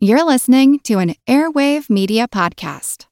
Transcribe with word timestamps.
You're 0.00 0.22
listening 0.22 0.78
to 0.84 1.00
an 1.00 1.16
Airwave 1.26 1.90
Media 1.90 2.28
Podcast. 2.28 3.06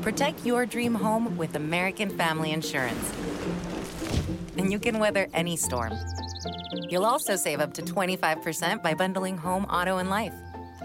Protect 0.00 0.46
your 0.46 0.64
dream 0.64 0.94
home 0.94 1.36
with 1.36 1.56
American 1.56 2.08
Family 2.08 2.52
Insurance. 2.52 3.12
And 4.56 4.72
you 4.72 4.78
can 4.78 4.98
weather 4.98 5.26
any 5.34 5.56
storm. 5.56 5.92
You'll 6.88 7.04
also 7.04 7.36
save 7.36 7.60
up 7.60 7.74
to 7.74 7.82
25% 7.82 8.82
by 8.82 8.94
bundling 8.94 9.36
home, 9.36 9.66
auto, 9.66 9.98
and 9.98 10.08
life. 10.08 10.32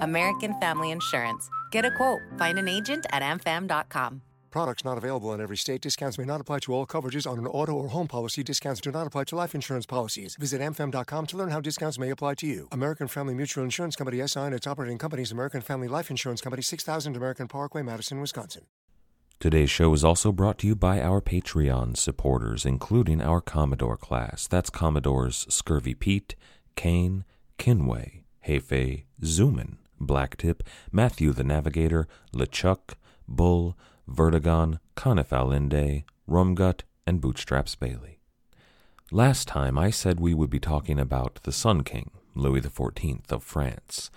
American 0.02 0.54
Family 0.60 0.92
Insurance. 0.92 1.50
Get 1.72 1.86
a 1.86 1.92
quote. 1.92 2.20
Find 2.38 2.60
an 2.60 2.68
agent 2.68 3.06
at 3.14 3.22
amfam.com. 3.22 4.22
Products 4.50 4.86
not 4.86 4.98
available 4.98 5.34
in 5.34 5.42
every 5.42 5.58
state. 5.58 5.82
Discounts 5.82 6.18
may 6.18 6.26
not 6.26 6.42
apply 6.42 6.60
to 6.60 6.74
all 6.74 6.86
coverages 6.86 7.30
on 7.30 7.38
an 7.38 7.48
auto 7.48 7.74
or 7.74 7.90
home 7.90 8.08
policy. 8.08 8.44
Discounts 8.44 8.82
do 8.82 8.92
not 8.92 9.08
apply 9.08 9.26
to 9.26 9.36
life 9.36 9.54
insurance 9.54 9.86
policies. 9.86 10.36
Visit 10.36 10.62
amfam.com 10.62 11.26
to 11.28 11.38
learn 11.38 11.50
how 11.50 11.60
discounts 11.60 12.00
may 12.00 12.10
apply 12.10 12.36
to 12.36 12.48
you. 12.48 12.68
American 12.72 13.08
Family 13.08 13.34
Mutual 13.34 13.64
Insurance 13.64 13.96
Company 13.96 14.26
SI 14.26 14.40
and 14.40 14.56
its 14.56 14.68
operating 14.68 14.98
companies 14.98 15.32
American 15.32 15.62
Family 15.62 15.88
Life 15.88 16.10
Insurance 16.10 16.42
Company 16.42 16.62
6000 16.62 17.16
American 17.16 17.48
Parkway, 17.48 17.82
Madison, 17.82 18.22
Wisconsin. 18.22 18.64
Today's 19.40 19.70
show 19.70 19.94
is 19.94 20.04
also 20.04 20.32
brought 20.32 20.58
to 20.60 20.68
you 20.68 20.76
by 20.76 21.00
our 21.00 21.22
Patreon 21.22 21.96
supporters, 21.96 22.66
including 22.66 23.22
our 23.22 23.40
Commodore 23.40 23.96
class. 23.96 24.48
That's 24.48 24.72
Commodores 24.72 25.46
Scurvy 25.48 25.94
Pete, 25.94 26.36
Kane, 26.76 27.24
Kinway, 27.60 28.24
Hefe, 28.48 29.04
Zoomin, 29.22 29.76
Blacktip, 30.02 30.62
Matthew 30.92 31.34
the 31.34 31.44
Navigator, 31.44 32.08
LeChuck, 32.34 32.96
Bull, 33.28 33.78
Vertigon, 34.10 34.80
Conifalinde, 34.96 36.04
Rumgut, 36.30 36.82
and 37.06 37.22
Bootstraps 37.22 37.76
Bailey. 37.76 38.20
Last 39.12 39.48
time 39.48 39.78
I 39.78 39.90
said 39.90 40.20
we 40.20 40.34
would 40.34 40.50
be 40.50 40.60
talking 40.60 41.00
about 41.00 41.40
the 41.44 41.52
Sun 41.52 41.84
King, 41.84 42.12
Louis 42.36 42.62
XIV 42.62 43.32
of 43.32 43.44
France, 43.44 44.12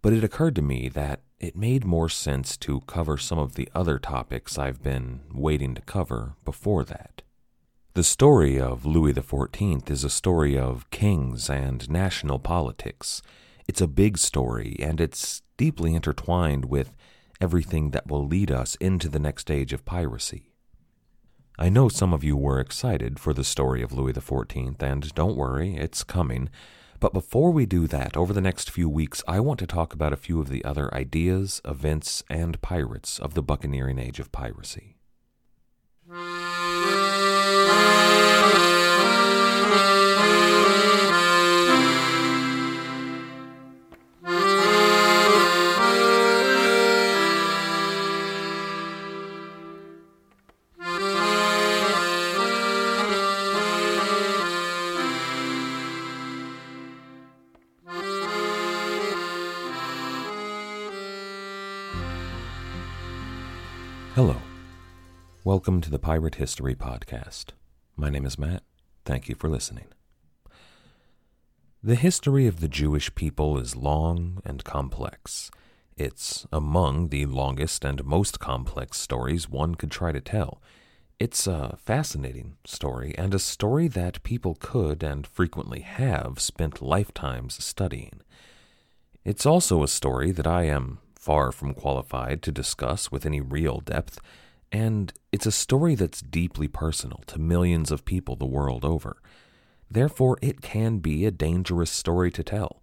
but 0.00 0.12
it 0.12 0.24
occurred 0.24 0.56
to 0.56 0.62
me 0.62 0.88
that 0.88 1.20
it 1.38 1.56
made 1.56 1.84
more 1.84 2.08
sense 2.08 2.56
to 2.58 2.80
cover 2.82 3.16
some 3.18 3.38
of 3.38 3.54
the 3.54 3.68
other 3.74 3.98
topics 3.98 4.58
I've 4.58 4.82
been 4.82 5.20
waiting 5.32 5.74
to 5.74 5.82
cover 5.82 6.34
before 6.44 6.84
that. 6.84 7.22
The 7.94 8.02
story 8.02 8.58
of 8.58 8.86
Louis 8.86 9.12
XIV 9.12 9.90
is 9.90 10.02
a 10.02 10.08
story 10.08 10.58
of 10.58 10.88
kings 10.90 11.50
and 11.50 11.90
national 11.90 12.38
politics. 12.38 13.20
It's 13.68 13.82
a 13.82 13.86
big 13.86 14.16
story, 14.16 14.76
and 14.80 15.00
it's 15.00 15.42
deeply 15.58 15.94
intertwined 15.94 16.64
with 16.64 16.96
everything 17.42 17.90
that 17.90 18.06
will 18.06 18.24
lead 18.24 18.52
us 18.52 18.76
into 18.76 19.08
the 19.08 19.18
next 19.18 19.42
stage 19.42 19.72
of 19.72 19.84
piracy. 19.84 20.52
I 21.58 21.68
know 21.68 21.88
some 21.88 22.14
of 22.14 22.22
you 22.22 22.36
were 22.36 22.60
excited 22.60 23.18
for 23.18 23.34
the 23.34 23.42
story 23.42 23.82
of 23.82 23.92
Louis 23.92 24.12
XIV, 24.12 24.80
and 24.80 25.14
don't 25.14 25.36
worry, 25.36 25.74
it's 25.74 26.04
coming. 26.04 26.48
But 27.00 27.12
before 27.12 27.50
we 27.50 27.66
do 27.66 27.88
that, 27.88 28.16
over 28.16 28.32
the 28.32 28.40
next 28.40 28.70
few 28.70 28.88
weeks, 28.88 29.24
I 29.26 29.40
want 29.40 29.58
to 29.58 29.66
talk 29.66 29.92
about 29.92 30.12
a 30.12 30.16
few 30.16 30.40
of 30.40 30.48
the 30.48 30.64
other 30.64 30.94
ideas, 30.94 31.60
events, 31.64 32.22
and 32.30 32.62
pirates 32.62 33.18
of 33.18 33.34
the 33.34 33.42
buccaneering 33.42 33.98
age 33.98 34.20
of 34.20 34.30
piracy. 34.30 34.98
Welcome 65.54 65.82
to 65.82 65.90
the 65.90 65.98
Pirate 65.98 66.36
History 66.36 66.74
Podcast. 66.74 67.50
My 67.94 68.08
name 68.08 68.24
is 68.24 68.38
Matt. 68.38 68.62
Thank 69.04 69.28
you 69.28 69.34
for 69.34 69.50
listening. 69.50 69.88
The 71.82 71.94
history 71.94 72.46
of 72.46 72.60
the 72.60 72.68
Jewish 72.68 73.14
people 73.14 73.58
is 73.58 73.76
long 73.76 74.40
and 74.46 74.64
complex. 74.64 75.50
It's 75.94 76.46
among 76.50 77.10
the 77.10 77.26
longest 77.26 77.84
and 77.84 78.02
most 78.02 78.40
complex 78.40 78.98
stories 78.98 79.46
one 79.46 79.74
could 79.74 79.90
try 79.90 80.10
to 80.10 80.22
tell. 80.22 80.62
It's 81.18 81.46
a 81.46 81.76
fascinating 81.76 82.56
story, 82.64 83.14
and 83.18 83.34
a 83.34 83.38
story 83.38 83.88
that 83.88 84.22
people 84.22 84.56
could 84.58 85.02
and 85.02 85.26
frequently 85.26 85.80
have 85.80 86.40
spent 86.40 86.80
lifetimes 86.80 87.62
studying. 87.62 88.22
It's 89.22 89.44
also 89.44 89.82
a 89.82 89.88
story 89.88 90.30
that 90.32 90.46
I 90.46 90.62
am 90.62 91.00
far 91.14 91.52
from 91.52 91.74
qualified 91.74 92.40
to 92.44 92.52
discuss 92.52 93.12
with 93.12 93.26
any 93.26 93.42
real 93.42 93.80
depth, 93.80 94.18
and 94.72 95.12
it's 95.30 95.46
a 95.46 95.52
story 95.52 95.94
that's 95.94 96.22
deeply 96.22 96.66
personal 96.66 97.22
to 97.26 97.38
millions 97.38 97.92
of 97.92 98.06
people 98.06 98.34
the 98.34 98.46
world 98.46 98.84
over. 98.84 99.18
Therefore, 99.90 100.38
it 100.40 100.62
can 100.62 100.98
be 100.98 101.26
a 101.26 101.30
dangerous 101.30 101.90
story 101.90 102.30
to 102.30 102.42
tell. 102.42 102.82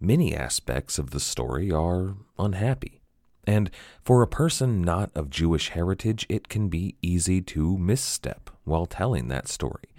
Many 0.00 0.34
aspects 0.34 0.98
of 0.98 1.10
the 1.10 1.20
story 1.20 1.70
are 1.70 2.16
unhappy, 2.38 3.02
and 3.46 3.70
for 4.02 4.22
a 4.22 4.26
person 4.26 4.80
not 4.80 5.10
of 5.14 5.28
Jewish 5.28 5.68
heritage, 5.68 6.26
it 6.30 6.48
can 6.48 6.68
be 6.68 6.96
easy 7.02 7.42
to 7.42 7.76
misstep 7.76 8.48
while 8.64 8.86
telling 8.86 9.28
that 9.28 9.48
story. 9.48 9.94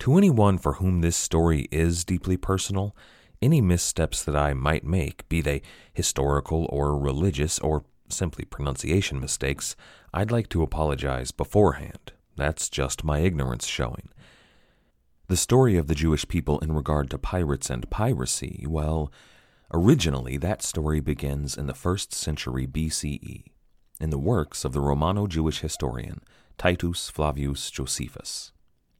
To 0.00 0.18
anyone 0.18 0.58
for 0.58 0.74
whom 0.74 1.00
this 1.00 1.16
story 1.16 1.68
is 1.70 2.04
deeply 2.04 2.36
personal, 2.36 2.94
any 3.40 3.60
missteps 3.60 4.22
that 4.24 4.36
I 4.36 4.52
might 4.52 4.84
make, 4.84 5.28
be 5.28 5.40
they 5.40 5.62
historical 5.92 6.66
or 6.70 6.98
religious 6.98 7.58
or 7.58 7.84
simply 8.12 8.44
pronunciation 8.44 9.20
mistakes, 9.20 9.74
I'd 10.12 10.30
like 10.30 10.48
to 10.50 10.62
apologize 10.62 11.30
beforehand. 11.30 12.12
That's 12.36 12.68
just 12.68 13.04
my 13.04 13.18
ignorance 13.18 13.66
showing. 13.66 14.08
The 15.28 15.36
story 15.36 15.76
of 15.76 15.86
the 15.86 15.94
Jewish 15.94 16.28
people 16.28 16.58
in 16.60 16.72
regard 16.72 17.10
to 17.10 17.18
pirates 17.18 17.70
and 17.70 17.88
piracy, 17.90 18.64
well, 18.68 19.10
originally 19.72 20.36
that 20.36 20.62
story 20.62 21.00
begins 21.00 21.56
in 21.56 21.66
the 21.66 21.74
first 21.74 22.12
century 22.12 22.66
BCE, 22.66 23.44
in 24.00 24.10
the 24.10 24.18
works 24.18 24.64
of 24.64 24.72
the 24.72 24.80
Romano 24.80 25.26
Jewish 25.26 25.60
historian 25.60 26.20
Titus 26.58 27.08
Flavius 27.08 27.70
Josephus. 27.70 28.52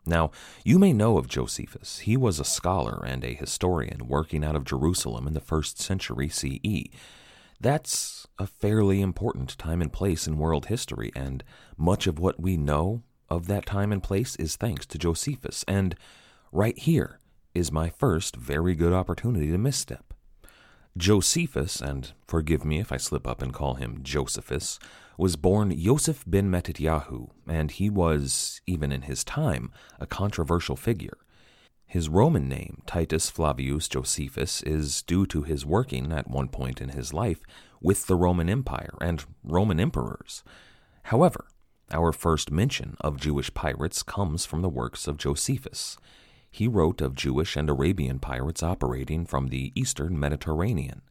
Now, 0.04 0.30
you 0.64 0.78
may 0.78 0.92
know 0.92 1.16
of 1.16 1.28
Josephus. 1.28 2.00
He 2.00 2.16
was 2.16 2.40
a 2.40 2.44
scholar 2.44 3.04
and 3.06 3.22
a 3.22 3.34
historian 3.34 4.08
working 4.08 4.44
out 4.44 4.56
of 4.56 4.64
Jerusalem 4.64 5.26
in 5.26 5.34
the 5.34 5.40
first 5.40 5.80
century 5.80 6.28
CE. 6.28 6.88
That's 7.62 8.26
a 8.40 8.48
fairly 8.48 9.00
important 9.00 9.56
time 9.56 9.80
and 9.80 9.92
place 9.92 10.26
in 10.26 10.36
world 10.36 10.66
history, 10.66 11.12
and 11.14 11.44
much 11.76 12.08
of 12.08 12.18
what 12.18 12.40
we 12.40 12.56
know 12.56 13.04
of 13.28 13.46
that 13.46 13.66
time 13.66 13.92
and 13.92 14.02
place 14.02 14.34
is 14.34 14.56
thanks 14.56 14.84
to 14.86 14.98
Josephus. 14.98 15.64
And 15.68 15.94
right 16.50 16.76
here 16.76 17.20
is 17.54 17.70
my 17.70 17.88
first 17.88 18.34
very 18.34 18.74
good 18.74 18.92
opportunity 18.92 19.52
to 19.52 19.58
misstep. 19.58 20.12
Josephus, 20.96 21.80
and 21.80 22.10
forgive 22.26 22.64
me 22.64 22.80
if 22.80 22.90
I 22.90 22.96
slip 22.96 23.28
up 23.28 23.40
and 23.40 23.54
call 23.54 23.74
him 23.74 24.00
Josephus, 24.02 24.80
was 25.16 25.36
born 25.36 25.70
Yosef 25.70 26.24
ben 26.26 26.50
Matityahu, 26.50 27.30
and 27.46 27.70
he 27.70 27.88
was, 27.88 28.60
even 28.66 28.90
in 28.90 29.02
his 29.02 29.22
time, 29.22 29.70
a 30.00 30.06
controversial 30.06 30.74
figure. 30.74 31.18
His 31.92 32.08
Roman 32.08 32.48
name, 32.48 32.80
Titus 32.86 33.28
Flavius 33.28 33.86
Josephus, 33.86 34.62
is 34.62 35.02
due 35.02 35.26
to 35.26 35.42
his 35.42 35.66
working 35.66 36.10
at 36.10 36.26
one 36.26 36.48
point 36.48 36.80
in 36.80 36.88
his 36.88 37.12
life 37.12 37.42
with 37.82 38.06
the 38.06 38.16
Roman 38.16 38.48
Empire 38.48 38.96
and 39.02 39.22
Roman 39.44 39.78
emperors. 39.78 40.42
However, 41.02 41.48
our 41.90 42.10
first 42.10 42.50
mention 42.50 42.96
of 43.02 43.20
Jewish 43.20 43.52
pirates 43.52 44.02
comes 44.02 44.46
from 44.46 44.62
the 44.62 44.70
works 44.70 45.06
of 45.06 45.18
Josephus. 45.18 45.98
He 46.50 46.66
wrote 46.66 47.02
of 47.02 47.14
Jewish 47.14 47.58
and 47.58 47.68
Arabian 47.68 48.20
pirates 48.20 48.62
operating 48.62 49.26
from 49.26 49.48
the 49.48 49.70
eastern 49.74 50.18
Mediterranean. 50.18 51.02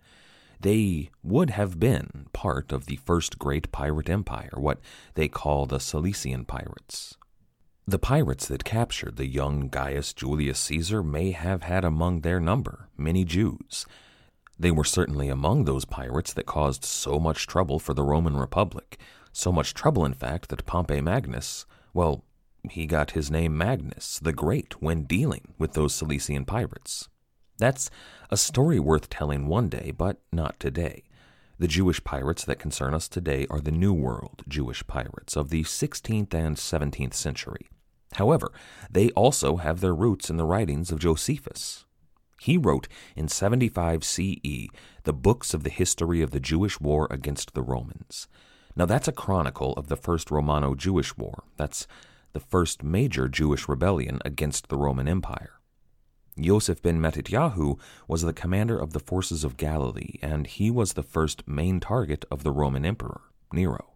They 0.59 1.11
would 1.21 1.51
have 1.51 1.79
been 1.79 2.25
part 2.33 2.71
of 2.71 2.87
the 2.87 2.95
first 2.95 3.37
great 3.37 3.71
pirate 3.71 4.09
empire, 4.09 4.55
what 4.55 4.79
they 5.13 5.27
call 5.27 5.67
the 5.67 5.79
Cilician 5.79 6.43
pirates. 6.43 7.17
The 7.87 7.99
pirates 7.99 8.47
that 8.47 8.63
captured 8.63 9.17
the 9.17 9.25
young 9.25 9.67
Gaius 9.67 10.13
Julius 10.13 10.59
Caesar 10.59 11.01
may 11.01 11.31
have 11.31 11.63
had 11.63 11.83
among 11.83 12.21
their 12.21 12.39
number 12.39 12.89
many 12.95 13.25
Jews. 13.25 13.85
They 14.59 14.69
were 14.69 14.83
certainly 14.83 15.29
among 15.29 15.65
those 15.65 15.85
pirates 15.85 16.31
that 16.33 16.45
caused 16.45 16.85
so 16.85 17.19
much 17.19 17.47
trouble 17.47 17.79
for 17.79 17.95
the 17.95 18.03
Roman 18.03 18.37
Republic, 18.37 18.99
so 19.33 19.51
much 19.51 19.73
trouble, 19.73 20.05
in 20.05 20.13
fact, 20.13 20.49
that 20.49 20.67
Pompey 20.67 21.01
Magnus, 21.01 21.65
well, 21.93 22.23
he 22.69 22.85
got 22.85 23.11
his 23.11 23.31
name 23.31 23.57
Magnus 23.57 24.19
the 24.19 24.33
Great 24.33 24.79
when 24.79 25.03
dealing 25.05 25.55
with 25.57 25.73
those 25.73 25.95
Cilician 25.95 26.45
pirates. 26.45 27.09
That's 27.57 27.89
a 28.29 28.37
story 28.37 28.79
worth 28.79 29.09
telling 29.09 29.47
one 29.47 29.69
day, 29.69 29.91
but 29.97 30.21
not 30.31 30.59
today. 30.59 31.03
The 31.61 31.67
Jewish 31.67 32.03
pirates 32.03 32.43
that 32.45 32.57
concern 32.57 32.95
us 32.95 33.07
today 33.07 33.45
are 33.51 33.61
the 33.61 33.69
New 33.69 33.93
World 33.93 34.41
Jewish 34.47 34.83
pirates 34.87 35.37
of 35.37 35.51
the 35.51 35.61
16th 35.61 36.33
and 36.33 36.57
17th 36.57 37.13
century. 37.13 37.69
However, 38.13 38.51
they 38.89 39.11
also 39.11 39.57
have 39.57 39.79
their 39.79 39.93
roots 39.93 40.31
in 40.31 40.37
the 40.37 40.43
writings 40.43 40.91
of 40.91 40.97
Josephus. 40.97 41.85
He 42.39 42.57
wrote 42.57 42.87
in 43.15 43.27
75 43.27 44.03
CE 44.03 44.69
the 45.03 45.13
books 45.13 45.53
of 45.53 45.61
the 45.61 45.69
history 45.69 46.23
of 46.23 46.31
the 46.31 46.39
Jewish 46.39 46.81
war 46.81 47.07
against 47.11 47.53
the 47.53 47.61
Romans. 47.61 48.27
Now, 48.75 48.87
that's 48.87 49.07
a 49.07 49.11
chronicle 49.11 49.73
of 49.73 49.85
the 49.85 49.97
First 49.97 50.31
Romano 50.31 50.73
Jewish 50.73 51.15
War. 51.15 51.43
That's 51.57 51.85
the 52.33 52.39
first 52.39 52.81
major 52.81 53.27
Jewish 53.27 53.69
rebellion 53.69 54.17
against 54.25 54.69
the 54.69 54.77
Roman 54.77 55.07
Empire. 55.07 55.60
Yosef 56.35 56.81
ben 56.81 56.99
Matityahu 56.99 57.77
was 58.07 58.21
the 58.21 58.33
commander 58.33 58.77
of 58.77 58.93
the 58.93 58.99
forces 58.99 59.43
of 59.43 59.57
Galilee, 59.57 60.17
and 60.21 60.47
he 60.47 60.71
was 60.71 60.93
the 60.93 61.03
first 61.03 61.47
main 61.47 61.79
target 61.79 62.25
of 62.31 62.43
the 62.43 62.51
Roman 62.51 62.85
emperor, 62.85 63.21
Nero. 63.51 63.91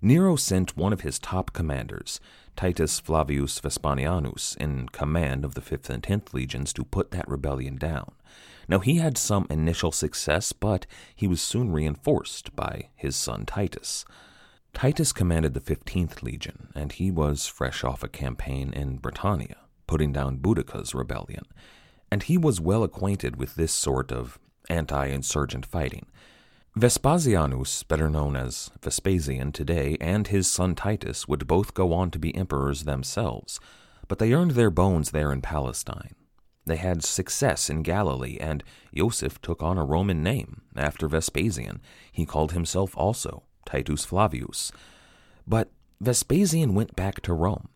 Nero 0.00 0.36
sent 0.36 0.76
one 0.76 0.92
of 0.92 1.00
his 1.00 1.18
top 1.18 1.52
commanders, 1.52 2.20
Titus 2.54 3.00
Flavius 3.00 3.60
Vespasianus, 3.60 4.56
in 4.56 4.88
command 4.90 5.44
of 5.44 5.54
the 5.54 5.60
5th 5.60 5.90
and 5.90 6.02
10th 6.02 6.32
legions 6.32 6.72
to 6.72 6.84
put 6.84 7.10
that 7.10 7.28
rebellion 7.28 7.76
down. 7.76 8.12
Now, 8.68 8.80
he 8.80 8.96
had 8.96 9.16
some 9.16 9.46
initial 9.48 9.92
success, 9.92 10.52
but 10.52 10.86
he 11.14 11.26
was 11.26 11.40
soon 11.40 11.72
reinforced 11.72 12.54
by 12.56 12.88
his 12.94 13.14
son 13.14 13.46
Titus. 13.46 14.04
Titus 14.74 15.12
commanded 15.12 15.54
the 15.54 15.60
15th 15.60 16.22
Legion, 16.22 16.68
and 16.74 16.92
he 16.92 17.10
was 17.10 17.46
fresh 17.46 17.82
off 17.84 18.02
a 18.02 18.08
campaign 18.08 18.72
in 18.72 18.98
Britannia, 18.98 19.56
putting 19.86 20.12
down 20.12 20.38
Boudicca's 20.38 20.94
rebellion, 20.94 21.44
and 22.10 22.22
he 22.22 22.38
was 22.38 22.60
well 22.60 22.82
acquainted 22.82 23.36
with 23.36 23.54
this 23.54 23.72
sort 23.72 24.12
of 24.12 24.38
anti 24.68 25.06
insurgent 25.06 25.66
fighting. 25.66 26.06
Vespasianus, 26.76 27.88
better 27.88 28.10
known 28.10 28.36
as 28.36 28.70
Vespasian 28.82 29.50
today, 29.50 29.96
and 29.98 30.28
his 30.28 30.46
son 30.46 30.74
Titus 30.74 31.26
would 31.26 31.46
both 31.46 31.72
go 31.72 31.94
on 31.94 32.10
to 32.10 32.18
be 32.18 32.36
emperors 32.36 32.84
themselves, 32.84 33.58
but 34.08 34.18
they 34.18 34.34
earned 34.34 34.50
their 34.52 34.70
bones 34.70 35.10
there 35.10 35.32
in 35.32 35.40
Palestine. 35.40 36.14
They 36.66 36.76
had 36.76 37.04
success 37.04 37.70
in 37.70 37.82
Galilee, 37.82 38.36
and 38.40 38.62
Joseph 38.94 39.40
took 39.40 39.62
on 39.62 39.78
a 39.78 39.84
Roman 39.84 40.22
name. 40.22 40.62
After 40.76 41.08
Vespasian, 41.08 41.80
he 42.12 42.26
called 42.26 42.52
himself 42.52 42.94
also 42.96 43.44
Titus 43.64 44.04
Flavius. 44.04 44.72
But 45.46 45.70
Vespasian 46.00 46.74
went 46.74 46.96
back 46.96 47.22
to 47.22 47.32
Rome. 47.32 47.68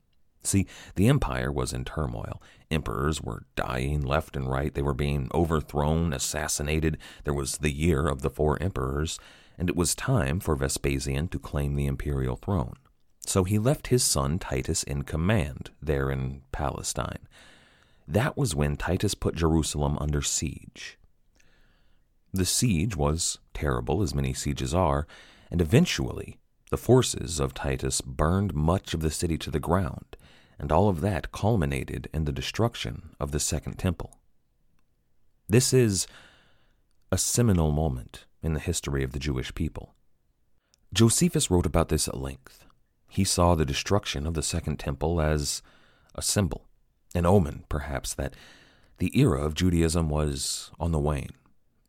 See, 0.43 0.67
the 0.95 1.09
empire 1.09 1.53
was 1.53 1.73
in 1.73 1.85
turmoil. 1.85 2.43
Emperors 2.71 3.21
were 3.21 3.45
dying 3.57 4.01
left 4.01 4.37
and 4.37 4.51
right. 4.51 4.73
They 4.73 4.83
were 4.83 4.95
being 4.95 5.29
overthrown, 5.35 6.13
assassinated. 6.13 6.99
There 7.25 7.35
was 7.35 7.59
the 7.59 7.73
year 7.73 8.07
of 8.07 8.23
the 8.23 8.31
four 8.31 8.61
emperors, 8.63 9.19
and 9.59 9.69
it 9.69 9.77
was 9.77 9.95
time 9.95 10.41
for 10.41 10.57
Vespasian 10.57 11.29
to 11.29 11.39
claim 11.39 11.75
the 11.75 11.87
imperial 11.87 12.37
throne. 12.37 12.75
So 13.27 13.45
he 13.45 13.59
left 13.59 13.89
his 13.89 14.03
son 14.03 14.39
Titus 14.39 14.83
in 14.83 15.03
command 15.03 15.71
there 15.83 16.11
in 16.11 16.43
Palestine. 16.53 17.29
That 18.09 18.37
was 18.37 18.55
when 18.55 18.77
Titus 18.77 19.15
put 19.15 19.37
Jerusalem 19.37 19.99
under 20.01 20.23
siege. 20.23 20.99
The 22.33 22.47
siege 22.47 22.97
was 22.97 23.39
terrible, 23.53 24.03
as 24.03 24.15
many 24.15 24.33
sieges 24.33 24.73
are, 24.73 25.07
and 25.51 25.61
eventually 25.61 26.39
the 26.71 26.77
forces 26.77 27.41
of 27.41 27.53
Titus 27.53 28.01
burned 28.01 28.55
much 28.55 28.95
of 28.95 29.01
the 29.01 29.11
city 29.11 29.37
to 29.39 29.51
the 29.51 29.61
ground, 29.61 30.17
and 30.61 30.71
all 30.71 30.91
of 30.91 31.01
that 31.01 31.33
culminated 31.33 32.09
in 32.13 32.27
the 32.27 32.33
destruction 32.33 33.17
of 33.19 33.33
the 33.33 33.41
Second 33.41 33.79
Temple. 33.79 34.19
This 35.49 35.73
is 35.73 36.07
a 37.11 37.19
seminal 37.19 37.73
moment 37.73 38.27
in 38.43 38.53
the 38.53 38.61
history 38.61 39.03
of 39.03 39.13
the 39.13 39.19
Jewish 39.19 39.55
people. 39.55 39.95
Josephus 40.93 41.51
wrote 41.51 41.67
about 41.67 41.89
this 41.89 42.07
at 42.07 42.19
length. 42.19 42.67
He 43.09 43.25
saw 43.25 43.55
the 43.55 43.65
destruction 43.65 44.27
of 44.27 44.35
the 44.35 44.43
Second 44.43 44.79
Temple 44.79 45.21
as 45.21 45.63
a 46.15 46.23
symbol 46.23 46.67
an 47.15 47.27
omen, 47.27 47.65
perhaps, 47.69 48.15
that 48.15 48.35
the 48.99 49.19
era 49.19 49.45
of 49.45 49.55
Judaism 49.55 50.09
was 50.09 50.71
on 50.79 50.93
the 50.93 50.99
wane, 50.99 51.33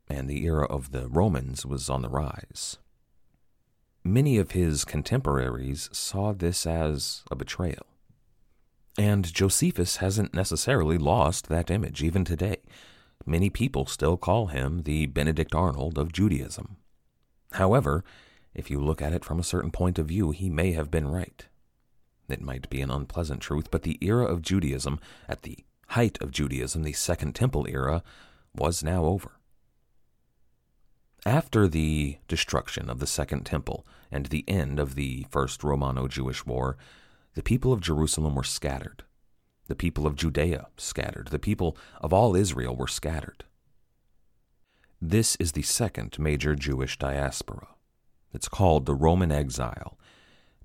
and 0.10 0.28
the 0.28 0.46
era 0.46 0.66
of 0.66 0.92
the 0.92 1.08
Romans 1.10 1.64
was 1.64 1.90
on 1.90 2.02
the 2.02 2.10
rise. 2.10 2.78
Many 4.04 4.38
of 4.38 4.52
his 4.52 4.84
contemporaries 4.84 5.90
saw 5.92 6.34
this 6.34 6.66
as 6.66 7.24
a 7.30 7.36
betrayal. 7.36 7.86
And 8.98 9.34
Josephus 9.34 9.98
hasn't 9.98 10.34
necessarily 10.34 10.98
lost 10.98 11.48
that 11.48 11.72
image 11.72 12.04
even 12.04 12.26
today. 12.26 12.58
Many 13.26 13.50
people 13.50 13.86
still 13.86 14.18
call 14.18 14.48
him 14.48 14.84
the 14.84 15.06
Benedict 15.06 15.56
Arnold 15.56 15.98
of 15.98 16.12
Judaism. 16.12 16.78
However, 17.54 18.04
if 18.54 18.70
you 18.70 18.80
look 18.80 19.02
at 19.02 19.14
it 19.14 19.24
from 19.24 19.40
a 19.40 19.44
certain 19.44 19.72
point 19.72 19.98
of 19.98 20.08
view, 20.08 20.32
he 20.32 20.50
may 20.50 20.74
have 20.74 20.92
been 20.92 21.08
right. 21.08 21.46
It 22.28 22.42
might 22.42 22.70
be 22.70 22.82
an 22.82 22.92
unpleasant 22.92 23.42
truth, 23.42 23.72
but 23.72 23.84
the 23.84 23.98
era 24.02 24.26
of 24.26 24.42
Judaism, 24.42 25.00
at 25.28 25.44
the 25.44 25.60
height 25.90 26.22
of 26.22 26.32
Judaism, 26.32 26.84
the 26.84 26.94
Second 26.94 27.36
Temple 27.36 27.66
era, 27.70 28.04
was 28.56 28.84
now 28.84 29.06
over. 29.06 29.32
After 31.26 31.68
the 31.68 32.18
destruction 32.28 32.90
of 32.90 33.00
the 33.00 33.08
Second 33.08 33.46
Temple 33.46 33.86
and 34.12 34.28
the 34.28 34.44
end 34.48 34.80
of 34.80 34.96
the 34.96 35.26
First 35.30 35.64
Romano 35.64 36.08
Jewish 36.08 36.46
War, 36.46 36.78
the 37.34 37.44
people 37.44 37.72
of 37.74 37.82
Jerusalem 37.82 38.36
were 38.36 38.44
scattered. 38.44 39.04
The 39.68 39.76
people 39.76 40.06
of 40.06 40.16
Judea 40.16 40.68
scattered. 40.78 41.28
The 41.28 41.40
people 41.40 41.78
of 42.02 42.12
all 42.12 42.36
Israel 42.36 42.76
were 42.76 42.88
scattered. 42.88 43.46
This 45.02 45.36
is 45.38 45.54
the 45.54 45.62
second 45.62 46.20
major 46.20 46.56
Jewish 46.56 46.98
diaspora. 47.00 47.70
It's 48.34 48.50
called 48.50 48.86
the 48.86 48.96
Roman 48.96 49.32
exile, 49.32 49.98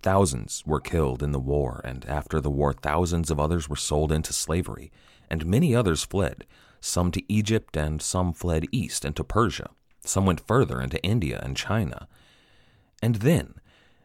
Thousands 0.06 0.62
were 0.64 0.80
killed 0.80 1.22
in 1.22 1.32
the 1.32 1.40
war, 1.40 1.80
and 1.82 2.04
after 2.06 2.40
the 2.40 2.48
war, 2.48 2.72
thousands 2.72 3.30
of 3.30 3.40
others 3.40 3.68
were 3.68 3.74
sold 3.74 4.12
into 4.12 4.32
slavery, 4.32 4.92
and 5.28 5.46
many 5.46 5.74
others 5.74 6.04
fled, 6.04 6.46
some 6.80 7.10
to 7.10 7.32
Egypt, 7.32 7.76
and 7.76 8.00
some 8.00 8.32
fled 8.32 8.66
east 8.70 9.04
into 9.04 9.24
Persia. 9.24 9.70
Some 10.04 10.24
went 10.24 10.46
further 10.46 10.80
into 10.80 11.02
India 11.02 11.40
and 11.42 11.56
China. 11.56 12.06
And 13.02 13.16
then, 13.16 13.54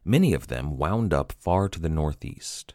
many 0.04 0.34
of 0.34 0.48
them 0.48 0.78
wound 0.78 1.14
up 1.14 1.32
far 1.32 1.70
to 1.70 1.80
the 1.80 1.90
northeast. 1.90 2.74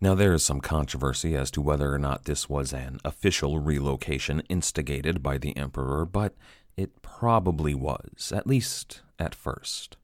Now, 0.00 0.14
there 0.14 0.32
is 0.32 0.44
some 0.44 0.60
controversy 0.60 1.36
as 1.36 1.50
to 1.52 1.60
whether 1.60 1.92
or 1.92 1.98
not 1.98 2.24
this 2.24 2.48
was 2.48 2.72
an 2.72 2.98
official 3.04 3.60
relocation 3.60 4.40
instigated 4.48 5.22
by 5.22 5.38
the 5.38 5.56
emperor, 5.56 6.04
but 6.04 6.34
it 6.76 7.02
probably 7.02 7.74
was, 7.74 8.32
at 8.34 8.46
least 8.46 9.02
at 9.18 9.34
first. 9.34 9.96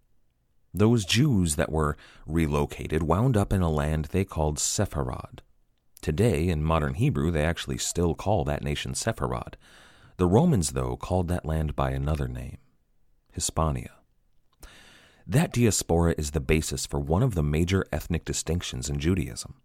Those 0.73 1.05
Jews 1.05 1.57
that 1.57 1.73
were 1.73 1.97
relocated 2.27 3.03
wound 3.03 3.37
up 3.37 3.53
in 3.53 3.63
a 3.63 3.71
land 3.71 4.07
they 4.07 4.25
called 4.25 4.59
Sepharad. 4.59 5.41
Today, 6.01 6.49
in 6.49 6.63
modern 6.63 6.95
Hebrew, 6.95 7.33
they 7.33 7.45
actually 7.45 7.79
still 7.79 8.15
call 8.15 8.45
that 8.45 8.63
nation 8.63 8.93
Sepharad. 8.93 9.55
The 10.17 10.27
Romans, 10.27 10.73
though, 10.73 10.97
called 10.97 11.27
that 11.29 11.45
land 11.45 11.75
by 11.75 11.91
another 11.91 12.29
name 12.29 12.59
Hispania. 13.33 13.98
That 15.31 15.53
diaspora 15.53 16.15
is 16.17 16.31
the 16.31 16.41
basis 16.41 16.87
for 16.87 16.99
one 16.99 17.23
of 17.23 17.35
the 17.35 17.43
major 17.43 17.85
ethnic 17.93 18.25
distinctions 18.25 18.89
in 18.89 18.99
Judaism. 18.99 19.61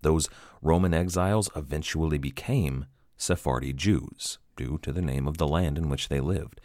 Those 0.00 0.30
Roman 0.62 0.94
exiles 0.94 1.50
eventually 1.54 2.16
became 2.16 2.86
Sephardi 3.18 3.74
Jews, 3.74 4.38
due 4.56 4.78
to 4.80 4.90
the 4.90 5.02
name 5.02 5.28
of 5.28 5.36
the 5.36 5.46
land 5.46 5.76
in 5.76 5.90
which 5.90 6.08
they 6.08 6.18
lived. 6.18 6.62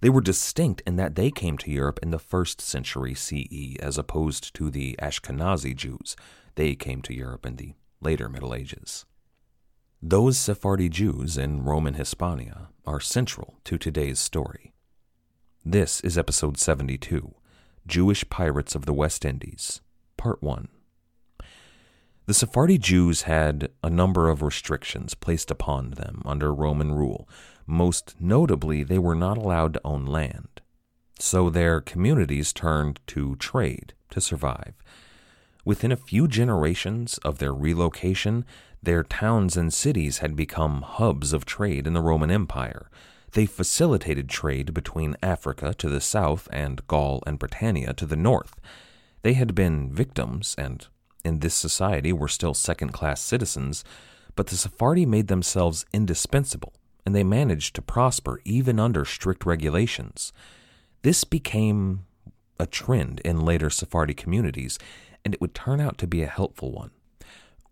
They 0.00 0.08
were 0.08 0.22
distinct 0.22 0.82
in 0.86 0.96
that 0.96 1.16
they 1.16 1.30
came 1.30 1.58
to 1.58 1.70
Europe 1.70 2.00
in 2.02 2.12
the 2.12 2.18
first 2.18 2.62
century 2.62 3.14
CE, 3.14 3.76
as 3.78 3.98
opposed 3.98 4.54
to 4.54 4.70
the 4.70 4.98
Ashkenazi 5.00 5.76
Jews. 5.76 6.16
They 6.54 6.74
came 6.74 7.02
to 7.02 7.14
Europe 7.14 7.44
in 7.44 7.56
the 7.56 7.74
later 8.00 8.30
Middle 8.30 8.54
Ages. 8.54 9.04
Those 10.00 10.38
Sephardi 10.38 10.88
Jews 10.88 11.36
in 11.36 11.62
Roman 11.62 11.94
Hispania 11.94 12.70
are 12.86 13.00
central 13.00 13.58
to 13.64 13.76
today's 13.76 14.18
story. 14.18 14.72
This 15.62 16.00
is 16.00 16.16
episode 16.16 16.58
72 16.58 17.34
Jewish 17.86 18.28
Pirates 18.28 18.74
of 18.74 18.86
the 18.86 18.92
West 18.92 19.24
Indies, 19.24 19.80
Part 20.16 20.42
1. 20.42 20.68
The 22.26 22.34
Sephardi 22.34 22.78
Jews 22.78 23.22
had 23.22 23.70
a 23.82 23.90
number 23.90 24.28
of 24.28 24.42
restrictions 24.42 25.14
placed 25.14 25.50
upon 25.50 25.90
them 25.90 26.22
under 26.24 26.54
Roman 26.54 26.92
rule. 26.92 27.28
Most 27.66 28.14
notably, 28.20 28.84
they 28.84 28.98
were 28.98 29.16
not 29.16 29.36
allowed 29.36 29.74
to 29.74 29.80
own 29.84 30.06
land. 30.06 30.60
So 31.18 31.50
their 31.50 31.80
communities 31.80 32.52
turned 32.52 33.00
to 33.08 33.34
trade 33.36 33.94
to 34.10 34.20
survive. 34.20 34.74
Within 35.64 35.90
a 35.90 35.96
few 35.96 36.28
generations 36.28 37.18
of 37.18 37.38
their 37.38 37.52
relocation, 37.52 38.44
their 38.80 39.02
towns 39.02 39.56
and 39.56 39.72
cities 39.72 40.18
had 40.18 40.36
become 40.36 40.82
hubs 40.82 41.32
of 41.32 41.44
trade 41.44 41.86
in 41.86 41.92
the 41.92 42.00
Roman 42.00 42.30
Empire. 42.30 42.88
They 43.32 43.46
facilitated 43.46 44.28
trade 44.28 44.74
between 44.74 45.16
Africa 45.22 45.74
to 45.78 45.88
the 45.88 46.00
south 46.00 46.48
and 46.52 46.86
Gaul 46.86 47.22
and 47.26 47.38
Britannia 47.38 47.94
to 47.94 48.06
the 48.06 48.16
north. 48.16 48.60
They 49.22 49.32
had 49.32 49.54
been 49.54 49.92
victims 49.92 50.54
and 50.58 50.86
in 51.24 51.38
this 51.38 51.54
society 51.54 52.12
were 52.12 52.28
still 52.28 52.54
second 52.54 52.92
class 52.92 53.20
citizens, 53.20 53.84
but 54.34 54.48
the 54.48 54.56
Sephardi 54.56 55.06
made 55.06 55.28
themselves 55.28 55.86
indispensable, 55.92 56.72
and 57.06 57.14
they 57.14 57.24
managed 57.24 57.74
to 57.76 57.82
prosper 57.82 58.40
even 58.44 58.80
under 58.80 59.04
strict 59.04 59.46
regulations. 59.46 60.32
This 61.02 61.24
became 61.24 62.06
a 62.58 62.66
trend 62.66 63.20
in 63.20 63.44
later 63.44 63.70
Sephardi 63.70 64.14
communities, 64.14 64.78
and 65.24 65.32
it 65.32 65.40
would 65.40 65.54
turn 65.54 65.80
out 65.80 65.98
to 65.98 66.06
be 66.06 66.22
a 66.22 66.26
helpful 66.26 66.72
one. 66.72 66.90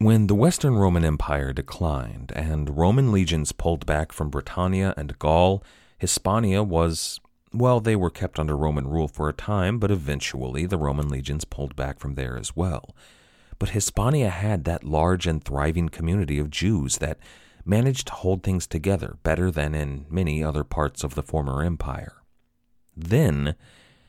When 0.02 0.28
the 0.28 0.34
Western 0.34 0.76
Roman 0.76 1.04
Empire 1.04 1.52
declined 1.52 2.32
and 2.34 2.78
Roman 2.78 3.12
legions 3.12 3.52
pulled 3.52 3.84
back 3.84 4.12
from 4.12 4.30
Britannia 4.30 4.94
and 4.96 5.18
Gaul, 5.18 5.62
Hispania 5.98 6.62
was, 6.62 7.20
well, 7.52 7.80
they 7.80 7.94
were 7.94 8.08
kept 8.08 8.38
under 8.38 8.56
Roman 8.56 8.88
rule 8.88 9.08
for 9.08 9.28
a 9.28 9.34
time, 9.34 9.78
but 9.78 9.90
eventually 9.90 10.64
the 10.64 10.78
Roman 10.78 11.10
legions 11.10 11.44
pulled 11.44 11.76
back 11.76 11.98
from 11.98 12.14
there 12.14 12.38
as 12.38 12.56
well. 12.56 12.96
But 13.58 13.70
Hispania 13.70 14.30
had 14.30 14.64
that 14.64 14.84
large 14.84 15.26
and 15.26 15.44
thriving 15.44 15.90
community 15.90 16.38
of 16.38 16.48
Jews 16.48 16.96
that 16.96 17.18
managed 17.66 18.06
to 18.06 18.14
hold 18.14 18.42
things 18.42 18.66
together 18.66 19.18
better 19.22 19.50
than 19.50 19.74
in 19.74 20.06
many 20.08 20.42
other 20.42 20.64
parts 20.64 21.04
of 21.04 21.14
the 21.14 21.22
former 21.22 21.62
empire. 21.62 22.22
Then, 22.96 23.54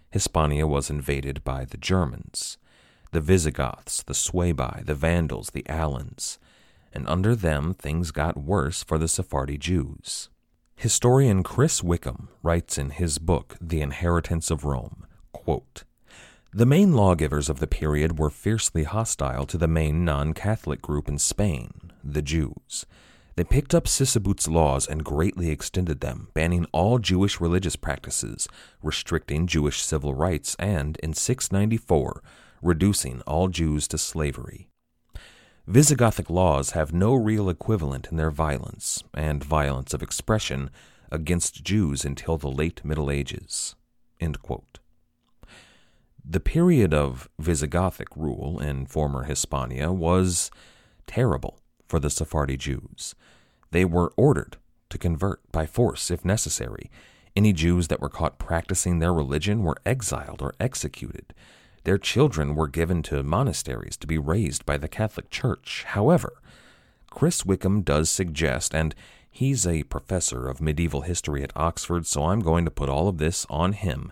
Hispania 0.09 0.65
was 0.67 0.89
invaded 0.89 1.43
by 1.43 1.65
the 1.65 1.75
Germans 1.75 2.57
the 3.11 3.21
Visigoths, 3.21 4.03
the 4.03 4.13
Suebi, 4.13 4.85
the 4.85 4.95
Vandals, 4.95 5.49
the 5.51 5.67
Alans, 5.69 6.39
and 6.93 7.07
under 7.07 7.35
them 7.35 7.73
things 7.73 8.11
got 8.11 8.37
worse 8.37 8.83
for 8.83 8.97
the 8.97 9.07
Sephardi 9.07 9.57
Jews. 9.57 10.29
Historian 10.75 11.43
Chris 11.43 11.83
Wickham 11.83 12.29
writes 12.41 12.77
in 12.77 12.89
his 12.89 13.19
book, 13.19 13.55
The 13.61 13.81
Inheritance 13.81 14.49
of 14.49 14.65
Rome, 14.65 15.05
quote, 15.31 15.83
The 16.53 16.65
main 16.65 16.93
lawgivers 16.93 17.49
of 17.49 17.59
the 17.59 17.67
period 17.67 18.17
were 18.17 18.29
fiercely 18.29 18.83
hostile 18.83 19.45
to 19.45 19.57
the 19.57 19.67
main 19.67 20.03
non 20.03 20.33
Catholic 20.33 20.81
group 20.81 21.07
in 21.07 21.19
Spain, 21.19 21.91
the 22.03 22.21
Jews. 22.21 22.85
They 23.35 23.43
picked 23.43 23.73
up 23.73 23.87
Sisebute's 23.87 24.47
laws 24.47 24.87
and 24.87 25.05
greatly 25.05 25.51
extended 25.51 26.01
them, 26.01 26.29
banning 26.33 26.65
all 26.71 26.99
Jewish 26.99 27.39
religious 27.39 27.75
practices, 27.75 28.47
restricting 28.81 29.47
Jewish 29.47 29.81
civil 29.81 30.13
rights, 30.13 30.55
and, 30.59 30.97
in 30.97 31.13
694, 31.13 32.21
reducing 32.61 33.21
all 33.21 33.47
Jews 33.47 33.87
to 33.89 33.97
slavery. 33.97 34.67
Visigothic 35.67 36.29
laws 36.29 36.71
have 36.71 36.93
no 36.93 37.13
real 37.13 37.49
equivalent 37.49 38.07
in 38.11 38.17
their 38.17 38.31
violence 38.31 39.03
and 39.13 39.43
violence 39.43 39.93
of 39.93 40.01
expression 40.01 40.69
against 41.11 41.63
Jews 41.63 42.03
until 42.03 42.37
the 42.37 42.49
late 42.49 42.83
Middle 42.83 43.11
Ages. 43.11 43.75
The 46.23 46.39
period 46.39 46.93
of 46.93 47.29
Visigothic 47.41 48.15
rule 48.15 48.59
in 48.59 48.85
former 48.85 49.23
Hispania 49.23 49.91
was 49.91 50.51
terrible 51.07 51.59
for 51.87 51.99
the 51.99 52.09
Sephardi 52.09 52.57
Jews. 52.57 53.15
They 53.71 53.85
were 53.85 54.13
ordered 54.15 54.57
to 54.89 54.97
convert 54.97 55.41
by 55.51 55.65
force 55.65 56.11
if 56.11 56.23
necessary. 56.23 56.91
Any 57.35 57.53
Jews 57.53 57.87
that 57.87 58.01
were 58.01 58.09
caught 58.09 58.37
practicing 58.37 58.99
their 58.99 59.13
religion 59.13 59.63
were 59.63 59.77
exiled 59.85 60.41
or 60.41 60.53
executed. 60.59 61.33
Their 61.83 61.97
children 61.97 62.55
were 62.55 62.67
given 62.67 63.01
to 63.03 63.23
monasteries 63.23 63.97
to 63.97 64.07
be 64.07 64.17
raised 64.17 64.65
by 64.65 64.77
the 64.77 64.87
Catholic 64.87 65.29
Church. 65.29 65.83
However, 65.87 66.33
Chris 67.09 67.45
Wickham 67.45 67.81
does 67.81 68.09
suggest, 68.09 68.75
and 68.75 68.93
he's 69.29 69.65
a 69.65 69.83
professor 69.83 70.47
of 70.47 70.61
medieval 70.61 71.01
history 71.01 71.43
at 71.43 71.55
Oxford, 71.55 72.05
so 72.05 72.25
I'm 72.25 72.39
going 72.39 72.65
to 72.65 72.71
put 72.71 72.89
all 72.89 73.07
of 73.07 73.17
this 73.17 73.45
on 73.49 73.73
him. 73.73 74.11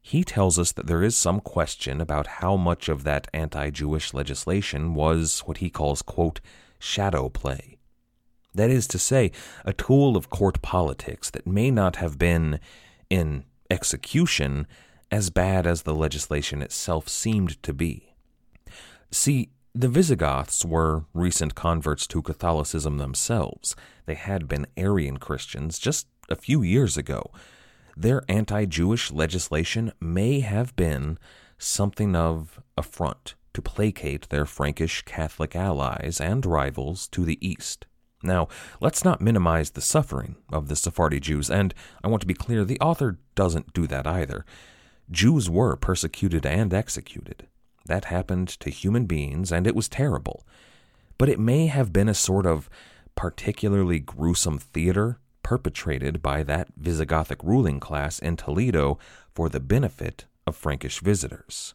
He 0.00 0.24
tells 0.24 0.58
us 0.58 0.72
that 0.72 0.86
there 0.86 1.02
is 1.02 1.16
some 1.16 1.40
question 1.40 2.00
about 2.00 2.26
how 2.26 2.56
much 2.56 2.88
of 2.88 3.04
that 3.04 3.28
anti 3.32 3.70
Jewish 3.70 4.12
legislation 4.12 4.94
was 4.94 5.40
what 5.46 5.58
he 5.58 5.70
calls, 5.70 6.02
quote, 6.02 6.40
shadow 6.78 7.28
play. 7.28 7.78
That 8.54 8.70
is 8.70 8.86
to 8.88 8.98
say, 8.98 9.32
a 9.64 9.72
tool 9.72 10.16
of 10.16 10.30
court 10.30 10.62
politics 10.62 11.30
that 11.30 11.46
may 11.46 11.70
not 11.70 11.96
have 11.96 12.18
been, 12.18 12.60
in 13.08 13.44
execution, 13.70 14.66
as 15.14 15.30
bad 15.30 15.64
as 15.64 15.82
the 15.82 15.94
legislation 15.94 16.60
itself 16.60 17.08
seemed 17.08 17.62
to 17.62 17.72
be. 17.72 18.16
See, 19.12 19.50
the 19.72 19.86
Visigoths 19.88 20.64
were 20.64 21.04
recent 21.14 21.54
converts 21.54 22.08
to 22.08 22.20
Catholicism 22.20 22.98
themselves. 22.98 23.76
They 24.06 24.16
had 24.16 24.48
been 24.48 24.66
Arian 24.76 25.18
Christians 25.18 25.78
just 25.78 26.08
a 26.28 26.34
few 26.34 26.62
years 26.62 26.96
ago. 26.96 27.30
Their 27.96 28.24
anti 28.28 28.64
Jewish 28.64 29.12
legislation 29.12 29.92
may 30.00 30.40
have 30.40 30.74
been 30.74 31.16
something 31.58 32.16
of 32.16 32.60
affront 32.76 33.36
to 33.52 33.62
placate 33.62 34.28
their 34.30 34.46
Frankish 34.46 35.02
Catholic 35.02 35.54
allies 35.54 36.20
and 36.20 36.44
rivals 36.44 37.06
to 37.10 37.24
the 37.24 37.38
east. 37.40 37.86
Now, 38.24 38.48
let's 38.80 39.04
not 39.04 39.20
minimize 39.20 39.70
the 39.70 39.80
suffering 39.80 40.34
of 40.52 40.66
the 40.66 40.74
Sephardi 40.74 41.20
Jews, 41.20 41.50
and 41.50 41.72
I 42.02 42.08
want 42.08 42.22
to 42.22 42.26
be 42.26 42.34
clear 42.34 42.64
the 42.64 42.80
author 42.80 43.20
doesn't 43.36 43.72
do 43.72 43.86
that 43.86 44.08
either. 44.08 44.44
Jews 45.10 45.50
were 45.50 45.76
persecuted 45.76 46.46
and 46.46 46.72
executed. 46.72 47.46
That 47.86 48.06
happened 48.06 48.48
to 48.60 48.70
human 48.70 49.06
beings, 49.06 49.52
and 49.52 49.66
it 49.66 49.74
was 49.74 49.88
terrible. 49.88 50.46
But 51.18 51.28
it 51.28 51.38
may 51.38 51.66
have 51.66 51.92
been 51.92 52.08
a 52.08 52.14
sort 52.14 52.46
of 52.46 52.70
particularly 53.14 54.00
gruesome 54.00 54.58
theater 54.58 55.18
perpetrated 55.42 56.22
by 56.22 56.42
that 56.42 56.68
Visigothic 56.80 57.44
ruling 57.44 57.78
class 57.78 58.18
in 58.18 58.36
Toledo 58.36 58.98
for 59.34 59.48
the 59.48 59.60
benefit 59.60 60.24
of 60.46 60.56
Frankish 60.56 61.00
visitors. 61.00 61.74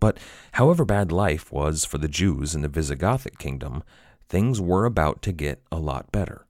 But 0.00 0.18
however 0.52 0.84
bad 0.84 1.10
life 1.10 1.50
was 1.50 1.84
for 1.84 1.98
the 1.98 2.08
Jews 2.08 2.54
in 2.54 2.60
the 2.60 2.68
Visigothic 2.68 3.38
kingdom, 3.38 3.82
things 4.28 4.60
were 4.60 4.84
about 4.84 5.22
to 5.22 5.32
get 5.32 5.62
a 5.72 5.78
lot 5.78 6.12
better, 6.12 6.46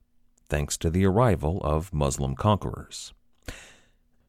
thanks 0.49 0.75
to 0.77 0.89
the 0.89 1.05
arrival 1.05 1.61
of 1.63 1.93
Muslim 1.93 2.35
conquerors. 2.35 3.13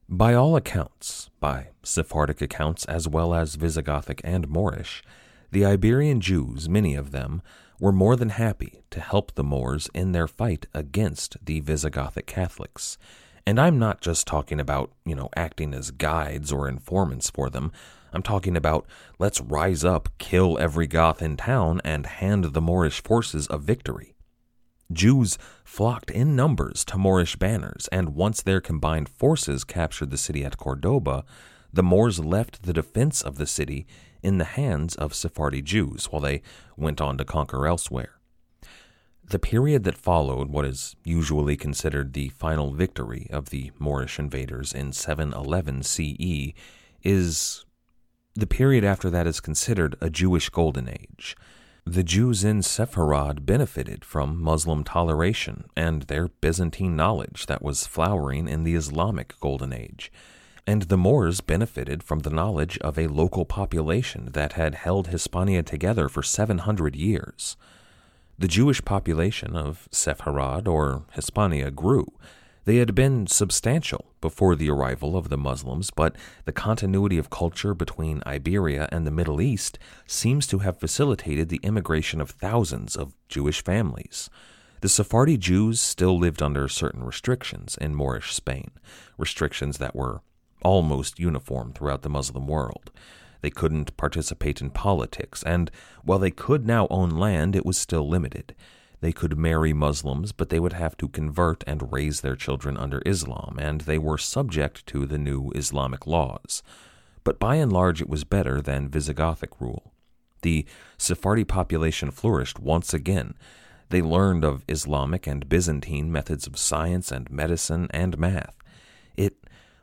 By 0.08 0.34
all 0.34 0.54
accounts, 0.54 1.30
by 1.40 1.70
Sephardic 1.82 2.40
accounts 2.40 2.84
as 2.84 3.08
well 3.08 3.34
as 3.34 3.56
Visigothic 3.56 4.20
and 4.22 4.48
Moorish, 4.48 5.02
the 5.50 5.66
Iberian 5.66 6.20
Jews, 6.20 6.68
many 6.68 6.94
of 6.94 7.10
them, 7.10 7.42
were 7.80 7.90
more 7.90 8.14
than 8.14 8.28
happy 8.28 8.84
to 8.90 9.00
help 9.00 9.34
the 9.34 9.42
Moors 9.42 9.90
in 9.92 10.12
their 10.12 10.28
fight 10.28 10.66
against 10.72 11.36
the 11.44 11.60
Visigothic 11.60 12.26
Catholics. 12.26 12.98
And 13.44 13.58
I'm 13.58 13.80
not 13.80 14.00
just 14.00 14.28
talking 14.28 14.60
about, 14.60 14.92
you 15.04 15.16
know, 15.16 15.28
acting 15.34 15.74
as 15.74 15.90
guides 15.90 16.52
or 16.52 16.68
informants 16.68 17.28
for 17.28 17.50
them. 17.50 17.72
I'm 18.12 18.22
talking 18.22 18.56
about 18.56 18.86
let's 19.18 19.40
rise 19.40 19.84
up, 19.84 20.08
kill 20.18 20.56
every 20.58 20.86
Goth 20.86 21.20
in 21.20 21.36
town, 21.36 21.80
and 21.84 22.06
hand 22.06 22.44
the 22.44 22.60
Moorish 22.60 23.02
forces 23.02 23.48
a 23.50 23.58
victory. 23.58 24.15
Jews 24.92 25.38
flocked 25.64 26.10
in 26.10 26.36
numbers 26.36 26.84
to 26.86 26.98
Moorish 26.98 27.36
banners, 27.36 27.88
and 27.90 28.14
once 28.14 28.42
their 28.42 28.60
combined 28.60 29.08
forces 29.08 29.64
captured 29.64 30.10
the 30.10 30.16
city 30.16 30.44
at 30.44 30.56
Cordoba, 30.56 31.24
the 31.72 31.82
Moors 31.82 32.18
left 32.18 32.62
the 32.62 32.72
defense 32.72 33.22
of 33.22 33.36
the 33.36 33.46
city 33.46 33.86
in 34.22 34.38
the 34.38 34.44
hands 34.44 34.94
of 34.96 35.14
Sephardi 35.14 35.62
Jews 35.62 36.06
while 36.06 36.22
they 36.22 36.42
went 36.76 37.00
on 37.00 37.18
to 37.18 37.24
conquer 37.24 37.66
elsewhere. 37.66 38.18
The 39.28 39.38
period 39.40 39.82
that 39.84 39.98
followed 39.98 40.50
what 40.50 40.64
is 40.64 40.94
usually 41.04 41.56
considered 41.56 42.12
the 42.12 42.28
final 42.28 42.72
victory 42.72 43.26
of 43.30 43.50
the 43.50 43.72
Moorish 43.78 44.20
invaders 44.20 44.72
in 44.72 44.92
711 44.92 45.82
CE 45.82 46.52
is 47.02 47.64
the 48.34 48.46
period 48.46 48.84
after 48.84 49.10
that 49.10 49.26
is 49.26 49.40
considered 49.40 49.96
a 50.00 50.10
Jewish 50.10 50.48
golden 50.48 50.88
age. 50.88 51.36
The 51.88 52.02
Jews 52.02 52.42
in 52.42 52.62
Sepharad 52.62 53.46
benefited 53.46 54.04
from 54.04 54.42
Muslim 54.42 54.82
toleration 54.82 55.66
and 55.76 56.02
their 56.02 56.26
Byzantine 56.26 56.96
knowledge 56.96 57.46
that 57.46 57.62
was 57.62 57.86
flowering 57.86 58.48
in 58.48 58.64
the 58.64 58.74
Islamic 58.74 59.38
Golden 59.38 59.72
Age. 59.72 60.10
And 60.66 60.82
the 60.82 60.96
Moors 60.96 61.40
benefited 61.40 62.02
from 62.02 62.18
the 62.18 62.30
knowledge 62.30 62.76
of 62.78 62.98
a 62.98 63.06
local 63.06 63.44
population 63.44 64.30
that 64.32 64.54
had 64.54 64.74
held 64.74 65.06
Hispania 65.06 65.62
together 65.62 66.08
for 66.08 66.24
700 66.24 66.96
years. 66.96 67.56
The 68.36 68.48
Jewish 68.48 68.84
population 68.84 69.54
of 69.54 69.88
Sepharad 69.92 70.66
or 70.66 71.04
Hispania 71.12 71.70
grew, 71.70 72.12
they 72.66 72.76
had 72.76 72.94
been 72.94 73.26
substantial 73.28 74.12
before 74.20 74.56
the 74.56 74.68
arrival 74.68 75.16
of 75.16 75.28
the 75.28 75.38
Muslims, 75.38 75.90
but 75.90 76.16
the 76.44 76.52
continuity 76.52 77.16
of 77.16 77.30
culture 77.30 77.74
between 77.74 78.22
Iberia 78.26 78.88
and 78.90 79.06
the 79.06 79.12
Middle 79.12 79.40
East 79.40 79.78
seems 80.06 80.48
to 80.48 80.58
have 80.58 80.80
facilitated 80.80 81.48
the 81.48 81.60
immigration 81.62 82.20
of 82.20 82.30
thousands 82.30 82.96
of 82.96 83.14
Jewish 83.28 83.62
families. 83.62 84.28
The 84.80 84.88
Sephardi 84.88 85.38
Jews 85.38 85.80
still 85.80 86.18
lived 86.18 86.42
under 86.42 86.68
certain 86.68 87.04
restrictions 87.04 87.78
in 87.80 87.94
Moorish 87.94 88.34
Spain, 88.34 88.72
restrictions 89.16 89.78
that 89.78 89.94
were 89.94 90.20
almost 90.62 91.20
uniform 91.20 91.72
throughout 91.72 92.02
the 92.02 92.10
Muslim 92.10 92.48
world. 92.48 92.90
They 93.42 93.50
couldn't 93.50 93.96
participate 93.96 94.60
in 94.60 94.70
politics, 94.70 95.44
and 95.44 95.70
while 96.02 96.18
they 96.18 96.32
could 96.32 96.66
now 96.66 96.88
own 96.90 97.10
land, 97.10 97.54
it 97.54 97.64
was 97.64 97.78
still 97.78 98.08
limited. 98.08 98.56
They 99.00 99.12
could 99.12 99.36
marry 99.36 99.72
Muslims, 99.72 100.32
but 100.32 100.48
they 100.48 100.58
would 100.58 100.72
have 100.72 100.96
to 100.98 101.08
convert 101.08 101.62
and 101.66 101.92
raise 101.92 102.20
their 102.20 102.36
children 102.36 102.76
under 102.76 103.02
Islam, 103.04 103.56
and 103.60 103.82
they 103.82 103.98
were 103.98 104.18
subject 104.18 104.86
to 104.86 105.06
the 105.06 105.18
new 105.18 105.50
Islamic 105.54 106.06
laws. 106.06 106.62
But 107.22 107.38
by 107.38 107.56
and 107.56 107.72
large, 107.72 108.00
it 108.00 108.08
was 108.08 108.24
better 108.24 108.62
than 108.62 108.88
Visigothic 108.88 109.60
rule. 109.60 109.92
The 110.42 110.64
Sephardi 110.96 111.44
population 111.44 112.10
flourished 112.10 112.58
once 112.58 112.94
again. 112.94 113.34
They 113.90 114.00
learned 114.02 114.44
of 114.44 114.64
Islamic 114.68 115.26
and 115.26 115.48
Byzantine 115.48 116.10
methods 116.10 116.46
of 116.46 116.58
science 116.58 117.12
and 117.12 117.30
medicine 117.30 117.88
and 117.90 118.18
math. 118.18 118.56
It 119.16 119.36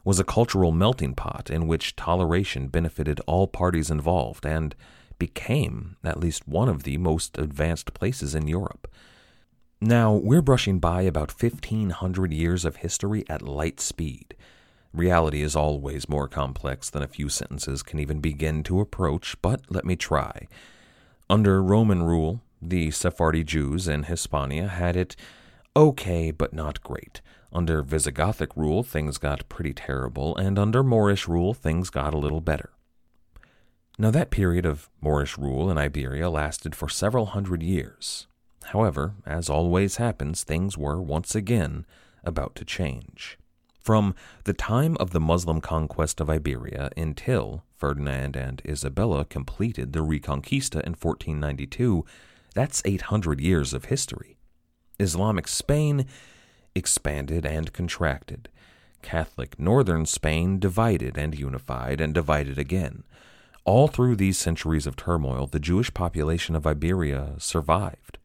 was 0.04 0.20
a 0.20 0.26
cultural 0.26 0.72
melting 0.72 1.16
pot 1.16 1.50
in 1.50 1.68
which 1.68 1.96
toleration 1.96 2.68
benefited 2.68 3.22
all 3.28 3.48
parties 3.48 3.90
involved, 3.90 4.46
and 4.46 4.76
became 5.24 5.96
at 6.04 6.20
least 6.20 6.50
one 6.50 6.68
of 6.68 6.84
the 6.84 6.98
most 6.98 7.38
advanced 7.38 7.94
places 7.94 8.36
in 8.36 8.46
Europe. 8.46 8.90
Now, 9.80 10.12
we're 10.12 10.42
brushing 10.42 10.80
by 10.80 11.04
about 11.04 11.32
1500 11.32 12.34
years 12.34 12.66
of 12.66 12.78
history 12.78 13.24
at 13.30 13.42
light 13.42 13.80
speed. 13.80 14.36
Reality 14.92 15.42
is 15.42 15.56
always 15.56 16.10
more 16.10 16.28
complex 16.28 16.90
than 16.90 17.02
a 17.02 17.08
few 17.08 17.30
sentences 17.30 17.84
can 17.84 18.00
even 18.00 18.20
begin 18.20 18.64
to 18.64 18.82
approach, 18.82 19.42
but 19.42 19.62
let 19.70 19.86
me 19.86 19.96
try. 19.96 20.46
Under 21.30 21.64
Roman 21.64 22.04
rule, 22.04 22.42
the 22.62 22.92
Sephardi 22.92 23.46
Jews 23.46 23.88
in 23.88 24.04
Hispania 24.04 24.68
had 24.68 24.98
it 24.98 25.16
okay, 25.74 26.32
but 26.32 26.52
not 26.52 26.84
great. 26.84 27.22
Under 27.54 27.82
Visigothic 27.82 28.58
rule, 28.58 28.84
things 28.84 29.18
got 29.18 29.48
pretty 29.48 29.74
terrible, 29.74 30.36
and 30.36 30.60
under 30.60 30.84
Moorish 30.84 31.30
rule, 31.30 31.54
things 31.54 31.90
got 31.90 32.14
a 32.14 32.18
little 32.26 32.42
better. 32.42 32.72
Now, 33.98 34.12
that 34.12 34.32
period 34.32 34.66
of 34.66 34.90
Moorish 35.02 35.38
rule 35.38 35.70
in 35.70 35.78
Iberia 35.78 36.30
lasted 36.30 36.76
for 36.76 36.90
several 36.90 37.28
hundred 37.28 37.62
years, 37.62 38.28
However, 38.66 39.14
as 39.26 39.50
always 39.50 39.98
happens, 39.98 40.44
things 40.44 40.78
were 40.78 41.02
once 41.02 41.36
again 41.36 41.86
about 42.24 42.56
to 42.56 42.66
change. 42.66 43.38
From 43.80 44.16
the 44.46 44.54
time 44.54 44.96
of 45.00 45.12
the 45.12 45.20
Muslim 45.20 45.60
conquest 45.60 46.22
of 46.22 46.30
Iberia 46.30 46.90
until 46.96 47.66
Ferdinand 47.76 48.38
and 48.38 48.62
Isabella 48.66 49.26
completed 49.26 49.92
the 49.92 50.00
Reconquista 50.00 50.82
in 50.82 50.94
1492, 50.94 52.06
that's 52.56 52.82
800 52.86 53.42
years 53.42 53.74
of 53.74 53.86
history. 53.86 54.38
Islamic 55.00 55.48
Spain 55.48 56.06
expanded 56.76 57.46
and 57.46 57.74
contracted. 57.74 58.48
Catholic 59.02 59.60
northern 59.60 60.06
Spain 60.06 60.60
divided 60.60 61.18
and 61.18 61.38
unified 61.38 62.00
and 62.00 62.14
divided 62.14 62.58
again. 62.58 63.04
All 63.66 63.88
through 63.88 64.18
these 64.18 64.38
centuries 64.38 64.86
of 64.86 64.98
turmoil, 64.98 65.48
the 65.48 65.60
Jewish 65.60 65.94
population 65.94 66.54
of 66.54 66.68
Iberia 66.68 67.36
survived. 67.38 68.18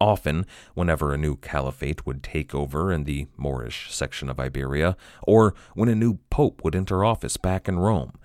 Often, 0.00 0.46
whenever 0.72 1.12
a 1.12 1.18
new 1.18 1.36
caliphate 1.36 2.06
would 2.06 2.22
take 2.22 2.54
over 2.54 2.90
in 2.90 3.04
the 3.04 3.26
Moorish 3.36 3.92
section 3.92 4.30
of 4.30 4.40
Iberia, 4.40 4.96
or 5.22 5.54
when 5.74 5.90
a 5.90 5.94
new 5.94 6.18
pope 6.30 6.64
would 6.64 6.74
enter 6.74 7.04
office 7.04 7.36
back 7.36 7.68
in 7.68 7.78
Rome, 7.78 8.18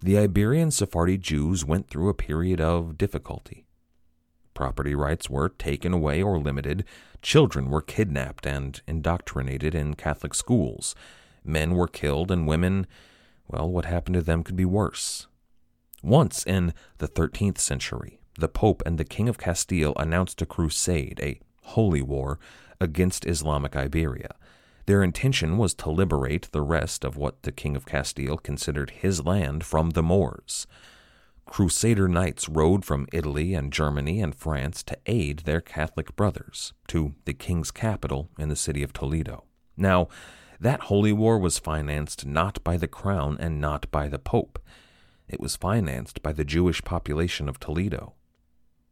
the 0.00 0.18
Iberian 0.18 0.70
Sephardi 0.70 1.16
Jews 1.16 1.64
went 1.64 1.88
through 1.88 2.10
a 2.10 2.14
period 2.14 2.60
of 2.60 2.98
difficulty. 2.98 3.64
Property 4.52 4.94
rights 4.94 5.30
were 5.30 5.48
taken 5.48 5.94
away 5.94 6.22
or 6.22 6.38
limited, 6.38 6.84
children 7.22 7.70
were 7.70 7.80
kidnapped 7.80 8.44
and 8.44 8.82
indoctrinated 8.86 9.74
in 9.74 9.94
Catholic 9.94 10.34
schools, 10.34 10.94
men 11.42 11.74
were 11.74 11.88
killed, 11.88 12.30
and 12.30 12.46
women, 12.46 12.86
well, 13.48 13.70
what 13.70 13.86
happened 13.86 14.14
to 14.16 14.20
them 14.20 14.44
could 14.44 14.56
be 14.56 14.66
worse. 14.66 15.26
Once 16.02 16.44
in 16.44 16.74
the 16.98 17.06
13th 17.06 17.58
century, 17.58 18.18
the 18.38 18.48
Pope 18.48 18.82
and 18.84 18.98
the 18.98 19.04
King 19.04 19.28
of 19.28 19.38
Castile 19.38 19.92
announced 19.96 20.42
a 20.42 20.46
crusade, 20.46 21.20
a 21.22 21.38
holy 21.62 22.02
war, 22.02 22.38
against 22.80 23.26
Islamic 23.26 23.76
Iberia. 23.76 24.34
Their 24.86 25.04
intention 25.04 25.58
was 25.58 25.74
to 25.74 25.90
liberate 25.90 26.50
the 26.50 26.62
rest 26.62 27.04
of 27.04 27.16
what 27.16 27.42
the 27.42 27.52
King 27.52 27.76
of 27.76 27.86
Castile 27.86 28.36
considered 28.36 28.90
his 28.90 29.24
land 29.24 29.64
from 29.64 29.90
the 29.90 30.02
Moors. 30.02 30.66
Crusader 31.46 32.08
knights 32.08 32.48
rode 32.48 32.84
from 32.84 33.06
Italy 33.12 33.54
and 33.54 33.72
Germany 33.72 34.20
and 34.20 34.34
France 34.34 34.82
to 34.84 34.98
aid 35.06 35.40
their 35.40 35.60
Catholic 35.60 36.16
brothers 36.16 36.72
to 36.88 37.14
the 37.24 37.34
king's 37.34 37.70
capital 37.70 38.28
in 38.38 38.48
the 38.48 38.56
city 38.56 38.82
of 38.82 38.92
Toledo. 38.92 39.44
Now, 39.76 40.08
that 40.58 40.82
holy 40.82 41.12
war 41.12 41.38
was 41.38 41.58
financed 41.58 42.24
not 42.26 42.62
by 42.64 42.76
the 42.76 42.88
crown 42.88 43.36
and 43.38 43.60
not 43.60 43.90
by 43.90 44.08
the 44.08 44.18
pope. 44.18 44.58
It 45.32 45.40
was 45.40 45.56
financed 45.56 46.22
by 46.22 46.32
the 46.32 46.44
Jewish 46.44 46.84
population 46.84 47.48
of 47.48 47.58
Toledo. 47.58 48.12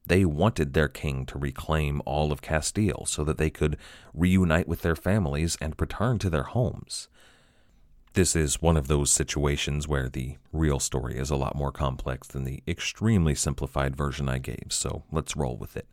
They 0.07 0.25
wanted 0.25 0.73
their 0.73 0.89
king 0.89 1.27
to 1.27 1.39
reclaim 1.39 2.01
all 2.07 2.33
of 2.33 2.41
Castile 2.41 3.05
so 3.05 3.23
that 3.25 3.37
they 3.37 3.51
could 3.51 3.77
reunite 4.15 4.67
with 4.67 4.81
their 4.81 4.97
families 4.97 5.59
and 5.61 5.75
return 5.79 6.19
to 6.21 6.31
their 6.31 6.45
homes. 6.45 7.09
This 8.15 8.35
is 8.35 8.63
one 8.63 8.79
of 8.79 8.89
those 8.89 9.11
situations 9.11 9.87
where 9.87 10.09
the 10.09 10.39
real 10.51 10.81
story 10.81 11.17
is 11.17 11.31
a 11.31 11.37
lot 11.37 11.55
more 11.55 11.71
complex 11.71 12.27
than 12.27 12.45
the 12.45 12.63
extremely 12.67 13.35
simplified 13.35 13.95
version 13.95 14.29
I 14.29 14.39
gave, 14.39 14.69
so 14.71 15.05
let's 15.13 15.37
roll 15.37 15.59
with 15.59 15.77
it. 15.77 15.87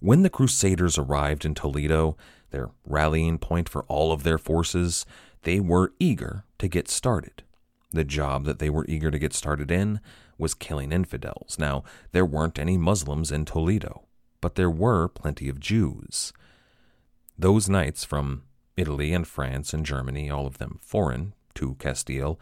When 0.00 0.22
the 0.22 0.30
Crusaders 0.30 0.98
arrived 0.98 1.44
in 1.44 1.54
Toledo, 1.54 2.16
their 2.50 2.70
rallying 2.84 3.38
point 3.38 3.68
for 3.68 3.84
all 3.84 4.10
of 4.12 4.24
their 4.24 4.36
forces, 4.36 5.06
they 5.44 5.60
were 5.60 5.92
eager 6.00 6.44
to 6.58 6.68
get 6.68 6.88
started. 6.88 7.44
The 7.92 8.04
job 8.04 8.44
that 8.44 8.58
they 8.58 8.70
were 8.70 8.86
eager 8.88 9.10
to 9.10 9.18
get 9.18 9.32
started 9.32 9.70
in 9.70 10.00
was 10.38 10.54
killing 10.54 10.92
infidels. 10.92 11.56
Now, 11.58 11.82
there 12.12 12.24
weren't 12.24 12.58
any 12.58 12.76
Muslims 12.76 13.32
in 13.32 13.44
Toledo, 13.44 14.04
but 14.40 14.54
there 14.54 14.70
were 14.70 15.08
plenty 15.08 15.48
of 15.48 15.60
Jews. 15.60 16.32
Those 17.38 17.68
knights 17.68 18.04
from 18.04 18.42
Italy 18.76 19.12
and 19.12 19.26
France 19.26 19.74
and 19.74 19.84
Germany, 19.84 20.30
all 20.30 20.46
of 20.46 20.58
them 20.58 20.78
foreign 20.82 21.34
to 21.54 21.74
Castile, 21.74 22.38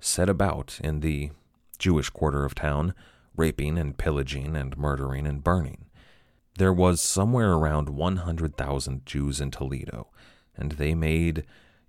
set 0.00 0.28
about 0.28 0.78
in 0.82 1.00
the 1.00 1.30
Jewish 1.78 2.10
quarter 2.10 2.44
of 2.44 2.54
town, 2.54 2.94
raping 3.36 3.78
and 3.78 3.96
pillaging 3.96 4.56
and 4.56 4.76
murdering 4.76 5.26
and 5.26 5.44
burning. 5.44 5.84
There 6.56 6.72
was 6.72 7.00
somewhere 7.00 7.52
around 7.52 7.90
100,000 7.90 9.06
Jews 9.06 9.40
in 9.40 9.50
Toledo, 9.50 10.08
and 10.56 10.72
they 10.72 10.94
made 10.94 11.44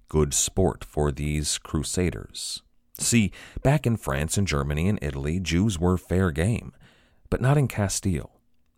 good 0.10 0.34
sport 0.34 0.84
for 0.84 1.12
these 1.12 1.58
crusaders. 1.58 2.62
See, 3.00 3.32
back 3.64 3.88
in 3.88 3.98
France 3.98 4.38
and 4.38 4.48
Germany 4.48 4.90
and 4.90 5.00
Italy, 5.02 5.40
Jews 5.40 5.80
were 5.80 5.98
fair 5.98 6.32
game, 6.32 6.74
but 7.30 7.42
not 7.42 7.58
in 7.58 7.68
Castile. 7.68 8.32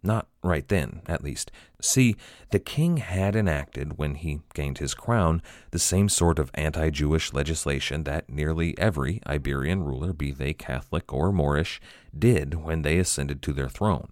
Not 0.03 0.27
right 0.43 0.67
then, 0.67 1.01
at 1.07 1.23
least. 1.23 1.51
See, 1.79 2.15
the 2.49 2.59
king 2.59 2.97
had 2.97 3.35
enacted, 3.35 3.97
when 3.99 4.15
he 4.15 4.41
gained 4.55 4.79
his 4.79 4.95
crown, 4.95 5.43
the 5.69 5.79
same 5.79 6.09
sort 6.09 6.39
of 6.39 6.49
anti 6.55 6.89
Jewish 6.89 7.33
legislation 7.33 8.03
that 8.03 8.27
nearly 8.27 8.75
every 8.79 9.21
Iberian 9.27 9.83
ruler, 9.83 10.11
be 10.11 10.31
they 10.31 10.53
Catholic 10.53 11.13
or 11.13 11.31
Moorish, 11.31 11.79
did 12.17 12.55
when 12.55 12.81
they 12.81 12.97
ascended 12.97 13.43
to 13.43 13.53
their 13.53 13.69
throne. 13.69 14.09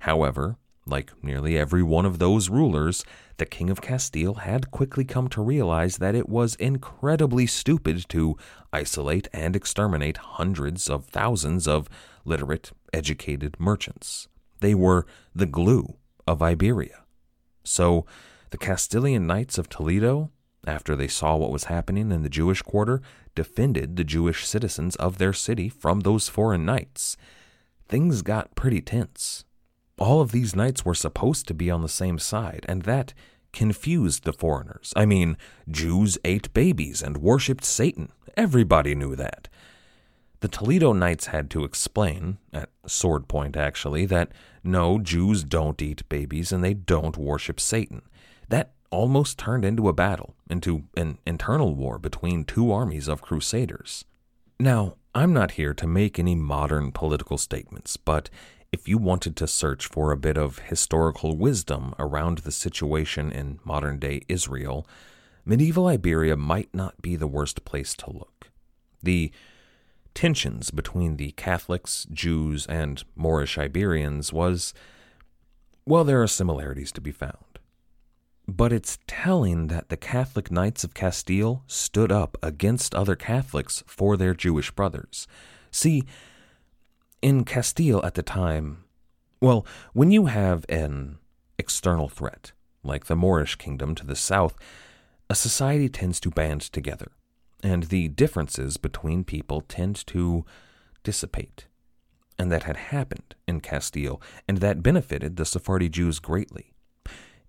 However, 0.00 0.58
like 0.86 1.12
nearly 1.22 1.56
every 1.56 1.82
one 1.82 2.04
of 2.04 2.18
those 2.18 2.48
rulers, 2.48 3.04
the 3.36 3.46
King 3.46 3.70
of 3.70 3.80
Castile 3.80 4.34
had 4.34 4.70
quickly 4.70 5.04
come 5.04 5.28
to 5.28 5.42
realize 5.42 5.98
that 5.98 6.14
it 6.14 6.28
was 6.28 6.54
incredibly 6.56 7.46
stupid 7.46 8.04
to 8.08 8.36
isolate 8.72 9.28
and 9.32 9.54
exterminate 9.54 10.16
hundreds 10.16 10.90
of 10.90 11.06
thousands 11.06 11.68
of 11.68 11.88
literate, 12.24 12.72
educated 12.92 13.58
merchants. 13.58 14.28
They 14.60 14.74
were 14.74 15.06
the 15.34 15.46
glue 15.46 15.96
of 16.26 16.42
Iberia. 16.42 17.04
So, 17.64 18.06
the 18.50 18.58
Castilian 18.58 19.26
Knights 19.26 19.58
of 19.58 19.68
Toledo, 19.68 20.30
after 20.66 20.94
they 20.94 21.08
saw 21.08 21.36
what 21.36 21.50
was 21.50 21.64
happening 21.64 22.12
in 22.12 22.22
the 22.22 22.28
Jewish 22.28 22.62
quarter, 22.62 23.00
defended 23.34 23.96
the 23.96 24.04
Jewish 24.04 24.46
citizens 24.46 24.94
of 24.96 25.18
their 25.18 25.32
city 25.32 25.68
from 25.68 26.00
those 26.00 26.28
foreign 26.28 26.64
knights. 26.64 27.16
Things 27.88 28.22
got 28.22 28.54
pretty 28.54 28.80
tense. 28.80 29.44
All 30.02 30.20
of 30.20 30.32
these 30.32 30.56
knights 30.56 30.84
were 30.84 30.96
supposed 30.96 31.46
to 31.46 31.54
be 31.54 31.70
on 31.70 31.82
the 31.82 31.88
same 31.88 32.18
side, 32.18 32.66
and 32.68 32.82
that 32.82 33.14
confused 33.52 34.24
the 34.24 34.32
foreigners. 34.32 34.92
I 34.96 35.06
mean, 35.06 35.36
Jews 35.70 36.18
ate 36.24 36.52
babies 36.52 37.02
and 37.02 37.18
worshipped 37.18 37.64
Satan. 37.64 38.10
Everybody 38.36 38.96
knew 38.96 39.14
that. 39.14 39.48
The 40.40 40.48
Toledo 40.48 40.92
Knights 40.92 41.26
had 41.26 41.50
to 41.50 41.62
explain, 41.62 42.38
at 42.52 42.68
sword 42.84 43.28
point 43.28 43.56
actually, 43.56 44.04
that 44.06 44.32
no, 44.64 44.98
Jews 44.98 45.44
don't 45.44 45.80
eat 45.80 46.08
babies 46.08 46.50
and 46.50 46.64
they 46.64 46.74
don't 46.74 47.16
worship 47.16 47.60
Satan. 47.60 48.02
That 48.48 48.72
almost 48.90 49.38
turned 49.38 49.64
into 49.64 49.88
a 49.88 49.92
battle, 49.92 50.34
into 50.50 50.82
an 50.96 51.18
internal 51.24 51.76
war 51.76 52.00
between 52.00 52.42
two 52.42 52.72
armies 52.72 53.06
of 53.06 53.22
crusaders. 53.22 54.04
Now, 54.58 54.96
I'm 55.14 55.32
not 55.32 55.52
here 55.52 55.74
to 55.74 55.86
make 55.86 56.18
any 56.18 56.34
modern 56.34 56.90
political 56.90 57.38
statements, 57.38 57.96
but 57.96 58.30
if 58.72 58.88
you 58.88 58.96
wanted 58.96 59.36
to 59.36 59.46
search 59.46 59.86
for 59.86 60.10
a 60.10 60.16
bit 60.16 60.38
of 60.38 60.58
historical 60.60 61.36
wisdom 61.36 61.94
around 61.98 62.38
the 62.38 62.50
situation 62.50 63.30
in 63.30 63.60
modern 63.64 63.98
day 63.98 64.22
Israel, 64.28 64.86
medieval 65.44 65.86
Iberia 65.86 66.36
might 66.36 66.74
not 66.74 67.00
be 67.02 67.14
the 67.14 67.26
worst 67.26 67.66
place 67.66 67.94
to 67.96 68.10
look. 68.10 68.48
The 69.02 69.30
tensions 70.14 70.70
between 70.70 71.16
the 71.16 71.32
Catholics, 71.32 72.06
Jews, 72.10 72.66
and 72.66 73.04
Moorish 73.14 73.58
Iberians 73.58 74.32
was, 74.32 74.72
well, 75.84 76.04
there 76.04 76.22
are 76.22 76.26
similarities 76.26 76.92
to 76.92 77.00
be 77.00 77.12
found. 77.12 77.36
But 78.48 78.72
it's 78.72 78.98
telling 79.06 79.66
that 79.68 79.90
the 79.90 79.96
Catholic 79.96 80.50
Knights 80.50 80.82
of 80.82 80.94
Castile 80.94 81.62
stood 81.66 82.10
up 82.10 82.36
against 82.42 82.94
other 82.94 83.16
Catholics 83.16 83.84
for 83.86 84.16
their 84.16 84.34
Jewish 84.34 84.70
brothers. 84.70 85.26
See, 85.70 86.04
in 87.22 87.44
Castile 87.44 88.04
at 88.04 88.14
the 88.14 88.22
time, 88.22 88.84
well, 89.40 89.64
when 89.92 90.10
you 90.10 90.26
have 90.26 90.66
an 90.68 91.18
external 91.58 92.08
threat, 92.08 92.52
like 92.82 93.06
the 93.06 93.16
Moorish 93.16 93.56
kingdom 93.56 93.94
to 93.94 94.04
the 94.04 94.16
south, 94.16 94.56
a 95.30 95.34
society 95.34 95.88
tends 95.88 96.20
to 96.20 96.30
band 96.30 96.60
together, 96.60 97.12
and 97.62 97.84
the 97.84 98.08
differences 98.08 98.76
between 98.76 99.24
people 99.24 99.60
tend 99.62 100.04
to 100.08 100.44
dissipate. 101.02 101.66
and 102.38 102.50
that 102.50 102.62
had 102.64 102.76
happened 102.76 103.36
in 103.46 103.60
Castile, 103.60 104.20
and 104.48 104.58
that 104.58 104.82
benefited 104.82 105.36
the 105.36 105.44
Sephardi 105.44 105.88
Jews 105.88 106.18
greatly. 106.18 106.72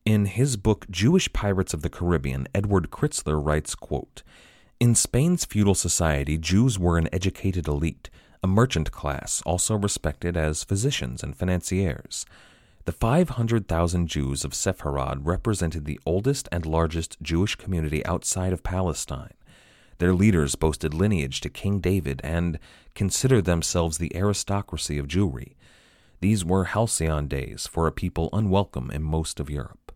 In 0.06 0.26
his 0.26 0.56
book 0.58 0.86
Jewish 0.92 1.32
Pirates 1.34 1.74
of 1.74 1.82
the 1.82 1.90
Caribbean, 1.90 2.48
Edward 2.54 2.92
Kritzler 2.92 3.44
writes, 3.44 3.74
quote, 3.74 4.22
In 4.80 4.94
Spain's 4.94 5.46
feudal 5.46 5.74
society, 5.74 6.38
Jews 6.38 6.78
were 6.78 6.98
an 6.98 7.10
educated 7.12 7.68
elite, 7.68 8.10
a 8.44 8.48
merchant 8.48 8.92
class, 8.92 9.42
also 9.46 9.76
respected 9.76 10.36
as 10.36 10.64
physicians 10.64 11.24
and 11.24 11.36
financiers. 11.36 12.26
The 12.86 12.92
500,000 12.92 14.08
Jews 14.08 14.44
of 14.44 14.52
Sepharad 14.52 15.20
represented 15.22 15.86
the 15.86 16.00
oldest 16.06 16.50
and 16.52 16.66
largest 16.66 17.18
Jewish 17.22 17.56
community 17.56 18.06
outside 18.06 18.52
of 18.52 18.62
Palestine. 18.62 19.34
Their 20.00 20.14
leaders 20.14 20.56
boasted 20.56 20.94
lineage 20.94 21.40
to 21.42 21.50
King 21.50 21.80
David 21.80 22.20
and 22.24 22.60
considered 22.94 23.46
themselves 23.46 23.98
the 23.98 24.14
aristocracy 24.16 24.98
of 24.98 25.08
Jewry. 25.08 25.56
These 26.20 26.44
were 26.44 26.66
halcyon 26.66 27.28
days 27.28 27.68
for 27.68 27.88
a 27.88 27.92
people 27.92 28.30
unwelcome 28.34 28.92
in 28.92 29.02
most 29.04 29.40
of 29.40 29.50
Europe. 29.50 29.94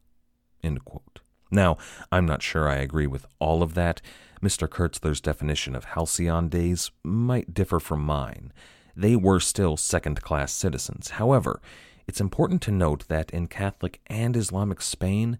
Now, 1.52 1.78
I'm 2.12 2.26
not 2.26 2.42
sure 2.42 2.68
I 2.68 2.76
agree 2.76 3.08
with 3.08 3.26
all 3.40 3.64
of 3.64 3.74
that. 3.76 4.02
Mr. 4.42 4.68
Kritzler's 4.68 5.22
definition 5.22 5.76
of 5.76 5.86
halcyon 5.86 6.50
days 6.50 6.92
might 7.04 7.54
differ 7.54 7.80
from 7.80 8.02
mine. 8.02 8.52
They 8.96 9.16
were 9.16 9.40
still 9.40 9.78
second 9.78 10.22
class 10.22 10.52
citizens. 10.52 11.12
However, 11.12 11.62
it's 12.08 12.22
important 12.22 12.62
to 12.64 12.72
note 12.72 13.08
that 13.08 13.32
in 13.32 13.48
Catholic 13.48 14.00
and 14.08 14.36
Islamic 14.36 14.82
Spain, 14.82 15.38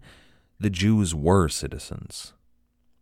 the 0.60 0.70
Jews 0.70 1.14
were 1.14 1.48
citizens. 1.48 2.32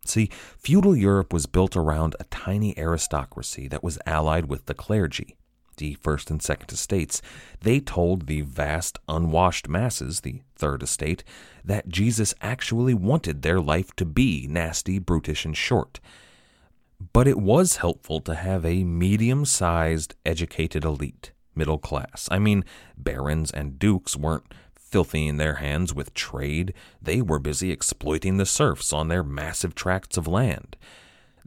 See, 0.05 0.29
feudal 0.57 0.95
Europe 0.95 1.33
was 1.33 1.47
built 1.47 1.75
around 1.75 2.15
a 2.19 2.25
tiny 2.25 2.77
aristocracy 2.77 3.67
that 3.67 3.83
was 3.83 3.99
allied 4.05 4.45
with 4.45 4.65
the 4.65 4.73
clergy, 4.73 5.36
the 5.77 5.95
first 5.95 6.29
and 6.29 6.41
second 6.41 6.71
estates. 6.71 7.21
They 7.61 7.79
told 7.79 8.27
the 8.27 8.41
vast, 8.41 8.99
unwashed 9.07 9.67
masses, 9.67 10.21
the 10.21 10.41
third 10.55 10.83
estate, 10.83 11.23
that 11.63 11.89
Jesus 11.89 12.33
actually 12.41 12.93
wanted 12.93 13.41
their 13.41 13.59
life 13.59 13.95
to 13.95 14.05
be 14.05 14.47
nasty, 14.49 14.99
brutish, 14.99 15.45
and 15.45 15.55
short. 15.55 15.99
But 17.13 17.27
it 17.27 17.39
was 17.39 17.77
helpful 17.77 18.21
to 18.21 18.35
have 18.35 18.65
a 18.65 18.83
medium 18.83 19.45
sized, 19.45 20.15
educated 20.25 20.83
elite 20.83 21.31
middle 21.57 21.79
class. 21.79 22.29
I 22.31 22.39
mean, 22.39 22.63
barons 22.95 23.51
and 23.51 23.79
dukes 23.79 24.15
weren't 24.15 24.53
filthy 24.75 25.27
in 25.27 25.37
their 25.37 25.55
hands 25.55 25.93
with 25.93 26.13
trade, 26.13 26.73
they 27.01 27.21
were 27.21 27.39
busy 27.39 27.71
exploiting 27.71 28.37
the 28.37 28.45
serfs 28.45 28.93
on 28.93 29.09
their 29.09 29.23
massive 29.23 29.75
tracts 29.75 30.15
of 30.15 30.27
land. 30.27 30.77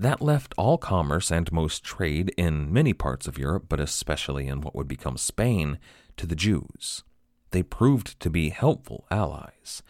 That 0.01 0.23
left 0.23 0.55
all 0.57 0.79
commerce 0.79 1.31
and 1.31 1.53
most 1.53 1.85
trade 1.85 2.33
in 2.39 2.73
many 2.73 2.95
parts 2.95 3.29
of 3.29 3.37
Europe, 3.37 3.67
but 3.69 3.81
especially 3.81 4.49
in 4.49 4.63
what 4.63 4.75
would 4.75 4.89
become 4.89 5.19
Spain, 5.19 5.79
to 6.17 6.27
the 6.27 6.35
Jews. 6.35 7.05
They 7.51 7.63
proved 7.63 8.19
to 8.21 8.31
be 8.31 8.49
helpful 8.49 9.05
allies. 9.11 9.83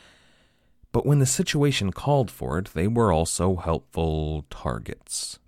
But 0.90 1.06
when 1.06 1.20
the 1.20 1.26
situation 1.26 1.92
called 1.92 2.28
for 2.28 2.58
it, 2.58 2.74
they 2.74 2.88
were 2.88 3.12
also 3.12 3.54
helpful 3.54 4.46
targets. 4.50 5.38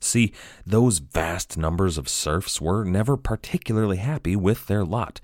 See, 0.00 0.32
those 0.64 1.00
vast 1.00 1.58
numbers 1.58 1.98
of 1.98 2.08
serfs 2.08 2.60
were 2.60 2.84
never 2.84 3.16
particularly 3.16 3.96
happy 3.96 4.36
with 4.36 4.68
their 4.68 4.84
lot. 4.84 5.20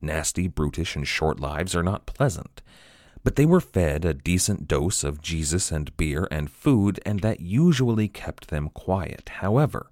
Nasty, 0.00 0.48
brutish, 0.48 0.96
and 0.96 1.06
short 1.06 1.38
lives 1.38 1.76
are 1.76 1.84
not 1.84 2.06
pleasant. 2.06 2.60
But 3.24 3.36
they 3.36 3.46
were 3.46 3.60
fed 3.60 4.04
a 4.04 4.14
decent 4.14 4.66
dose 4.66 5.04
of 5.04 5.22
Jesus 5.22 5.70
and 5.70 5.96
beer 5.96 6.26
and 6.30 6.50
food, 6.50 7.00
and 7.06 7.20
that 7.20 7.40
usually 7.40 8.08
kept 8.08 8.48
them 8.48 8.68
quiet. 8.70 9.30
However, 9.36 9.90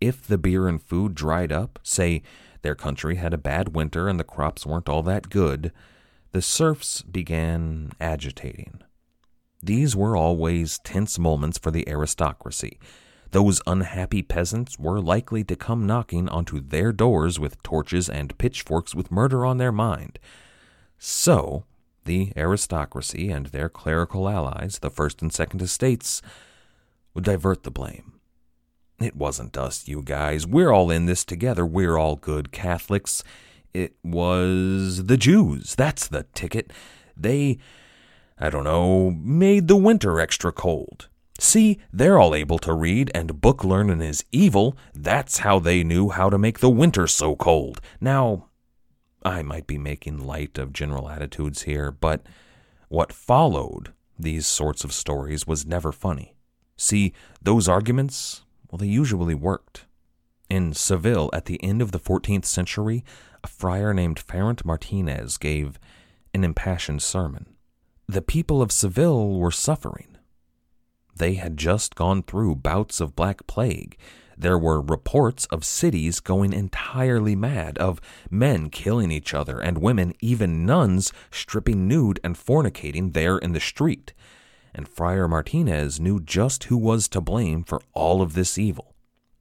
if 0.00 0.26
the 0.26 0.38
beer 0.38 0.66
and 0.66 0.82
food 0.82 1.14
dried 1.14 1.52
up, 1.52 1.78
say 1.82 2.22
their 2.62 2.74
country 2.74 3.16
had 3.16 3.32
a 3.32 3.38
bad 3.38 3.74
winter 3.74 4.08
and 4.08 4.18
the 4.18 4.24
crops 4.24 4.66
weren't 4.66 4.88
all 4.88 5.02
that 5.04 5.30
good, 5.30 5.72
the 6.32 6.42
serfs 6.42 7.02
began 7.02 7.92
agitating. 8.00 8.80
These 9.62 9.94
were 9.96 10.16
always 10.16 10.78
tense 10.80 11.18
moments 11.18 11.58
for 11.58 11.70
the 11.70 11.88
aristocracy 11.88 12.78
those 13.30 13.60
unhappy 13.66 14.22
peasants 14.22 14.78
were 14.78 15.00
likely 15.00 15.44
to 15.44 15.56
come 15.56 15.86
knocking 15.86 16.28
onto 16.28 16.60
their 16.60 16.92
doors 16.92 17.38
with 17.38 17.62
torches 17.62 18.08
and 18.08 18.36
pitchforks 18.38 18.94
with 18.94 19.10
murder 19.10 19.44
on 19.44 19.58
their 19.58 19.72
mind. 19.72 20.18
So, 20.98 21.64
the 22.08 22.32
aristocracy 22.38 23.30
and 23.30 23.46
their 23.46 23.68
clerical 23.68 24.30
allies, 24.30 24.78
the 24.78 24.88
First 24.88 25.20
and 25.20 25.30
Second 25.30 25.60
Estates, 25.60 26.22
would 27.12 27.24
divert 27.24 27.64
the 27.64 27.70
blame. 27.70 28.14
It 28.98 29.14
wasn't 29.14 29.58
us, 29.58 29.86
you 29.86 30.02
guys. 30.02 30.46
We're 30.46 30.72
all 30.72 30.90
in 30.90 31.04
this 31.04 31.22
together. 31.22 31.66
We're 31.66 31.98
all 31.98 32.16
good 32.16 32.50
Catholics. 32.50 33.22
It 33.74 33.94
was 34.02 35.04
the 35.04 35.18
Jews. 35.18 35.74
That's 35.74 36.08
the 36.08 36.24
ticket. 36.32 36.72
They, 37.14 37.58
I 38.38 38.48
don't 38.48 38.64
know, 38.64 39.10
made 39.10 39.68
the 39.68 39.76
winter 39.76 40.18
extra 40.18 40.50
cold. 40.50 41.08
See, 41.38 41.78
they're 41.92 42.18
all 42.18 42.34
able 42.34 42.58
to 42.60 42.72
read, 42.72 43.10
and 43.14 43.40
book 43.40 43.62
learnin' 43.62 44.00
is 44.00 44.24
evil. 44.32 44.78
That's 44.94 45.40
how 45.40 45.58
they 45.58 45.84
knew 45.84 46.08
how 46.08 46.30
to 46.30 46.38
make 46.38 46.60
the 46.60 46.70
winter 46.70 47.06
so 47.06 47.36
cold. 47.36 47.82
Now, 48.00 48.47
I 49.22 49.42
might 49.42 49.66
be 49.66 49.78
making 49.78 50.26
light 50.26 50.58
of 50.58 50.72
general 50.72 51.08
attitudes 51.08 51.62
here, 51.62 51.90
but 51.90 52.24
what 52.88 53.12
followed 53.12 53.92
these 54.18 54.46
sorts 54.46 54.84
of 54.84 54.92
stories 54.92 55.46
was 55.46 55.66
never 55.66 55.92
funny. 55.92 56.34
See, 56.76 57.12
those 57.42 57.68
arguments, 57.68 58.42
well, 58.70 58.78
they 58.78 58.86
usually 58.86 59.34
worked. 59.34 59.86
In 60.48 60.72
Seville, 60.72 61.30
at 61.32 61.44
the 61.44 61.62
end 61.62 61.82
of 61.82 61.92
the 61.92 62.00
14th 62.00 62.46
century, 62.46 63.04
a 63.44 63.48
friar 63.48 63.92
named 63.92 64.18
Ferrant 64.18 64.64
Martinez 64.64 65.36
gave 65.36 65.78
an 66.32 66.44
impassioned 66.44 67.02
sermon. 67.02 67.54
The 68.06 68.22
people 68.22 68.62
of 68.62 68.72
Seville 68.72 69.38
were 69.38 69.50
suffering. 69.50 70.16
They 71.14 71.34
had 71.34 71.56
just 71.56 71.94
gone 71.94 72.22
through 72.22 72.56
bouts 72.56 73.00
of 73.00 73.16
Black 73.16 73.46
Plague. 73.46 73.98
There 74.40 74.56
were 74.56 74.80
reports 74.80 75.46
of 75.46 75.64
cities 75.64 76.20
going 76.20 76.52
entirely 76.52 77.34
mad, 77.34 77.76
of 77.78 78.00
men 78.30 78.70
killing 78.70 79.10
each 79.10 79.34
other, 79.34 79.58
and 79.58 79.78
women, 79.78 80.14
even 80.20 80.64
nuns, 80.64 81.12
stripping 81.32 81.88
nude 81.88 82.20
and 82.22 82.36
fornicating 82.36 83.14
there 83.14 83.38
in 83.38 83.52
the 83.52 83.58
street. 83.58 84.12
And 84.72 84.86
Friar 84.86 85.26
Martinez 85.26 85.98
knew 85.98 86.20
just 86.20 86.64
who 86.64 86.76
was 86.76 87.08
to 87.08 87.20
blame 87.20 87.64
for 87.64 87.80
all 87.94 88.22
of 88.22 88.34
this 88.34 88.56
evil. 88.56 88.94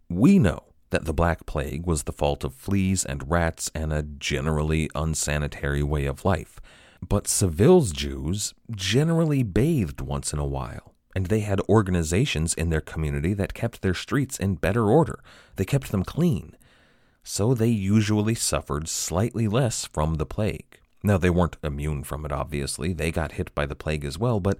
We 0.10 0.40
know 0.40 0.64
that 0.90 1.06
the 1.06 1.14
Black 1.14 1.46
Plague 1.46 1.86
was 1.86 2.04
the 2.04 2.12
fault 2.12 2.44
of 2.44 2.56
fleas 2.56 3.06
and 3.06 3.30
rats 3.30 3.70
and 3.76 3.94
a 3.94 4.02
generally 4.02 4.90
unsanitary 4.96 5.84
way 5.84 6.06
of 6.06 6.26
life. 6.26 6.60
But 7.08 7.28
Seville's 7.28 7.92
Jews 7.92 8.56
generally 8.72 9.44
bathed 9.44 10.02
once 10.02 10.34
in 10.34 10.40
a 10.40 10.46
while 10.46 10.96
and 11.18 11.26
they 11.26 11.40
had 11.40 11.60
organizations 11.62 12.54
in 12.54 12.70
their 12.70 12.80
community 12.80 13.34
that 13.34 13.56
kept 13.56 13.82
their 13.82 13.96
streets 13.96 14.38
in 14.38 14.54
better 14.54 14.86
order. 14.86 15.20
They 15.56 15.66
kept 15.66 15.92
them 15.92 16.04
clean. 16.04 16.56
So 17.24 17.56
they 17.56 17.70
usually 17.70 18.36
suffered 18.36 18.88
slightly 18.88 19.48
less 19.48 19.84
from 19.84 20.18
the 20.18 20.28
plague. 20.28 20.78
Now, 21.02 21.18
they 21.18 21.32
weren't 21.32 21.58
immune 21.64 22.04
from 22.04 22.24
it, 22.24 22.32
obviously. 22.32 22.94
They 22.94 23.12
got 23.12 23.32
hit 23.32 23.56
by 23.56 23.66
the 23.66 23.74
plague 23.74 24.06
as 24.06 24.20
well, 24.20 24.40
but 24.40 24.60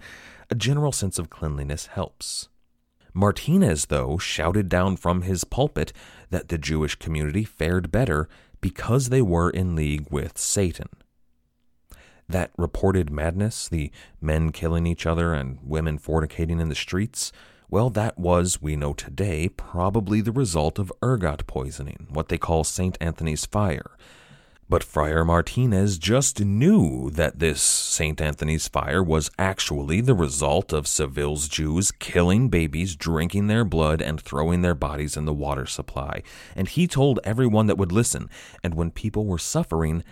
a 0.50 0.56
general 0.56 0.92
sense 0.92 1.20
of 1.20 1.30
cleanliness 1.30 1.86
helps. 1.86 2.50
Martinez, 3.14 3.86
though, 3.86 4.18
shouted 4.18 4.68
down 4.68 4.98
from 4.98 5.22
his 5.22 5.44
pulpit 5.44 5.94
that 6.32 6.50
the 6.50 6.58
Jewish 6.58 6.96
community 6.96 7.44
fared 7.44 7.92
better 7.92 8.28
because 8.62 9.10
they 9.10 9.22
were 9.22 9.52
in 9.52 9.76
league 9.76 10.08
with 10.10 10.40
Satan. 10.40 10.90
That 12.30 12.52
reported 12.58 13.10
madness, 13.10 13.70
the 13.70 13.92
men 14.20 14.52
killing 14.52 14.86
each 14.86 15.06
other 15.06 15.34
and 15.34 15.60
women 15.64 15.98
fornicating 15.98 16.60
in 16.60 16.68
the 16.68 16.76
streets, 16.76 17.32
well, 17.70 17.90
that 17.92 18.18
was, 18.18 18.62
we 18.62 18.78
know 18.78 18.94
today, 18.94 19.50
probably 19.50 20.22
the 20.22 20.32
result 20.32 20.80
of 20.80 20.92
ergot 21.04 21.48
poisoning, 21.48 22.08
what 22.10 22.30
they 22.30 22.38
call 22.38 22.64
St. 22.64 22.98
Anthony's 23.02 23.46
fire. 23.46 23.92
But 24.70 24.84
Friar 24.84 25.24
Martinez 25.24 25.98
just 25.98 26.42
knew 26.42 27.10
that 27.12 27.40
this 27.40 27.62
St. 27.62 28.20
Anthony's 28.20 28.68
fire 28.68 29.02
was 29.02 29.32
actually 29.38 30.02
the 30.02 30.14
result 30.14 30.74
of 30.74 30.88
Seville's 30.88 31.48
Jews 31.48 31.92
killing 31.92 32.50
babies, 32.50 32.96
drinking 32.96 33.48
their 33.48 33.64
blood, 33.64 34.02
and 34.02 34.20
throwing 34.20 34.62
their 34.62 34.76
bodies 34.76 35.16
in 35.16 35.24
the 35.24 35.34
water 35.34 35.66
supply. 35.66 36.22
And 36.56 36.68
he 36.68 36.88
told 36.88 37.22
everyone 37.24 37.68
that 37.68 37.78
would 37.78 37.94
listen, 37.94 38.30
and 38.62 38.76
when 38.76 38.92
people 38.92 39.26
were 39.26 39.38
suffering, 39.38 40.04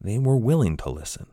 they 0.00 0.18
were 0.18 0.36
willing 0.36 0.76
to 0.78 0.90
listen. 0.90 1.26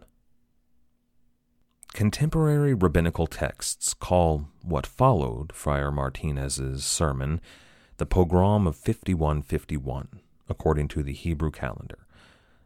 Contemporary 1.93 2.73
rabbinical 2.73 3.27
texts 3.27 3.93
call 3.93 4.47
what 4.61 4.87
followed 4.87 5.51
Friar 5.53 5.91
Martinez's 5.91 6.85
sermon 6.85 7.41
the 7.97 8.05
pogrom 8.05 8.65
of 8.65 8.77
5151, 8.77 10.21
according 10.47 10.87
to 10.87 11.03
the 11.03 11.13
Hebrew 11.13 11.51
calendar. 11.51 12.07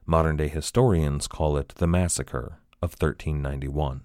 Modern 0.06 0.38
day 0.38 0.48
historians 0.48 1.28
call 1.28 1.58
it 1.58 1.70
the 1.70 1.88
massacre 1.88 2.60
of 2.82 2.92
1391. 2.92 4.02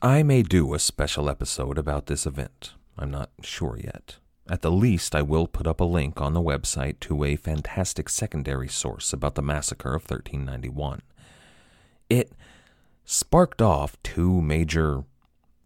I 0.00 0.22
may 0.22 0.42
do 0.42 0.72
a 0.72 0.78
special 0.78 1.28
episode 1.28 1.76
about 1.76 2.06
this 2.06 2.24
event. 2.24 2.72
I'm 2.96 3.10
not 3.10 3.30
sure 3.42 3.78
yet. 3.82 4.16
At 4.48 4.62
the 4.62 4.70
least, 4.70 5.14
I 5.14 5.20
will 5.20 5.46
put 5.46 5.66
up 5.66 5.80
a 5.80 5.84
link 5.84 6.22
on 6.22 6.32
the 6.32 6.40
website 6.40 7.00
to 7.00 7.24
a 7.24 7.36
fantastic 7.36 8.08
secondary 8.08 8.68
source 8.68 9.12
about 9.12 9.34
the 9.34 9.42
massacre 9.42 9.94
of 9.94 10.02
1391. 10.02 11.02
It 12.08 12.32
sparked 13.10 13.62
off 13.62 13.96
two 14.02 14.42
major 14.42 15.02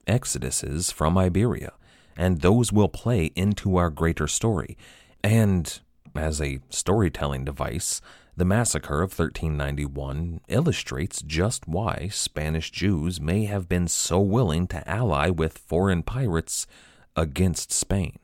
exoduses 0.06 0.92
from 0.92 1.18
Iberia, 1.18 1.72
and 2.16 2.40
those 2.40 2.72
will 2.72 2.88
play 2.88 3.32
into 3.34 3.76
our 3.76 3.90
greater 3.90 4.28
story. 4.28 4.78
And 5.24 5.80
as 6.14 6.40
a 6.40 6.60
storytelling 6.70 7.44
device, 7.44 8.00
the 8.36 8.44
massacre 8.44 9.02
of 9.02 9.18
1391 9.18 10.40
illustrates 10.46 11.20
just 11.20 11.66
why 11.66 12.08
Spanish 12.12 12.70
Jews 12.70 13.20
may 13.20 13.46
have 13.46 13.68
been 13.68 13.88
so 13.88 14.20
willing 14.20 14.68
to 14.68 14.88
ally 14.88 15.28
with 15.28 15.58
foreign 15.58 16.04
pirates 16.04 16.68
against 17.16 17.72
Spain. 17.72 18.20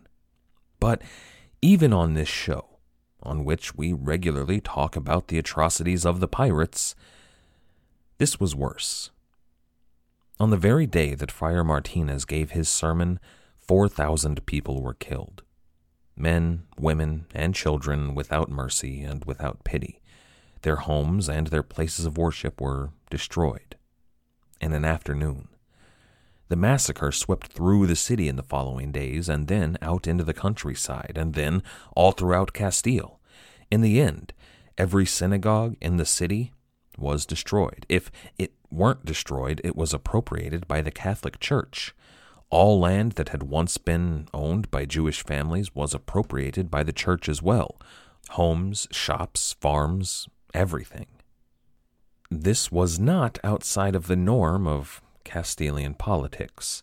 But 0.79 1.03
even 1.61 1.93
on 1.93 2.15
this 2.15 2.29
show, 2.29 2.79
on 3.21 3.45
which 3.45 3.75
we 3.75 3.93
regularly 3.93 4.61
talk 4.61 4.95
about 4.95 5.27
the 5.27 5.39
atrocities 5.39 6.07
of 6.07 6.21
the 6.21 6.29
pirates, 6.29 6.95
this 8.19 8.39
was 8.39 8.55
worse. 8.55 9.11
On 10.41 10.51
the 10.51 10.57
very 10.57 10.87
day 10.87 11.15
that 11.15 11.33
Friar 11.33 11.65
Martinez 11.65 12.25
gave 12.25 12.51
his 12.51 12.69
sermon, 12.69 13.19
4,000 13.59 14.47
people 14.47 14.83
were 14.83 14.95
killed 14.95 15.43
men, 16.17 16.65
women, 16.77 17.27
and 17.33 17.55
children 17.55 18.13
without 18.13 18.51
mercy 18.51 19.03
and 19.03 19.25
without 19.25 19.63
pity. 19.63 20.01
Their 20.63 20.77
homes 20.77 21.29
and 21.29 21.47
their 21.47 21.63
places 21.63 22.07
of 22.07 22.19
worship 22.19 22.61
were 22.61 22.91
destroyed. 23.09 23.77
In 24.61 24.73
an 24.73 24.85
afternoon, 24.85 25.47
the 26.49 26.57
massacre 26.57 27.13
swept 27.13 27.49
through 27.49 27.87
the 27.87 27.95
city 27.95 28.27
in 28.27 28.37
the 28.37 28.43
following 28.43 28.91
days, 28.91 29.29
and 29.29 29.47
then 29.49 29.77
out 29.83 30.07
into 30.07 30.25
the 30.25 30.35
countryside, 30.35 31.13
and 31.15 31.35
then 31.35 31.63
all 31.95 32.13
throughout 32.13 32.53
Castile. 32.53 33.21
In 33.71 33.83
the 33.83 34.01
end, 34.01 34.33
every 34.77 35.07
synagogue 35.07 35.77
in 35.81 35.99
the 35.99 36.07
city 36.07 36.53
was 36.99 37.27
destroyed. 37.27 37.87
If 37.89 38.11
it 38.39 38.53
weren't 38.71 39.05
destroyed, 39.05 39.61
it 39.65 39.77
was 39.77 39.95
appropriated 39.95 40.69
by 40.69 40.83
the 40.83 40.91
Catholic 40.91 41.41
Church. 41.41 41.95
All 42.51 42.81
land 42.81 43.13
that 43.13 43.29
had 43.29 43.43
once 43.43 43.77
been 43.77 44.29
owned 44.33 44.71
by 44.71 44.87
Jewish 44.87 45.23
families 45.23 45.75
was 45.75 45.95
appropriated 45.95 46.71
by 46.71 46.83
the 46.83 46.93
church 46.93 47.29
as 47.29 47.43
well 47.43 47.81
homes, 48.31 48.87
shops, 48.91 49.57
farms, 49.61 50.29
everything. 50.53 51.07
This 52.31 52.71
was 52.71 52.99
not 52.99 53.39
outside 53.43 53.95
of 53.95 54.07
the 54.07 54.17
norm 54.17 54.67
of 54.67 55.01
Castilian 55.25 55.95
politics. 55.95 56.83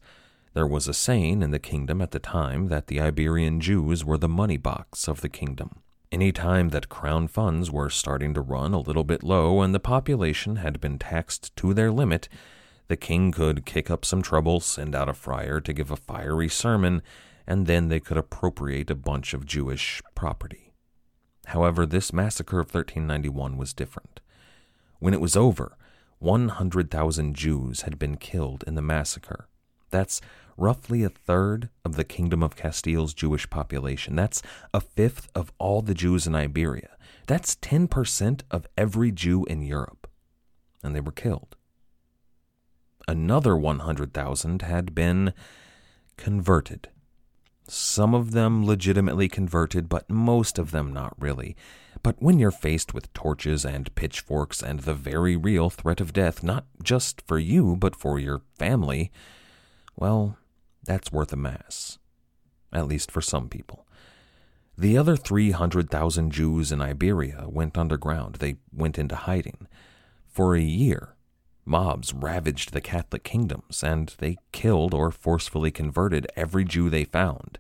There 0.54 0.66
was 0.66 0.88
a 0.88 0.94
saying 0.94 1.44
in 1.44 1.52
the 1.52 1.60
kingdom 1.60 2.02
at 2.02 2.12
the 2.12 2.20
time 2.20 2.68
that 2.70 2.88
the 2.88 3.00
Iberian 3.00 3.60
Jews 3.60 4.04
were 4.04 4.18
the 4.18 4.30
money 4.30 4.58
box 4.58 5.08
of 5.08 5.22
the 5.22 5.30
kingdom. 5.30 5.82
Any 6.12 6.32
time 6.32 6.70
that 6.70 6.90
crown 6.90 7.28
funds 7.28 7.72
were 7.72 7.90
starting 7.90 8.34
to 8.36 8.42
run 8.42 8.74
a 8.74 8.80
little 8.80 9.04
bit 9.04 9.24
low 9.24 9.62
and 9.62 9.74
the 9.74 9.80
population 9.80 10.58
had 10.58 10.80
been 10.80 11.00
taxed 11.00 11.56
to 11.58 11.74
their 11.74 11.92
limit, 11.92 12.30
the 12.88 12.96
king 12.96 13.32
could 13.32 13.66
kick 13.66 13.90
up 13.90 14.06
some 14.06 14.22
trouble, 14.22 14.60
send 14.60 14.96
out 14.96 15.10
a 15.10 15.14
friar 15.14 15.60
to 15.62 15.74
give 15.74 15.90
a 15.90 15.96
fiery 15.96 16.48
sermon, 16.48 17.02
and 17.48 17.66
then 17.66 17.88
they 17.88 18.00
could 18.00 18.18
appropriate 18.18 18.92
a 18.92 18.96
bunch 18.96 19.34
of 19.34 19.46
Jewish 19.46 20.02
property. 20.14 20.72
However, 21.48 21.86
this 21.86 22.14
massacre 22.14 22.60
of 22.60 22.68
1391 22.74 23.58
was 23.58 23.74
different. 23.74 24.20
When 25.00 25.14
it 25.14 25.22
was 25.22 25.36
over, 25.36 25.78
100,000 26.20 27.36
Jews 27.36 27.82
had 27.82 28.00
been 28.00 28.18
killed 28.18 28.64
in 28.66 28.76
the 28.76 28.82
massacre. 28.82 29.48
That's 29.90 30.22
roughly 30.58 31.04
a 31.04 31.10
third 31.10 31.70
of 31.84 31.96
the 31.96 32.04
Kingdom 32.04 32.42
of 32.42 32.56
Castile's 32.56 33.14
Jewish 33.14 33.50
population. 33.50 34.16
That's 34.16 34.42
a 34.74 34.82
fifth 34.82 35.30
of 35.36 35.52
all 35.58 35.82
the 35.82 35.94
Jews 35.94 36.28
in 36.28 36.36
Iberia. 36.36 36.96
That's 37.28 37.56
10% 37.56 38.42
of 38.52 38.68
every 38.78 39.12
Jew 39.12 39.46
in 39.46 39.62
Europe. 39.62 40.08
And 40.84 40.96
they 40.96 41.02
were 41.02 41.12
killed. 41.12 41.56
Another 43.08 43.56
100,000 43.56 44.62
had 44.62 44.96
been 44.96 45.34
converted. 46.18 46.90
Some 47.68 48.14
of 48.14 48.32
them 48.32 48.66
legitimately 48.66 49.28
converted, 49.28 49.90
but 49.90 50.10
most 50.10 50.60
of 50.60 50.72
them 50.72 50.94
not 50.94 51.20
really. 51.20 51.56
But 52.04 52.22
when 52.22 52.38
you're 52.38 52.52
faced 52.52 52.94
with 52.94 53.12
torches 53.14 53.66
and 53.66 53.94
pitchforks 53.96 54.62
and 54.62 54.82
the 54.82 54.94
very 54.94 55.36
real 55.36 55.72
threat 55.72 56.00
of 56.00 56.14
death, 56.14 56.44
not 56.44 56.66
just 56.84 57.24
for 57.26 57.40
you, 57.40 57.76
but 57.76 57.96
for 57.96 58.20
your 58.20 58.42
family, 58.60 59.12
well, 59.96 60.38
that's 60.86 61.12
worth 61.12 61.34
a 61.34 61.38
mass. 61.38 61.98
At 62.72 62.88
least 62.88 63.12
for 63.12 63.22
some 63.22 63.50
people. 63.50 63.86
The 64.78 64.98
other 64.98 65.16
300,000 65.16 66.32
Jews 66.32 66.72
in 66.72 66.82
Iberia 66.82 67.46
went 67.48 67.78
underground. 67.78 68.36
They 68.36 68.58
went 68.74 69.00
into 69.00 69.16
hiding. 69.16 69.68
For 70.28 70.56
a 70.56 70.62
year, 70.62 71.16
mobs 71.66 72.14
ravaged 72.14 72.74
the 72.74 72.82
Catholic 72.82 73.24
kingdoms, 73.24 73.84
and 73.84 74.14
they 74.18 74.38
killed 74.52 74.94
or 74.94 75.12
forcefully 75.12 75.72
converted 75.72 76.28
every 76.36 76.66
Jew 76.66 76.90
they 76.90 77.06
found. 77.06 77.58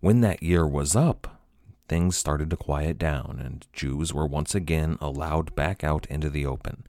When 0.00 0.20
that 0.20 0.42
year 0.42 0.64
was 0.66 0.94
up, 0.94 1.40
things 1.88 2.16
started 2.16 2.50
to 2.50 2.56
quiet 2.56 2.98
down, 2.98 3.40
and 3.44 3.66
Jews 3.72 4.14
were 4.14 4.26
once 4.26 4.54
again 4.54 4.96
allowed 5.00 5.54
back 5.56 5.82
out 5.82 6.06
into 6.06 6.30
the 6.30 6.46
open. 6.46 6.84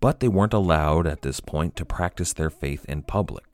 But 0.00 0.20
they 0.20 0.28
weren't 0.28 0.54
allowed 0.54 1.06
at 1.06 1.22
this 1.22 1.40
point 1.40 1.76
to 1.76 1.84
practice 1.84 2.32
their 2.32 2.50
faith 2.50 2.84
in 2.86 3.02
public, 3.02 3.47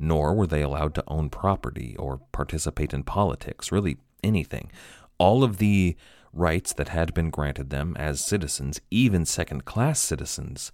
nor 0.00 0.34
were 0.34 0.46
they 0.46 0.62
allowed 0.62 0.94
to 0.94 1.04
own 1.06 1.28
property 1.30 1.94
or 1.98 2.20
participate 2.32 2.94
in 2.94 3.04
politics, 3.04 3.70
really 3.70 3.98
anything. 4.24 4.72
All 5.18 5.44
of 5.44 5.58
the 5.58 5.96
rights 6.32 6.72
that 6.72 6.88
had 6.88 7.12
been 7.12 7.30
granted 7.30 7.70
them 7.70 7.96
as 7.98 8.24
citizens, 8.24 8.80
even 8.90 9.26
second 9.26 9.64
class 9.64 10.00
citizens, 10.00 10.72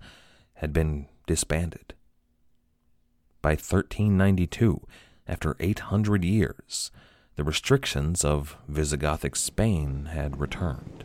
had 0.55 0.73
been 0.73 1.07
disbanded. 1.27 1.95
By 3.43 3.51
1392, 3.51 4.81
after 5.27 5.57
800 5.59 6.25
years, 6.25 6.91
the 7.37 7.45
restrictions 7.45 8.25
of 8.25 8.57
Visigothic 8.71 9.37
Spain 9.37 10.07
had 10.07 10.41
returned. 10.41 11.05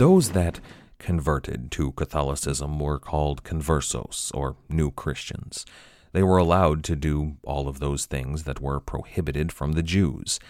Those 0.00 0.30
that 0.30 0.60
converted 0.98 1.70
to 1.72 1.92
Catholicism 1.92 2.78
were 2.78 2.98
called 2.98 3.44
conversos, 3.44 4.30
or 4.32 4.56
new 4.66 4.90
Christians. 4.90 5.66
They 6.12 6.22
were 6.22 6.38
allowed 6.38 6.84
to 6.84 6.96
do 6.96 7.36
all 7.42 7.68
of 7.68 7.80
those 7.80 8.06
things 8.06 8.44
that 8.44 8.62
were 8.62 8.80
prohibited 8.80 9.52
from 9.52 9.72
the 9.72 9.82
Jews. 9.82 10.40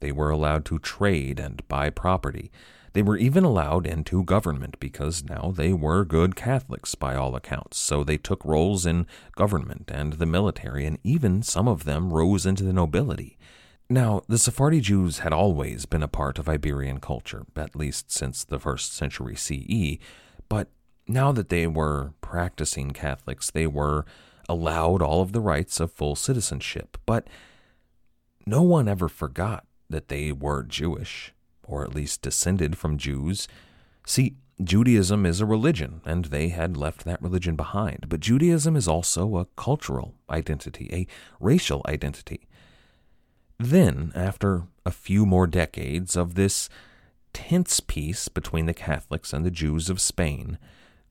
They 0.00 0.12
were 0.12 0.28
allowed 0.28 0.66
to 0.66 0.78
trade 0.78 1.40
and 1.40 1.66
buy 1.66 1.88
property. 1.88 2.52
They 2.92 3.00
were 3.00 3.16
even 3.16 3.42
allowed 3.42 3.86
into 3.86 4.22
government 4.22 4.78
because 4.80 5.24
now 5.24 5.50
they 5.56 5.72
were 5.72 6.04
good 6.04 6.36
Catholics 6.36 6.94
by 6.94 7.14
all 7.14 7.34
accounts. 7.34 7.78
So 7.78 8.04
they 8.04 8.18
took 8.18 8.44
roles 8.44 8.84
in 8.84 9.06
government 9.34 9.90
and 9.90 10.12
the 10.12 10.26
military, 10.26 10.84
and 10.84 10.98
even 11.02 11.42
some 11.42 11.68
of 11.68 11.84
them 11.84 12.12
rose 12.12 12.44
into 12.44 12.64
the 12.64 12.74
nobility. 12.74 13.38
Now, 13.92 14.22
the 14.28 14.38
Sephardi 14.38 14.80
Jews 14.80 15.18
had 15.18 15.32
always 15.32 15.84
been 15.84 16.04
a 16.04 16.08
part 16.08 16.38
of 16.38 16.48
Iberian 16.48 17.00
culture, 17.00 17.44
at 17.56 17.74
least 17.74 18.12
since 18.12 18.44
the 18.44 18.60
first 18.60 18.94
century 18.94 19.34
CE, 19.34 19.98
but 20.48 20.68
now 21.08 21.32
that 21.32 21.48
they 21.48 21.66
were 21.66 22.12
practicing 22.20 22.92
Catholics, 22.92 23.50
they 23.50 23.66
were 23.66 24.06
allowed 24.48 25.02
all 25.02 25.22
of 25.22 25.32
the 25.32 25.40
rights 25.40 25.80
of 25.80 25.90
full 25.90 26.14
citizenship. 26.14 26.98
But 27.04 27.26
no 28.46 28.62
one 28.62 28.86
ever 28.86 29.08
forgot 29.08 29.66
that 29.88 30.06
they 30.06 30.30
were 30.30 30.62
Jewish, 30.62 31.34
or 31.64 31.82
at 31.82 31.92
least 31.92 32.22
descended 32.22 32.78
from 32.78 32.96
Jews. 32.96 33.48
See, 34.06 34.36
Judaism 34.62 35.26
is 35.26 35.40
a 35.40 35.46
religion, 35.46 36.00
and 36.04 36.26
they 36.26 36.50
had 36.50 36.76
left 36.76 37.04
that 37.04 37.20
religion 37.20 37.56
behind. 37.56 38.06
But 38.08 38.20
Judaism 38.20 38.76
is 38.76 38.86
also 38.86 39.36
a 39.36 39.46
cultural 39.56 40.14
identity, 40.30 40.88
a 40.92 41.08
racial 41.40 41.82
identity. 41.88 42.46
Then, 43.62 44.10
after 44.14 44.62
a 44.86 44.90
few 44.90 45.26
more 45.26 45.46
decades 45.46 46.16
of 46.16 46.34
this 46.34 46.70
tense 47.34 47.78
peace 47.78 48.26
between 48.28 48.64
the 48.64 48.72
Catholics 48.72 49.34
and 49.34 49.44
the 49.44 49.50
Jews 49.50 49.90
of 49.90 50.00
Spain, 50.00 50.56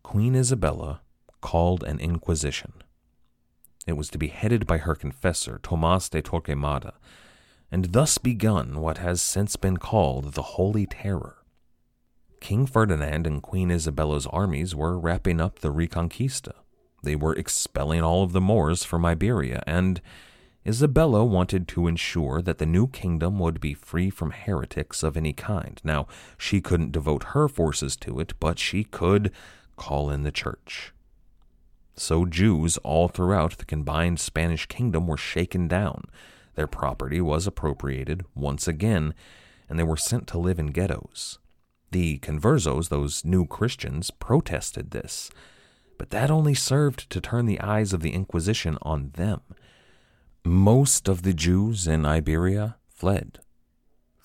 Queen 0.01 0.33
Isabella 0.33 1.01
called 1.41 1.83
an 1.83 1.99
inquisition. 1.99 2.73
It 3.85 3.93
was 3.93 4.09
to 4.09 4.17
be 4.17 4.29
headed 4.29 4.65
by 4.65 4.79
her 4.79 4.95
confessor, 4.95 5.59
Tomas 5.62 6.09
de 6.09 6.23
Torquemada, 6.23 6.93
and 7.71 7.93
thus 7.93 8.17
begun 8.17 8.81
what 8.81 8.97
has 8.97 9.21
since 9.21 9.55
been 9.55 9.77
called 9.77 10.33
the 10.33 10.41
Holy 10.41 10.88
Terror. 10.88 11.45
King 12.41 12.65
Ferdinand 12.65 13.27
and 13.27 13.43
Queen 13.43 13.69
Isabella's 13.69 14.25
armies 14.25 14.73
were 14.73 14.97
wrapping 14.97 15.39
up 15.39 15.59
the 15.59 15.71
Reconquista. 15.71 16.55
They 17.03 17.15
were 17.15 17.35
expelling 17.35 18.01
all 18.01 18.23
of 18.23 18.33
the 18.33 18.41
Moors 18.41 18.83
from 18.83 19.05
Iberia, 19.05 19.62
and 19.67 20.01
Isabella 20.67 21.24
wanted 21.24 21.67
to 21.69 21.88
ensure 21.88 22.41
that 22.41 22.58
the 22.58 22.65
new 22.65 22.88
kingdom 22.88 23.39
would 23.39 23.60
be 23.60 23.74
free 23.74 24.10
from 24.10 24.32
heretics 24.32 25.04
of 25.04 25.15
any 25.15 25.34
kind. 25.34 25.80
Now, 25.84 26.08
she 26.38 26.62
couldn't 26.62 26.91
devote 26.91 27.24
her 27.36 27.48
forces 27.48 27.95
to 27.98 28.19
it, 28.19 28.34
but 28.39 28.60
she 28.60 28.84
could 28.84 29.32
call 29.78 30.10
in 30.10 30.24
the 30.24 30.32
church. 30.32 30.93
So 31.95 32.26
Jews 32.26 32.78
all 32.78 33.08
throughout 33.08 33.58
the 33.58 33.65
combined 33.65 34.19
Spanish 34.19 34.65
kingdom 34.65 35.08
were 35.08 35.17
shaken 35.17 35.67
down. 35.67 36.06
Their 36.56 36.67
property 36.67 37.22
was 37.22 37.48
appropriated 37.48 38.26
once 38.36 38.67
again, 38.67 39.13
and 39.69 39.80
they 39.80 39.84
were 39.84 39.98
sent 39.98 40.28
to 40.28 40.38
live 40.38 40.60
in 40.60 40.67
ghettos. 40.67 41.39
The 41.91 42.19
conversos, 42.19 42.89
those 42.89 43.26
new 43.26 43.45
Christians, 43.45 44.12
protested 44.12 44.91
this, 44.91 45.30
but 45.98 46.10
that 46.12 46.30
only 46.30 46.54
served 46.54 47.10
to 47.10 47.19
turn 47.19 47.45
the 47.45 47.60
eyes 47.60 47.93
of 47.93 48.02
the 48.02 48.13
Inquisition 48.13 48.78
on 48.82 49.12
them. 49.15 49.41
Most 50.45 51.10
of 51.10 51.23
the 51.23 51.34
Jews 51.34 51.86
in 51.86 52.06
Iberia 52.06 52.78
fled. 52.88 53.39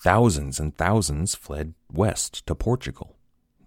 Thousands 0.01 0.61
and 0.61 0.75
thousands 0.75 1.35
fled 1.35 1.73
west 1.91 2.45
to 2.47 2.55
Portugal. 2.55 3.17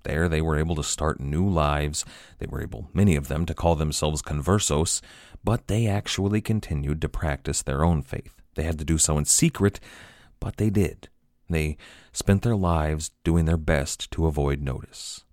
There 0.03 0.29
they 0.29 0.41
were 0.41 0.57
able 0.57 0.75
to 0.77 0.83
start 0.83 1.21
new 1.21 1.47
lives. 1.47 2.07
They 2.39 2.47
were 2.47 2.63
able, 2.63 2.89
many 2.95 3.17
of 3.17 3.29
them, 3.29 3.45
to 3.47 3.55
call 3.55 3.75
themselves 3.75 4.23
conversos, 4.23 5.03
but 5.45 5.67
they 5.67 5.87
actually 5.87 6.41
continued 6.41 7.03
to 7.03 7.09
practice 7.09 7.61
their 7.61 7.85
own 7.85 8.01
faith. 8.01 8.41
They 8.55 8.63
had 8.63 8.79
to 8.79 8.85
do 8.85 8.97
so 8.97 9.19
in 9.19 9.27
secret, 9.27 9.79
but 10.41 10.57
they 10.57 10.71
did. 10.71 11.11
They 11.51 11.77
spent 12.13 12.43
their 12.43 12.57
lives 12.57 13.11
doing 13.25 13.45
their 13.45 13.59
best 13.59 14.11
to 14.13 14.27
avoid 14.27 14.63
notice. 14.63 15.25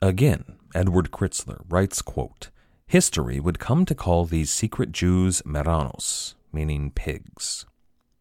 Again, 0.00 0.44
Edward 0.72 1.10
Kritzler 1.10 1.62
writes, 1.68 2.00
quote, 2.00 2.50
History 2.86 3.40
would 3.40 3.58
come 3.58 3.84
to 3.86 3.94
call 3.94 4.24
these 4.24 4.50
secret 4.50 4.92
Jews 4.92 5.42
marranos, 5.44 6.36
meaning 6.52 6.90
pigs. 6.90 7.66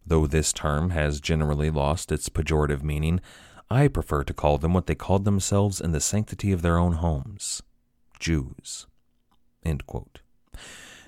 Though 0.06 0.26
this 0.26 0.54
term 0.54 0.90
has 0.90 1.22
generally 1.22 1.70
lost 1.70 2.12
its 2.12 2.30
pejorative 2.30 2.84
meaning, 2.84 3.22
I 3.70 3.88
prefer 3.88 4.24
to 4.24 4.34
call 4.34 4.58
them 4.58 4.74
what 4.74 4.88
they 4.88 4.96
called 4.96 5.26
themselves 5.26 5.80
in 5.80 5.92
the 5.92 6.02
sanctity 6.02 6.52
of 6.52 6.62
their 6.62 6.78
own 6.78 6.94
homes 6.94 7.62
Jews. 8.20 8.88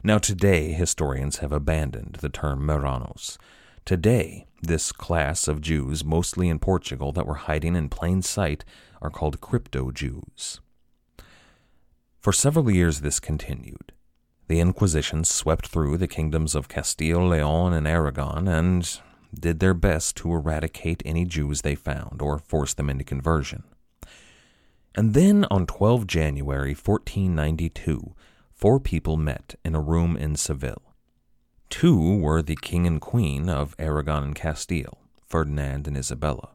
Now, 0.04 0.18
today, 0.18 0.72
historians 0.72 1.38
have 1.38 1.52
abandoned 1.52 2.18
the 2.22 2.30
term 2.30 2.66
marranos. 2.66 3.38
Today, 3.86 4.46
this 4.62 4.92
class 4.92 5.48
of 5.48 5.62
Jews, 5.62 6.06
mostly 6.06 6.50
in 6.50 6.60
Portugal, 6.60 7.12
that 7.14 7.26
were 7.26 7.36
hiding 7.36 7.76
in 7.76 7.90
plain 7.90 8.22
sight, 8.22 8.64
are 9.02 9.10
called 9.10 9.42
crypto 9.42 9.92
Jews. 9.92 10.60
For 12.20 12.32
several 12.32 12.70
years, 12.70 13.02
this 13.02 13.20
continued. 13.20 13.92
The 14.52 14.60
Inquisition 14.60 15.24
swept 15.24 15.68
through 15.68 15.96
the 15.96 16.10
kingdoms 16.10 16.56
of 16.56 16.68
Castile, 16.68 17.26
Leon, 17.26 17.72
and 17.72 17.88
Aragon 17.88 18.50
and 18.50 19.00
did 19.34 19.62
their 19.62 19.74
best 19.74 20.18
to 20.18 20.34
eradicate 20.34 21.02
any 21.06 21.24
Jews 21.24 21.62
they 21.62 21.74
found 21.74 22.22
or 22.22 22.38
force 22.38 22.74
them 22.74 22.90
into 22.90 23.06
conversion. 23.06 23.64
And 24.94 25.14
then 25.14 25.46
on 25.50 25.68
12 25.68 26.06
January 26.06 26.74
1492, 26.74 28.14
four 28.52 28.82
people 28.82 29.16
met 29.16 29.56
in 29.64 29.74
a 29.74 29.80
room 29.80 30.18
in 30.18 30.36
Seville. 30.36 30.96
Two 31.70 32.18
were 32.18 32.42
the 32.42 32.58
king 32.58 32.86
and 32.86 33.00
queen 33.00 33.48
of 33.48 33.74
Aragon 33.80 34.22
and 34.22 34.36
Castile, 34.36 34.98
Ferdinand 35.26 35.88
and 35.88 35.96
Isabella. 35.96 36.50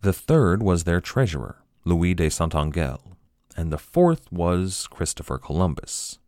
The 0.00 0.12
third 0.12 0.64
was 0.64 0.82
their 0.82 1.00
treasurer, 1.00 1.62
Louis 1.84 2.14
de 2.14 2.28
Saint 2.28 2.56
Angel, 2.56 3.16
and 3.56 3.70
the 3.70 3.78
fourth 3.78 4.32
was 4.32 4.88
Christopher 4.90 5.38
Columbus, 5.38 6.18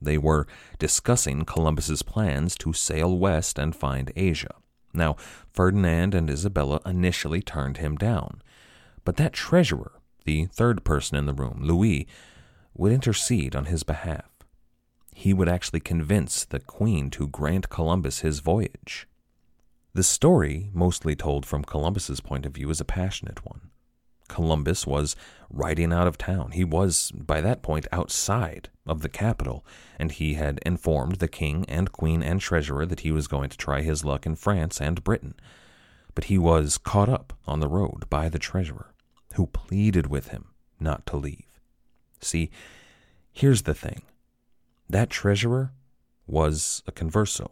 they 0.00 0.18
were 0.18 0.46
discussing 0.78 1.44
Columbus's 1.44 2.02
plans 2.02 2.54
to 2.56 2.72
sail 2.72 3.16
west 3.18 3.58
and 3.58 3.74
find 3.74 4.12
Asia. 4.16 4.54
Now, 4.92 5.16
Ferdinand 5.52 6.14
and 6.14 6.28
Isabella 6.28 6.80
initially 6.84 7.42
turned 7.42 7.76
him 7.76 7.96
down, 7.96 8.42
but 9.04 9.16
that 9.16 9.32
treasurer, 9.32 10.00
the 10.24 10.46
third 10.46 10.84
person 10.84 11.16
in 11.16 11.26
the 11.26 11.34
room, 11.34 11.60
Louis, 11.62 12.06
would 12.74 12.92
intercede 12.92 13.54
on 13.54 13.66
his 13.66 13.82
behalf. 13.82 14.30
He 15.14 15.34
would 15.34 15.48
actually 15.48 15.80
convince 15.80 16.44
the 16.44 16.60
Queen 16.60 17.10
to 17.10 17.28
grant 17.28 17.68
Columbus 17.68 18.20
his 18.20 18.40
voyage. 18.40 19.06
The 19.92 20.02
story, 20.02 20.70
mostly 20.72 21.16
told 21.16 21.44
from 21.44 21.64
Columbus's 21.64 22.20
point 22.20 22.46
of 22.46 22.54
view, 22.54 22.70
is 22.70 22.80
a 22.80 22.84
passionate 22.84 23.44
one. 23.44 23.69
Columbus 24.30 24.86
was 24.86 25.16
riding 25.50 25.92
out 25.92 26.06
of 26.06 26.16
town. 26.16 26.52
He 26.52 26.62
was, 26.62 27.10
by 27.10 27.40
that 27.40 27.62
point, 27.62 27.88
outside 27.90 28.68
of 28.86 29.02
the 29.02 29.08
capital, 29.08 29.66
and 29.98 30.12
he 30.12 30.34
had 30.34 30.60
informed 30.64 31.16
the 31.16 31.26
king 31.26 31.64
and 31.68 31.90
queen 31.90 32.22
and 32.22 32.40
treasurer 32.40 32.86
that 32.86 33.00
he 33.00 33.10
was 33.10 33.26
going 33.26 33.50
to 33.50 33.56
try 33.56 33.82
his 33.82 34.04
luck 34.04 34.26
in 34.26 34.36
France 34.36 34.80
and 34.80 35.02
Britain. 35.02 35.34
But 36.14 36.24
he 36.24 36.38
was 36.38 36.78
caught 36.78 37.08
up 37.08 37.32
on 37.44 37.58
the 37.58 37.68
road 37.68 38.08
by 38.08 38.28
the 38.28 38.38
treasurer, 38.38 38.94
who 39.34 39.48
pleaded 39.48 40.06
with 40.06 40.28
him 40.28 40.50
not 40.78 41.04
to 41.06 41.16
leave. 41.16 41.60
See, 42.20 42.50
here's 43.32 43.62
the 43.62 43.74
thing 43.74 44.02
that 44.88 45.10
treasurer 45.10 45.72
was 46.28 46.84
a 46.86 46.92
converso. 46.92 47.50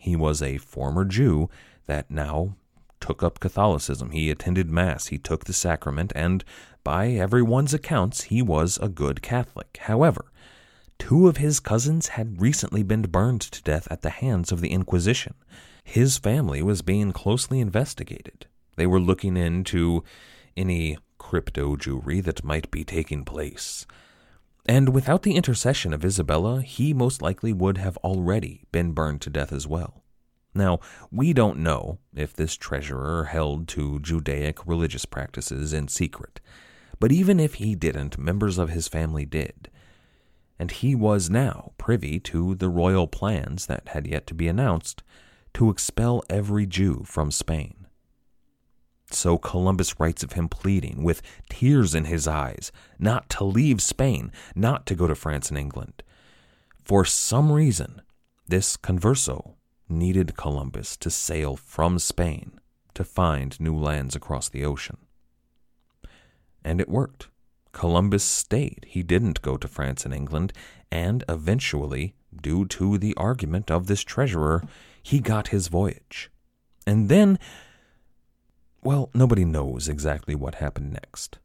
He 0.00 0.16
was 0.16 0.42
a 0.42 0.58
former 0.58 1.04
Jew 1.04 1.48
that 1.86 2.10
now 2.10 2.56
took 3.04 3.22
up 3.22 3.38
Catholicism. 3.38 4.12
He 4.12 4.30
attended 4.30 4.70
Mass, 4.70 5.08
he 5.08 5.18
took 5.18 5.44
the 5.44 5.52
sacrament, 5.52 6.10
and 6.16 6.42
by 6.82 7.10
everyone's 7.10 7.74
accounts, 7.74 8.22
he 8.22 8.40
was 8.40 8.78
a 8.80 8.88
good 8.88 9.20
Catholic. 9.20 9.78
However, 9.82 10.32
two 10.98 11.28
of 11.28 11.36
his 11.36 11.60
cousins 11.60 12.08
had 12.08 12.40
recently 12.40 12.82
been 12.82 13.02
burned 13.02 13.42
to 13.42 13.62
death 13.62 13.86
at 13.90 14.00
the 14.00 14.08
hands 14.08 14.52
of 14.52 14.62
the 14.62 14.70
Inquisition. 14.70 15.34
His 15.84 16.16
family 16.16 16.62
was 16.62 16.80
being 16.80 17.12
closely 17.12 17.60
investigated. 17.60 18.46
They 18.76 18.86
were 18.86 19.00
looking 19.00 19.36
into 19.36 20.02
any 20.56 20.96
crypto 21.18 21.76
Jewry 21.76 22.24
that 22.24 22.42
might 22.42 22.70
be 22.70 22.84
taking 22.84 23.26
place. 23.26 23.86
And 24.64 24.94
without 24.94 25.24
the 25.24 25.36
intercession 25.36 25.92
of 25.92 26.06
Isabella, 26.06 26.62
he 26.62 26.94
most 26.94 27.20
likely 27.20 27.52
would 27.52 27.76
have 27.76 27.98
already 27.98 28.64
been 28.72 28.92
burned 28.92 29.20
to 29.20 29.30
death 29.30 29.52
as 29.52 29.66
well. 29.66 30.03
Now, 30.54 30.78
we 31.10 31.32
don't 31.32 31.58
know 31.58 31.98
if 32.14 32.32
this 32.32 32.54
treasurer 32.54 33.24
held 33.24 33.66
to 33.68 33.98
Judaic 34.00 34.66
religious 34.66 35.04
practices 35.04 35.72
in 35.72 35.88
secret, 35.88 36.40
but 37.00 37.10
even 37.10 37.40
if 37.40 37.54
he 37.54 37.74
didn't, 37.74 38.18
members 38.18 38.56
of 38.56 38.70
his 38.70 38.86
family 38.86 39.24
did. 39.24 39.68
And 40.58 40.70
he 40.70 40.94
was 40.94 41.28
now 41.28 41.72
privy 41.76 42.20
to 42.20 42.54
the 42.54 42.68
royal 42.68 43.08
plans 43.08 43.66
that 43.66 43.88
had 43.88 44.06
yet 44.06 44.26
to 44.28 44.34
be 44.34 44.46
announced 44.46 45.02
to 45.54 45.70
expel 45.70 46.22
every 46.30 46.66
Jew 46.66 47.02
from 47.04 47.30
Spain. 47.32 47.86
so 49.10 49.38
Columbus 49.38 50.00
writes 50.00 50.22
of 50.22 50.32
him 50.32 50.48
pleading, 50.48 51.02
with 51.02 51.22
tears 51.48 51.94
in 51.94 52.04
his 52.06 52.26
eyes, 52.26 52.72
not 52.98 53.28
to 53.30 53.44
leave 53.44 53.80
Spain, 53.80 54.32
not 54.54 54.86
to 54.86 54.94
go 54.94 55.06
to 55.06 55.14
France 55.14 55.48
and 55.50 55.58
England. 55.58 56.02
For 56.84 57.04
some 57.04 57.52
reason, 57.52 58.02
this 58.46 58.76
converso 58.76 59.54
needed 59.88 60.36
Columbus 60.36 60.96
to 60.98 61.10
sail 61.10 61.56
from 61.56 61.98
Spain 61.98 62.60
to 62.94 63.04
find 63.04 63.58
new 63.60 63.76
lands 63.76 64.14
across 64.14 64.48
the 64.48 64.64
ocean. 64.64 64.98
And 66.64 66.80
it 66.80 66.88
worked. 66.88 67.28
Columbus 67.72 68.22
stayed. 68.24 68.86
He 68.88 69.02
didn't 69.02 69.42
go 69.42 69.56
to 69.56 69.68
France 69.68 70.04
and 70.04 70.14
England, 70.14 70.52
and 70.90 71.24
eventually, 71.28 72.14
due 72.34 72.64
to 72.66 72.96
the 72.98 73.14
argument 73.16 73.70
of 73.70 73.86
this 73.86 74.02
treasurer, 74.02 74.62
he 75.02 75.18
got 75.18 75.48
his 75.48 75.68
voyage. 75.68 76.30
And 76.86 77.08
then, 77.08 77.38
well, 78.82 79.10
nobody 79.12 79.44
knows 79.44 79.88
exactly 79.88 80.34
what 80.34 80.56
happened 80.56 80.92
next. 80.92 81.38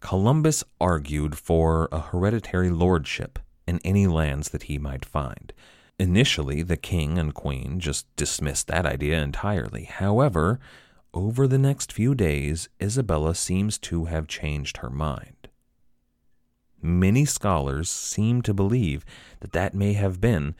Columbus 0.00 0.64
argued 0.80 1.36
for 1.36 1.88
a 1.92 2.00
hereditary 2.00 2.70
lordship 2.70 3.38
in 3.66 3.80
any 3.84 4.06
lands 4.06 4.50
that 4.50 4.64
he 4.64 4.78
might 4.78 5.04
find. 5.04 5.52
Initially, 5.98 6.62
the 6.62 6.76
king 6.76 7.18
and 7.18 7.34
queen 7.34 7.78
just 7.78 8.06
dismissed 8.16 8.66
that 8.68 8.86
idea 8.86 9.22
entirely. 9.22 9.84
However, 9.84 10.58
over 11.14 11.46
the 11.46 11.58
next 11.58 11.92
few 11.92 12.14
days, 12.14 12.68
Isabella 12.80 13.34
seems 13.34 13.78
to 13.78 14.06
have 14.06 14.26
changed 14.26 14.78
her 14.78 14.90
mind. 14.90 15.48
Many 16.80 17.24
scholars 17.24 17.90
seem 17.90 18.42
to 18.42 18.54
believe 18.54 19.04
that 19.40 19.52
that 19.52 19.74
may 19.74 19.92
have 19.92 20.20
been 20.20 20.54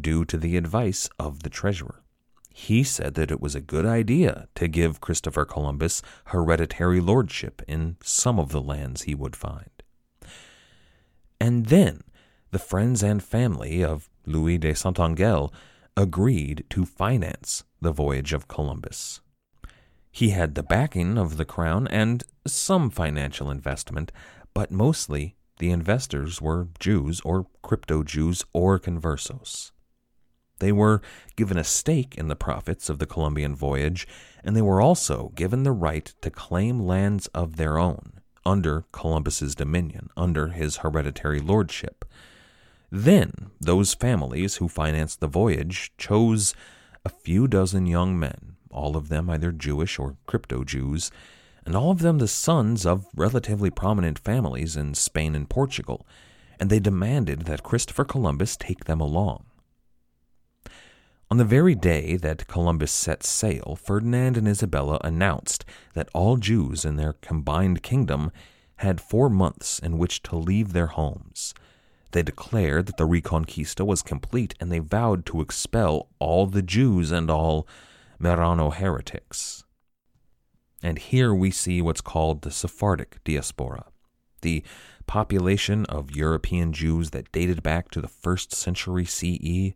due 0.00 0.24
to 0.24 0.38
the 0.38 0.56
advice 0.56 1.08
of 1.18 1.42
the 1.42 1.50
treasurer. 1.50 2.02
He 2.50 2.82
said 2.82 3.14
that 3.14 3.30
it 3.30 3.40
was 3.40 3.54
a 3.54 3.60
good 3.60 3.84
idea 3.84 4.48
to 4.54 4.66
give 4.66 5.02
Christopher 5.02 5.44
Columbus 5.44 6.00
hereditary 6.26 7.00
lordship 7.00 7.60
in 7.68 7.98
some 8.02 8.38
of 8.38 8.48
the 8.48 8.62
lands 8.62 9.02
he 9.02 9.14
would 9.14 9.36
find. 9.36 9.68
And 11.38 11.66
then 11.66 12.00
the 12.52 12.58
friends 12.58 13.02
and 13.02 13.22
family 13.22 13.84
of 13.84 14.08
Louis 14.26 14.58
de 14.58 14.74
Saint-Angel 14.74 15.52
agreed 15.96 16.64
to 16.70 16.84
finance 16.84 17.64
the 17.80 17.92
voyage 17.92 18.32
of 18.32 18.48
Columbus. 18.48 19.20
He 20.10 20.30
had 20.30 20.54
the 20.54 20.62
backing 20.62 21.16
of 21.16 21.36
the 21.36 21.44
crown 21.44 21.86
and 21.88 22.24
some 22.46 22.90
financial 22.90 23.50
investment, 23.50 24.12
but 24.54 24.70
mostly 24.70 25.36
the 25.58 25.70
investors 25.70 26.40
were 26.40 26.68
Jews 26.78 27.20
or 27.20 27.46
crypto 27.62 28.02
Jews 28.02 28.44
or 28.52 28.78
conversos. 28.78 29.72
They 30.58 30.72
were 30.72 31.02
given 31.36 31.58
a 31.58 31.64
stake 31.64 32.14
in 32.16 32.28
the 32.28 32.36
profits 32.36 32.88
of 32.88 32.98
the 32.98 33.06
Columbian 33.06 33.54
voyage, 33.54 34.06
and 34.42 34.56
they 34.56 34.62
were 34.62 34.80
also 34.80 35.32
given 35.34 35.62
the 35.62 35.72
right 35.72 36.14
to 36.22 36.30
claim 36.30 36.80
lands 36.80 37.26
of 37.28 37.56
their 37.56 37.78
own 37.78 38.20
under 38.46 38.84
Columbus's 38.92 39.54
dominion, 39.54 40.08
under 40.16 40.48
his 40.48 40.78
hereditary 40.78 41.40
lordship. 41.40 42.04
Then 42.90 43.50
those 43.60 43.94
families 43.94 44.56
who 44.56 44.68
financed 44.68 45.20
the 45.20 45.26
voyage 45.26 45.92
chose 45.98 46.54
a 47.04 47.08
few 47.08 47.46
dozen 47.48 47.86
young 47.86 48.18
men, 48.18 48.56
all 48.70 48.96
of 48.96 49.08
them 49.08 49.28
either 49.30 49.52
Jewish 49.52 49.98
or 49.98 50.16
crypto 50.26 50.64
Jews, 50.64 51.10
and 51.64 51.74
all 51.74 51.90
of 51.90 51.98
them 51.98 52.18
the 52.18 52.28
sons 52.28 52.86
of 52.86 53.06
relatively 53.14 53.70
prominent 53.70 54.18
families 54.18 54.76
in 54.76 54.94
Spain 54.94 55.34
and 55.34 55.50
Portugal, 55.50 56.06
and 56.60 56.70
they 56.70 56.78
demanded 56.78 57.42
that 57.42 57.64
Christopher 57.64 58.04
Columbus 58.04 58.56
take 58.56 58.84
them 58.84 59.00
along. 59.00 59.44
On 61.28 61.38
the 61.38 61.44
very 61.44 61.74
day 61.74 62.16
that 62.16 62.46
Columbus 62.46 62.92
set 62.92 63.24
sail, 63.24 63.76
Ferdinand 63.82 64.36
and 64.36 64.46
Isabella 64.46 65.00
announced 65.02 65.64
that 65.94 66.08
all 66.14 66.36
Jews 66.36 66.84
in 66.84 66.94
their 66.94 67.14
combined 67.14 67.82
kingdom 67.82 68.30
had 68.76 69.00
four 69.00 69.28
months 69.28 69.80
in 69.80 69.98
which 69.98 70.22
to 70.22 70.36
leave 70.36 70.72
their 70.72 70.86
homes. 70.86 71.52
They 72.16 72.22
declared 72.22 72.86
that 72.86 72.96
the 72.96 73.06
Reconquista 73.06 73.84
was 73.84 74.00
complete, 74.00 74.54
and 74.58 74.72
they 74.72 74.78
vowed 74.78 75.26
to 75.26 75.42
expel 75.42 76.08
all 76.18 76.46
the 76.46 76.62
Jews 76.62 77.12
and 77.12 77.30
all 77.30 77.68
Marrano 78.18 78.72
heretics. 78.72 79.64
And 80.82 80.98
here 80.98 81.34
we 81.34 81.50
see 81.50 81.82
what's 81.82 82.00
called 82.00 82.40
the 82.40 82.50
Sephardic 82.50 83.22
diaspora, 83.22 83.88
the 84.40 84.64
population 85.06 85.84
of 85.90 86.16
European 86.16 86.72
Jews 86.72 87.10
that 87.10 87.30
dated 87.32 87.62
back 87.62 87.90
to 87.90 88.00
the 88.00 88.08
first 88.08 88.54
century 88.54 89.04
CE 89.04 89.74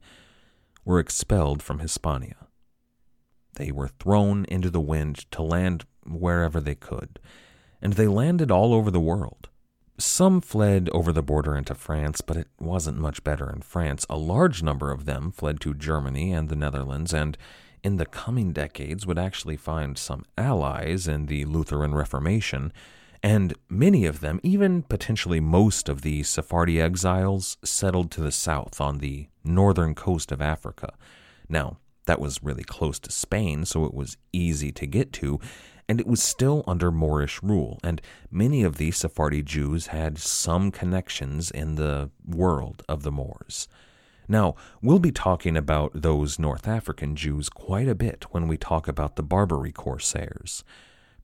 were 0.82 0.98
expelled 0.98 1.62
from 1.62 1.80
Hispania. 1.80 2.46
They 3.56 3.70
were 3.70 3.88
thrown 3.88 4.46
into 4.46 4.70
the 4.70 4.80
wind 4.80 5.30
to 5.32 5.42
land 5.42 5.84
wherever 6.06 6.58
they 6.58 6.74
could, 6.74 7.18
and 7.82 7.92
they 7.92 8.08
landed 8.08 8.50
all 8.50 8.72
over 8.72 8.90
the 8.90 8.98
world. 8.98 9.49
Some 10.00 10.40
fled 10.40 10.88
over 10.92 11.12
the 11.12 11.22
border 11.22 11.54
into 11.54 11.74
France, 11.74 12.22
but 12.22 12.38
it 12.38 12.48
wasn't 12.58 12.96
much 12.96 13.22
better 13.22 13.50
in 13.50 13.60
France. 13.60 14.06
A 14.08 14.16
large 14.16 14.62
number 14.62 14.90
of 14.90 15.04
them 15.04 15.30
fled 15.30 15.60
to 15.60 15.74
Germany 15.74 16.32
and 16.32 16.48
the 16.48 16.56
Netherlands, 16.56 17.12
and 17.12 17.36
in 17.84 17.96
the 17.96 18.06
coming 18.06 18.52
decades 18.54 19.06
would 19.06 19.18
actually 19.18 19.58
find 19.58 19.98
some 19.98 20.24
allies 20.38 21.06
in 21.06 21.26
the 21.26 21.44
Lutheran 21.44 21.94
Reformation, 21.94 22.72
and 23.22 23.52
many 23.68 24.06
of 24.06 24.20
them, 24.20 24.40
even 24.42 24.84
potentially 24.84 25.38
most 25.38 25.86
of 25.90 26.00
the 26.00 26.22
Sephardi 26.22 26.80
exiles, 26.80 27.58
settled 27.62 28.10
to 28.12 28.22
the 28.22 28.32
south 28.32 28.80
on 28.80 28.98
the 28.98 29.28
northern 29.44 29.94
coast 29.94 30.32
of 30.32 30.40
Africa. 30.40 30.94
Now, 31.46 31.76
that 32.06 32.20
was 32.20 32.42
really 32.42 32.64
close 32.64 32.98
to 33.00 33.12
Spain, 33.12 33.66
so 33.66 33.84
it 33.84 33.92
was 33.92 34.16
easy 34.32 34.72
to 34.72 34.86
get 34.86 35.12
to, 35.14 35.38
and 35.90 35.98
it 35.98 36.06
was 36.06 36.22
still 36.22 36.62
under 36.68 36.92
Moorish 36.92 37.42
rule, 37.42 37.80
and 37.82 38.00
many 38.30 38.62
of 38.62 38.76
the 38.76 38.92
Sephardi 38.92 39.42
Jews 39.42 39.88
had 39.88 40.18
some 40.18 40.70
connections 40.70 41.50
in 41.50 41.74
the 41.74 42.10
world 42.24 42.84
of 42.88 43.02
the 43.02 43.10
Moors. 43.10 43.66
Now, 44.28 44.54
we'll 44.80 45.00
be 45.00 45.10
talking 45.10 45.56
about 45.56 45.90
those 45.92 46.38
North 46.38 46.68
African 46.68 47.16
Jews 47.16 47.48
quite 47.48 47.88
a 47.88 47.96
bit 47.96 48.26
when 48.30 48.46
we 48.46 48.56
talk 48.56 48.86
about 48.86 49.16
the 49.16 49.24
Barbary 49.24 49.72
Corsairs. 49.72 50.62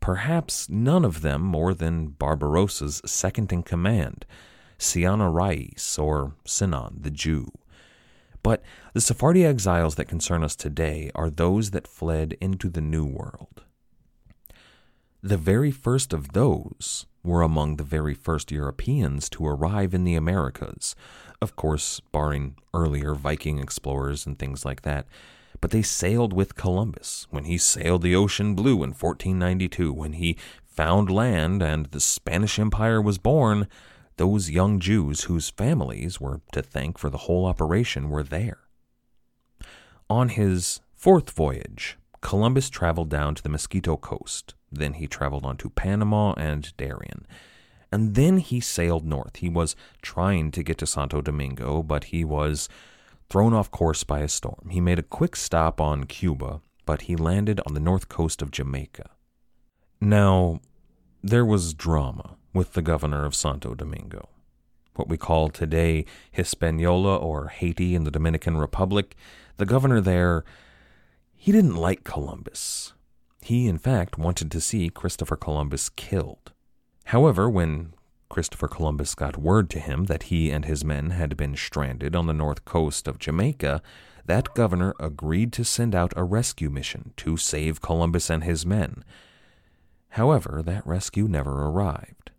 Perhaps 0.00 0.68
none 0.68 1.04
of 1.04 1.20
them 1.20 1.42
more 1.42 1.72
than 1.72 2.08
Barbarossa's 2.08 3.00
second 3.06 3.52
in 3.52 3.62
command, 3.62 4.26
Sinan 4.78 5.32
Reis 5.32 5.96
or 5.96 6.34
Sinan 6.44 7.02
the 7.02 7.12
Jew. 7.12 7.52
But 8.42 8.64
the 8.94 9.00
Sephardi 9.00 9.44
exiles 9.44 9.94
that 9.94 10.08
concern 10.08 10.42
us 10.42 10.56
today 10.56 11.12
are 11.14 11.30
those 11.30 11.70
that 11.70 11.86
fled 11.86 12.36
into 12.40 12.68
the 12.68 12.80
New 12.80 13.04
World. 13.06 13.62
The 15.22 15.36
very 15.36 15.70
first 15.70 16.12
of 16.12 16.32
those 16.32 17.06
were 17.24 17.42
among 17.42 17.76
the 17.76 17.84
very 17.84 18.14
first 18.14 18.52
Europeans 18.52 19.28
to 19.30 19.46
arrive 19.46 19.92
in 19.92 20.04
the 20.04 20.14
Americas, 20.14 20.94
of 21.42 21.56
course, 21.56 22.00
barring 22.12 22.56
earlier 22.72 23.14
Viking 23.14 23.58
explorers 23.58 24.26
and 24.26 24.38
things 24.38 24.64
like 24.64 24.82
that. 24.82 25.06
But 25.60 25.70
they 25.70 25.82
sailed 25.82 26.32
with 26.32 26.54
Columbus 26.54 27.26
when 27.30 27.44
he 27.44 27.58
sailed 27.58 28.02
the 28.02 28.14
ocean 28.14 28.54
blue 28.54 28.74
in 28.84 28.90
1492, 28.92 29.92
when 29.92 30.12
he 30.12 30.36
found 30.64 31.10
land 31.10 31.62
and 31.62 31.86
the 31.86 32.00
Spanish 32.00 32.58
Empire 32.58 33.00
was 33.00 33.18
born. 33.18 33.66
Those 34.18 34.50
young 34.50 34.80
Jews 34.80 35.24
whose 35.24 35.50
families 35.50 36.20
were 36.20 36.40
to 36.52 36.62
thank 36.62 36.98
for 36.98 37.10
the 37.10 37.18
whole 37.18 37.46
operation 37.46 38.08
were 38.08 38.22
there. 38.22 38.58
On 40.08 40.28
his 40.28 40.80
fourth 40.94 41.30
voyage, 41.30 41.98
Columbus 42.20 42.70
traveled 42.70 43.10
down 43.10 43.34
to 43.34 43.42
the 43.42 43.48
Mosquito 43.48 43.96
Coast. 43.96 44.54
Then 44.70 44.94
he 44.94 45.06
traveled 45.06 45.44
on 45.44 45.56
to 45.58 45.70
Panama 45.70 46.34
and 46.36 46.76
Darien 46.76 47.26
and 47.92 48.14
then 48.14 48.38
he 48.38 48.60
sailed 48.60 49.06
north. 49.06 49.36
He 49.36 49.48
was 49.48 49.76
trying 50.02 50.50
to 50.52 50.62
get 50.62 50.78
to 50.78 50.86
Santo 50.86 51.20
Domingo, 51.20 51.82
but 51.82 52.04
he 52.04 52.24
was 52.24 52.68
thrown 53.30 53.54
off 53.54 53.70
course 53.70 54.04
by 54.04 54.20
a 54.20 54.28
storm. 54.28 54.68
He 54.70 54.80
made 54.80 54.98
a 54.98 55.02
quick 55.02 55.36
stop 55.36 55.80
on 55.80 56.04
Cuba, 56.04 56.60
but 56.84 57.02
he 57.02 57.16
landed 57.16 57.60
on 57.66 57.74
the 57.74 57.80
north 57.80 58.08
coast 58.08 58.42
of 58.42 58.50
Jamaica. 58.50 59.10
Now, 60.00 60.60
there 61.22 61.44
was 61.44 61.74
drama 61.74 62.36
with 62.52 62.74
the 62.74 62.82
governor 62.82 63.24
of 63.24 63.34
Santo 63.34 63.74
Domingo. 63.74 64.28
What 64.94 65.08
we 65.08 65.16
call 65.16 65.48
today 65.48 66.06
Hispaniola 66.30 67.16
or 67.16 67.48
Haiti 67.48 67.94
in 67.94 68.04
the 68.04 68.10
Dominican 68.10 68.56
Republic, 68.56 69.16
the 69.56 69.66
governor 69.66 70.00
there, 70.00 70.44
he 71.34 71.52
didn't 71.52 71.76
like 71.76 72.04
Columbus. 72.04 72.92
He, 73.46 73.68
in 73.68 73.78
fact, 73.78 74.18
wanted 74.18 74.50
to 74.50 74.60
see 74.60 74.88
Christopher 74.88 75.36
Columbus 75.36 75.88
killed. 75.88 76.50
However, 77.04 77.48
when 77.48 77.92
Christopher 78.28 78.66
Columbus 78.66 79.14
got 79.14 79.38
word 79.38 79.70
to 79.70 79.78
him 79.78 80.06
that 80.06 80.24
he 80.24 80.50
and 80.50 80.64
his 80.64 80.84
men 80.84 81.10
had 81.10 81.36
been 81.36 81.54
stranded 81.54 82.16
on 82.16 82.26
the 82.26 82.32
north 82.32 82.64
coast 82.64 83.06
of 83.06 83.20
Jamaica, 83.20 83.82
that 84.24 84.52
governor 84.56 84.96
agreed 84.98 85.52
to 85.52 85.64
send 85.64 85.94
out 85.94 86.12
a 86.16 86.24
rescue 86.24 86.68
mission 86.70 87.12
to 87.18 87.36
save 87.36 87.80
Columbus 87.80 88.30
and 88.30 88.42
his 88.42 88.66
men. 88.66 89.04
However, 90.08 90.60
that 90.66 90.84
rescue 90.84 91.28
never 91.28 91.68
arrived. 91.68 92.32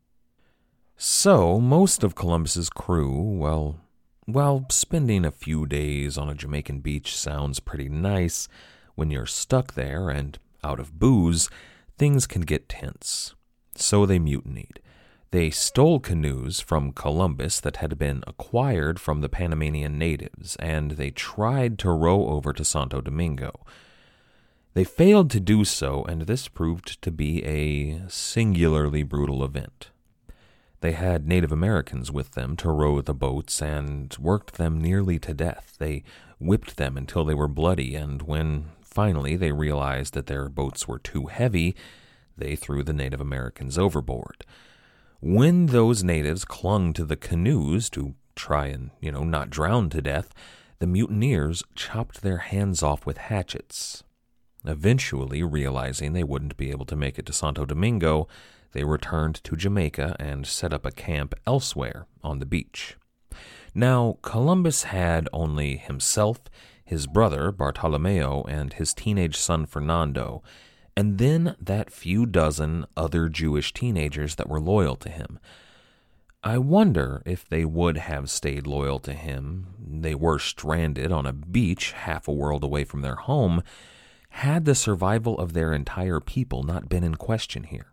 So, 0.97 1.61
most 1.61 2.03
of 2.03 2.15
Columbus's 2.15 2.69
crew, 2.69 3.17
well, 3.17 3.79
while 4.25 4.65
spending 4.69 5.23
a 5.23 5.31
few 5.31 5.67
days 5.67 6.17
on 6.17 6.27
a 6.27 6.35
Jamaican 6.35 6.81
beach 6.81 7.15
sounds 7.15 7.61
pretty 7.61 7.87
nice, 7.87 8.49
when 8.95 9.09
you're 9.09 9.25
stuck 9.25 9.75
there 9.75 10.09
and 10.09 10.37
out 10.67 10.79
of 10.79 10.99
booze, 10.99 11.49
things 11.97 12.27
can 12.27 12.41
get 12.41 12.69
tense. 12.69 13.33
So 13.75 14.05
they 14.05 14.19
mutinied. 14.19 14.81
They 15.31 15.49
stole 15.49 15.99
canoes 15.99 16.59
from 16.59 16.93
Columbus 16.93 17.59
that 17.61 17.77
had 17.77 17.97
been 17.97 18.23
acquired 18.27 18.99
from 18.99 19.21
the 19.21 19.29
Panamanian 19.29 19.97
natives, 19.97 20.55
and 20.57 20.91
they 20.91 21.11
tried 21.11 21.77
to 21.79 21.91
row 21.91 22.27
over 22.27 22.53
to 22.53 22.63
Santo 22.63 23.01
Domingo. 23.01 23.65
They 24.73 24.83
failed 24.83 25.29
to 25.31 25.39
do 25.39 25.65
so, 25.65 26.03
and 26.03 26.21
this 26.23 26.47
proved 26.47 27.01
to 27.01 27.11
be 27.11 27.43
a 27.43 28.07
singularly 28.09 29.03
brutal 29.03 29.43
event. 29.43 29.89
They 30.81 30.91
had 30.91 31.27
Native 31.27 31.51
Americans 31.51 32.11
with 32.11 32.31
them 32.31 32.55
to 32.57 32.69
row 32.69 33.01
the 33.01 33.13
boats 33.15 33.61
and 33.61 34.15
worked 34.19 34.53
them 34.53 34.79
nearly 34.79 35.17
to 35.19 35.33
death. 35.33 35.75
They 35.79 36.03
whipped 36.39 36.77
them 36.77 36.95
until 36.95 37.25
they 37.25 37.33
were 37.33 37.47
bloody, 37.47 37.95
and 37.95 38.21
when 38.21 38.69
finally 38.97 39.35
they 39.35 39.51
realized 39.51 40.15
that 40.15 40.25
their 40.25 40.49
boats 40.49 40.87
were 40.87 40.97
too 40.97 41.27
heavy, 41.27 41.75
they 42.35 42.55
threw 42.55 42.81
the 42.81 42.93
Native 42.93 43.21
Americans 43.21 43.77
overboard. 43.77 44.43
When 45.21 45.67
those 45.67 46.03
natives 46.03 46.43
clung 46.43 46.93
to 46.93 47.05
the 47.05 47.15
canoes 47.15 47.91
to 47.91 48.15
try 48.35 48.65
and, 48.69 48.89
you 48.99 49.11
know, 49.11 49.23
not 49.23 49.51
drown 49.51 49.91
to 49.91 50.01
death, 50.01 50.33
the 50.79 50.87
mutineers 50.87 51.61
chopped 51.75 52.23
their 52.23 52.39
hands 52.39 52.81
off 52.81 53.05
with 53.05 53.19
hatchets. 53.19 54.03
Eventually, 54.65 55.43
realizing 55.43 56.13
they 56.13 56.23
wouldn't 56.23 56.57
be 56.57 56.71
able 56.71 56.87
to 56.87 56.95
make 56.95 57.19
it 57.19 57.27
to 57.27 57.33
Santo 57.33 57.65
Domingo, 57.65 58.27
they 58.71 58.83
returned 58.83 59.35
to 59.43 59.55
Jamaica 59.55 60.15
and 60.19 60.47
set 60.47 60.73
up 60.73 60.87
a 60.87 60.91
camp 60.91 61.35
elsewhere 61.45 62.07
on 62.23 62.39
the 62.39 62.47
beach. 62.47 62.97
Now, 63.75 64.17
Columbus 64.23 64.85
had 64.85 65.29
only 65.31 65.77
himself, 65.77 66.39
his 66.87 67.05
brother 67.05 67.51
Bartolomeo, 67.51 68.43
and 68.43 68.73
his 68.73 68.93
teenage 68.93 69.35
son 69.35 69.65
Fernando, 69.65 70.41
and 70.95 71.17
then 71.17 71.55
that 71.61 71.91
few 71.91 72.25
dozen 72.25 72.85
other 72.95 73.27
Jewish 73.27 73.73
teenagers 73.73 74.35
that 74.35 74.47
were 74.47 74.61
loyal 74.61 74.95
to 74.95 75.09
him. 75.09 75.37
I 76.43 76.57
wonder 76.59 77.21
if 77.25 77.47
they 77.47 77.65
would 77.65 77.97
have 77.97 78.29
stayed 78.29 78.65
loyal 78.65 78.99
to 78.99 79.13
him. 79.13 79.67
They 79.77 80.15
were 80.15 80.39
stranded 80.39 81.11
on 81.11 81.25
a 81.25 81.33
beach 81.33 81.91
half 81.91 82.25
a 82.27 82.31
world 82.33 82.63
away 82.63 82.85
from 82.85 83.01
their 83.01 83.15
home. 83.15 83.63
Had 84.29 84.63
the 84.63 84.73
survival 84.73 85.37
of 85.39 85.51
their 85.51 85.73
entire 85.73 86.21
people 86.21 86.63
not 86.63 86.87
been 86.87 87.03
in 87.03 87.15
question 87.15 87.65
here? 87.65 87.91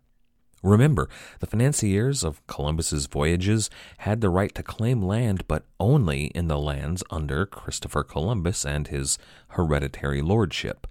Remember, 0.65 1.07
the 1.41 1.45
financiers 1.45 2.23
of 2.23 2.45
Columbus's 2.47 3.05
voyages 3.05 3.69
had 3.99 4.19
the 4.19 4.31
right 4.31 4.53
to 4.55 4.63
claim 4.63 4.99
land, 4.99 5.47
but 5.47 5.63
only 5.79 6.25
in 6.27 6.47
the 6.47 6.57
lands 6.57 7.03
under 7.11 7.45
Christopher 7.45 8.03
Columbus 8.03 8.65
and 8.65 8.87
his 8.87 9.19
hereditary 9.49 10.23
lordship. 10.23 10.87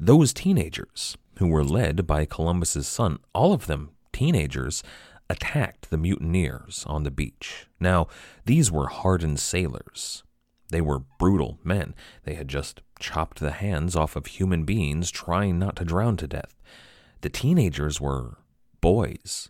Those 0.00 0.32
teenagers, 0.32 1.18
who 1.38 1.48
were 1.48 1.62
led 1.62 2.06
by 2.06 2.24
Columbus's 2.24 2.88
son, 2.88 3.18
all 3.34 3.52
of 3.52 3.66
them 3.66 3.90
teenagers, 4.14 4.82
attacked 5.28 5.90
the 5.90 5.98
mutineers 5.98 6.84
on 6.88 7.02
the 7.02 7.10
beach. 7.10 7.66
Now, 7.78 8.06
these 8.46 8.72
were 8.72 8.86
hardened 8.86 9.40
sailors. 9.40 10.22
They 10.70 10.80
were 10.80 11.04
brutal 11.18 11.58
men. 11.62 11.94
They 12.24 12.32
had 12.32 12.48
just 12.48 12.80
chopped 12.98 13.40
the 13.40 13.50
hands 13.52 13.94
off 13.94 14.16
of 14.16 14.24
human 14.24 14.64
beings 14.64 15.10
trying 15.10 15.58
not 15.58 15.76
to 15.76 15.84
drown 15.84 16.16
to 16.16 16.26
death. 16.26 16.58
The 17.20 17.28
teenagers 17.28 18.00
were 18.00 18.38
boys, 18.84 19.48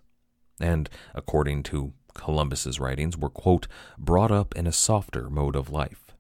and, 0.61 0.89
according 1.13 1.65
to 1.65 1.93
Columbus's 2.15 2.79
writings, 2.79 3.19
were, 3.19 3.29
quote, 3.29 3.67
brought 3.99 4.31
up 4.31 4.55
in 4.55 4.65
a 4.65 4.71
softer 4.71 5.29
mode 5.29 5.57
of 5.57 5.71
life. 5.71 6.15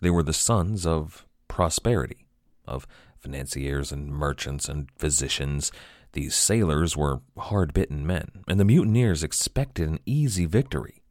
They 0.00 0.08
were 0.08 0.22
the 0.22 0.32
sons 0.32 0.86
of 0.86 1.26
prosperity, 1.48 2.24
of 2.66 2.86
financiers 3.18 3.92
and 3.92 4.08
merchants 4.08 4.70
and 4.70 4.88
physicians. 4.96 5.70
These 6.14 6.34
sailors 6.34 6.96
were 6.96 7.20
hard 7.36 7.74
bitten 7.74 8.06
men, 8.06 8.42
and 8.48 8.58
the 8.58 8.64
mutineers 8.64 9.22
expected 9.22 9.88
an 9.88 10.00
easy 10.06 10.46
victory. 10.46 11.02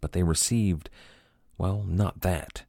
But 0.00 0.12
they 0.12 0.22
received, 0.22 0.88
well, 1.58 1.82
not 1.84 2.20
that. 2.20 2.62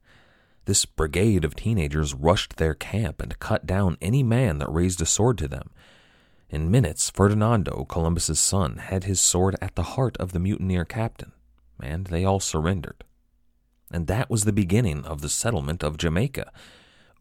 This 0.66 0.86
brigade 0.86 1.46
of 1.46 1.56
teenagers 1.56 2.16
rushed 2.16 2.56
their 2.56 2.74
camp 2.74 3.22
and 3.22 3.38
cut 3.38 3.68
down 3.68 3.98
any 4.02 4.24
man 4.24 4.58
that 4.58 4.74
raised 4.74 5.02
a 5.04 5.06
sword 5.06 5.38
to 5.38 5.48
them. 5.48 5.70
In 6.54 6.70
minutes, 6.70 7.10
Ferdinando, 7.10 7.84
Columbus's 7.90 8.40
son, 8.40 8.78
had 8.78 9.06
his 9.06 9.20
sword 9.20 9.56
at 9.60 9.74
the 9.74 9.96
heart 9.98 10.16
of 10.18 10.34
the 10.34 10.40
mutineer 10.40 10.86
captain, 10.86 11.32
and 11.82 12.06
they 12.06 12.24
all 12.24 12.40
surrendered. 12.40 13.04
And 13.92 14.06
that 14.06 14.30
was 14.30 14.46
the 14.46 14.54
beginning 14.54 15.04
of 15.04 15.22
the 15.22 15.30
settlement 15.30 15.84
of 15.84 15.98
Jamaica, 15.98 16.52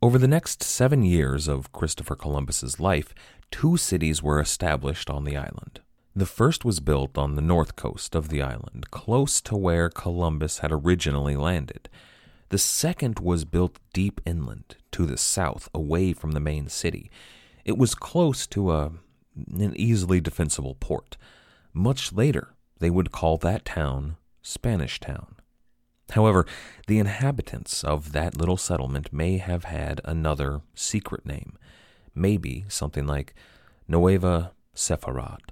over 0.02 0.18
the 0.18 0.28
next 0.28 0.62
seven 0.62 1.02
years 1.02 1.48
of 1.48 1.72
Christopher 1.72 2.14
Columbus's 2.14 2.78
life, 2.78 3.14
two 3.50 3.78
cities 3.78 4.22
were 4.22 4.38
established 4.38 5.08
on 5.08 5.24
the 5.24 5.38
island. 5.38 5.80
The 6.14 6.26
first 6.26 6.64
was 6.66 6.80
built 6.80 7.16
on 7.16 7.34
the 7.34 7.40
north 7.40 7.74
coast 7.74 8.14
of 8.14 8.28
the 8.28 8.42
island, 8.42 8.90
close 8.90 9.40
to 9.42 9.56
where 9.56 9.88
Columbus 9.88 10.58
had 10.58 10.72
originally 10.72 11.36
landed. 11.36 11.88
The 12.50 12.58
second 12.58 13.18
was 13.20 13.46
built 13.46 13.78
deep 13.94 14.20
inland, 14.26 14.76
to 14.90 15.06
the 15.06 15.16
south, 15.16 15.70
away 15.72 16.12
from 16.12 16.32
the 16.32 16.40
main 16.40 16.68
city. 16.68 17.10
It 17.64 17.78
was 17.78 17.94
close 17.94 18.46
to 18.48 18.72
a, 18.72 18.92
an 19.36 19.74
easily 19.76 20.20
defensible 20.20 20.76
port. 20.78 21.16
Much 21.72 22.12
later, 22.12 22.54
they 22.78 22.90
would 22.90 23.12
call 23.12 23.38
that 23.38 23.64
town 23.64 24.16
Spanish 24.42 25.00
Town. 25.00 25.36
However, 26.10 26.46
the 26.86 26.98
inhabitants 26.98 27.82
of 27.82 28.12
that 28.12 28.36
little 28.36 28.58
settlement 28.58 29.12
may 29.12 29.38
have 29.38 29.64
had 29.64 30.00
another 30.04 30.60
secret 30.74 31.24
name, 31.24 31.56
maybe 32.14 32.64
something 32.68 33.06
like 33.06 33.34
Nueva 33.88 34.52
Sepharad. 34.74 35.50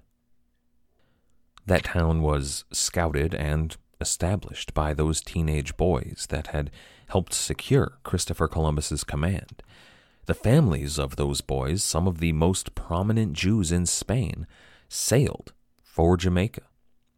That 1.67 1.85
town 1.85 2.21
was 2.21 2.65
scouted 2.73 3.35
and 3.35 3.77
established 4.01 4.75
by 4.75 4.93
those 4.93 5.21
teenage 5.21 5.77
boys 5.77 6.27
that 6.31 6.49
had 6.49 6.71
helped 7.09 7.33
secure 7.33 7.99
Christopher 8.03 8.49
Columbus's 8.49 9.05
command. 9.05 9.63
The 10.31 10.35
families 10.35 10.97
of 10.97 11.17
those 11.17 11.41
boys, 11.41 11.83
some 11.83 12.07
of 12.07 12.21
the 12.21 12.31
most 12.31 12.77
prominent 12.77 13.33
Jews 13.33 13.73
in 13.73 13.85
Spain, 13.85 14.47
sailed 14.89 15.53
for 15.83 16.17
Jamaica. 16.17 16.61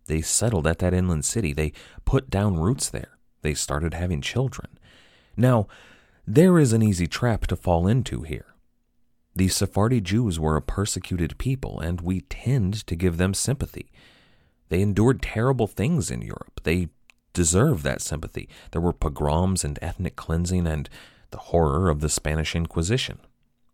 They 0.06 0.22
settled 0.22 0.66
at 0.66 0.78
that 0.78 0.94
inland 0.94 1.26
city. 1.26 1.52
They 1.52 1.74
put 2.06 2.30
down 2.30 2.58
roots 2.58 2.88
there 2.88 3.18
they 3.42 3.52
started 3.52 3.92
having 3.92 4.22
children. 4.22 4.78
Now, 5.36 5.66
there 6.26 6.58
is 6.58 6.72
an 6.72 6.82
easy 6.82 7.06
trap 7.06 7.46
to 7.48 7.54
fall 7.54 7.86
into 7.86 8.22
here. 8.22 8.54
The 9.36 9.48
Sephardi 9.48 10.00
Jews 10.00 10.40
were 10.40 10.56
a 10.56 10.62
persecuted 10.62 11.36
people, 11.36 11.80
and 11.80 12.00
we 12.00 12.22
tend 12.22 12.86
to 12.86 12.96
give 12.96 13.18
them 13.18 13.34
sympathy. 13.34 13.92
They 14.70 14.80
endured 14.80 15.20
terrible 15.20 15.66
things 15.66 16.10
in 16.10 16.22
Europe. 16.22 16.62
They 16.62 16.88
deserve 17.34 17.82
that 17.82 18.00
sympathy. 18.00 18.48
There 18.70 18.80
were 18.80 18.94
pogroms 18.94 19.64
and 19.64 19.78
ethnic 19.82 20.16
cleansing 20.16 20.66
and 20.66 20.88
the 21.32 21.38
horror 21.38 21.90
of 21.90 22.00
the 22.00 22.08
Spanish 22.08 22.54
Inquisition. 22.54 23.18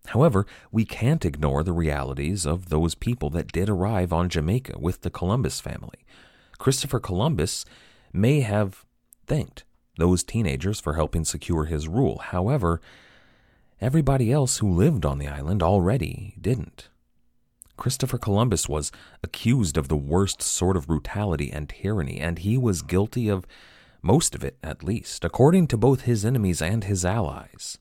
However, 0.07 0.47
we 0.73 0.87
can't 0.87 1.25
ignore 1.25 1.63
the 1.63 1.73
realities 1.73 2.47
of 2.47 2.71
those 2.71 2.95
people 2.95 3.29
that 3.31 3.53
did 3.53 3.69
arrive 3.69 4.13
on 4.13 4.31
Jamaica 4.31 4.79
with 4.79 5.03
the 5.03 5.11
Columbus 5.11 5.61
family. 5.61 6.07
Christopher 6.57 6.99
Columbus 6.99 7.67
may 8.13 8.41
have 8.41 8.87
thanked 9.27 9.65
those 9.99 10.25
teenagers 10.25 10.81
for 10.81 10.95
helping 10.95 11.25
secure 11.25 11.67
his 11.67 11.89
rule. 11.89 12.19
However, 12.19 12.81
everybody 13.81 14.33
else 14.33 14.59
who 14.59 14.73
lived 14.73 15.05
on 15.05 15.19
the 15.19 15.29
island 15.29 15.63
already 15.63 16.35
didn't. 16.41 16.89
Christopher 17.77 18.19
Columbus 18.19 18.69
was 18.69 18.91
accused 19.23 19.77
of 19.77 19.89
the 19.89 19.97
worst 19.97 20.43
sort 20.43 20.77
of 20.77 20.87
brutality 20.87 21.53
and 21.53 21.69
tyranny, 21.69 22.19
and 22.19 22.39
he 22.39 22.57
was 22.57 22.83
guilty 22.83 23.29
of 23.29 23.47
most 24.03 24.35
of 24.35 24.45
it, 24.45 24.57
at 24.63 24.83
least, 24.83 25.25
according 25.25 25.67
to 25.69 25.77
both 25.77 26.03
his 26.03 26.25
enemies 26.25 26.63
and 26.63 26.85
his 26.85 27.05
allies 27.05 27.79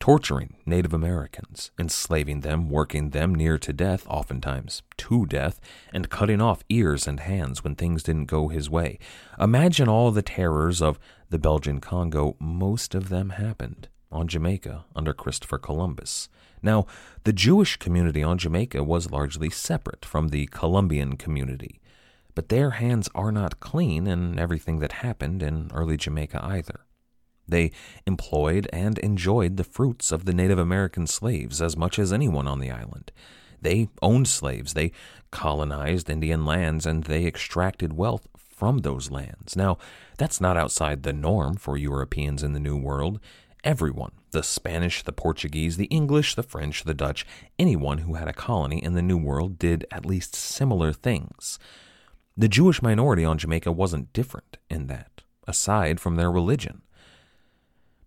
torturing 0.00 0.56
Native 0.64 0.92
Americans, 0.92 1.70
enslaving 1.78 2.40
them, 2.40 2.68
working 2.68 3.10
them 3.10 3.34
near 3.34 3.58
to 3.58 3.72
death, 3.72 4.06
oftentimes 4.08 4.82
to 4.96 5.26
death, 5.26 5.60
and 5.92 6.10
cutting 6.10 6.40
off 6.40 6.64
ears 6.68 7.06
and 7.06 7.20
hands 7.20 7.64
when 7.64 7.74
things 7.74 8.02
didn't 8.02 8.26
go 8.26 8.48
his 8.48 8.70
way. 8.70 8.98
Imagine 9.38 9.88
all 9.88 10.10
the 10.10 10.22
terrors 10.22 10.80
of 10.80 10.98
the 11.30 11.38
Belgian 11.38 11.80
Congo. 11.80 12.36
Most 12.38 12.94
of 12.94 13.08
them 13.08 13.30
happened 13.30 13.88
on 14.10 14.28
Jamaica 14.28 14.84
under 14.94 15.12
Christopher 15.12 15.58
Columbus. 15.58 16.28
Now, 16.62 16.86
the 17.24 17.32
Jewish 17.32 17.76
community 17.76 18.22
on 18.22 18.38
Jamaica 18.38 18.82
was 18.82 19.10
largely 19.10 19.50
separate 19.50 20.04
from 20.04 20.28
the 20.28 20.46
Columbian 20.46 21.16
community, 21.16 21.80
but 22.38 22.50
their 22.50 22.70
hands 22.70 23.08
are 23.16 23.32
not 23.32 23.58
clean 23.58 24.06
in 24.06 24.38
everything 24.38 24.78
that 24.78 24.92
happened 25.02 25.42
in 25.42 25.68
early 25.74 25.96
Jamaica 25.96 26.38
either. 26.44 26.82
They 27.48 27.72
employed 28.06 28.68
and 28.72 28.96
enjoyed 28.98 29.56
the 29.56 29.64
fruits 29.64 30.12
of 30.12 30.24
the 30.24 30.32
Native 30.32 30.60
American 30.60 31.08
slaves 31.08 31.60
as 31.60 31.76
much 31.76 31.98
as 31.98 32.12
anyone 32.12 32.46
on 32.46 32.60
the 32.60 32.70
island. 32.70 33.10
They 33.60 33.88
owned 34.02 34.28
slaves, 34.28 34.74
they 34.74 34.92
colonized 35.32 36.08
Indian 36.08 36.44
lands, 36.44 36.86
and 36.86 37.02
they 37.02 37.26
extracted 37.26 37.94
wealth 37.94 38.28
from 38.36 38.78
those 38.78 39.10
lands. 39.10 39.56
Now, 39.56 39.76
that's 40.16 40.40
not 40.40 40.56
outside 40.56 41.02
the 41.02 41.12
norm 41.12 41.56
for 41.56 41.76
Europeans 41.76 42.44
in 42.44 42.52
the 42.52 42.60
New 42.60 42.76
World. 42.76 43.18
Everyone 43.64 44.12
The 44.30 44.44
Spanish, 44.44 45.02
the 45.02 45.10
Portuguese, 45.10 45.76
the 45.76 45.86
English, 45.86 46.36
the 46.36 46.44
French, 46.44 46.84
the 46.84 46.94
Dutch, 46.94 47.26
anyone 47.58 47.98
who 47.98 48.14
had 48.14 48.28
a 48.28 48.32
colony 48.32 48.78
in 48.78 48.94
the 48.94 49.02
New 49.02 49.18
World 49.18 49.58
did 49.58 49.84
at 49.90 50.06
least 50.06 50.36
similar 50.36 50.92
things. 50.92 51.58
The 52.38 52.48
Jewish 52.48 52.80
minority 52.80 53.24
on 53.24 53.36
Jamaica 53.36 53.72
wasn't 53.72 54.12
different 54.12 54.58
in 54.70 54.86
that, 54.86 55.22
aside 55.48 55.98
from 55.98 56.14
their 56.14 56.30
religion. 56.30 56.82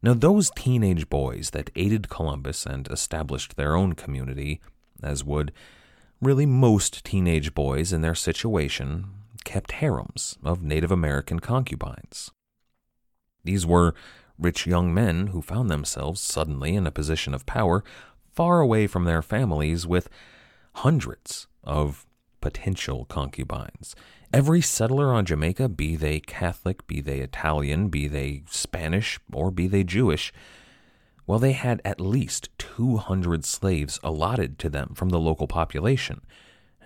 Now, 0.01 0.13
those 0.13 0.49
teenage 0.55 1.09
boys 1.09 1.49
that 1.49 1.69
aided 1.75 2.07
Columbus 2.07 2.65
and 2.65 2.88
established 2.88 3.57
their 3.57 3.75
own 3.75 3.91
community, 3.91 4.61
as 5.03 5.25
would 5.25 5.51
really 6.21 6.45
most 6.45 7.03
teenage 7.03 7.53
boys 7.53 7.91
in 7.91 7.99
their 7.99 8.15
situation, 8.15 9.07
kept 9.43 9.73
harems 9.73 10.38
of 10.45 10.63
Native 10.63 10.91
American 10.91 11.41
concubines. 11.41 12.32
These 13.43 13.65
were 13.65 13.93
rich 14.39 14.65
young 14.65 14.93
men 14.93 15.27
who 15.27 15.41
found 15.41 15.69
themselves 15.69 16.21
suddenly 16.21 16.73
in 16.73 16.88
a 16.88 16.91
position 16.91 17.34
of 17.34 17.45
power 17.45 17.84
far 18.34 18.61
away 18.61 18.88
from 18.88 19.03
their 19.03 19.21
families 19.21 19.86
with 19.86 20.07
hundreds 20.75 21.47
of 21.65 22.05
potential 22.41 23.05
concubines 23.05 23.95
Every 24.33 24.61
settler 24.61 25.13
on 25.13 25.25
Jamaica, 25.25 25.67
be 25.67 25.97
they 25.97 26.21
Catholic, 26.21 26.87
be 26.87 27.01
they 27.01 27.19
Italian, 27.19 27.89
be 27.89 28.07
they 28.07 28.43
Spanish, 28.49 29.19
or 29.33 29.51
be 29.51 29.67
they 29.67 29.83
Jewish, 29.83 30.31
well, 31.27 31.37
they 31.37 31.51
had 31.51 31.81
at 31.83 31.99
least 31.99 32.49
200 32.57 33.43
slaves 33.43 33.99
allotted 34.01 34.57
to 34.59 34.69
them 34.69 34.93
from 34.95 35.09
the 35.09 35.19
local 35.19 35.47
population. 35.47 36.21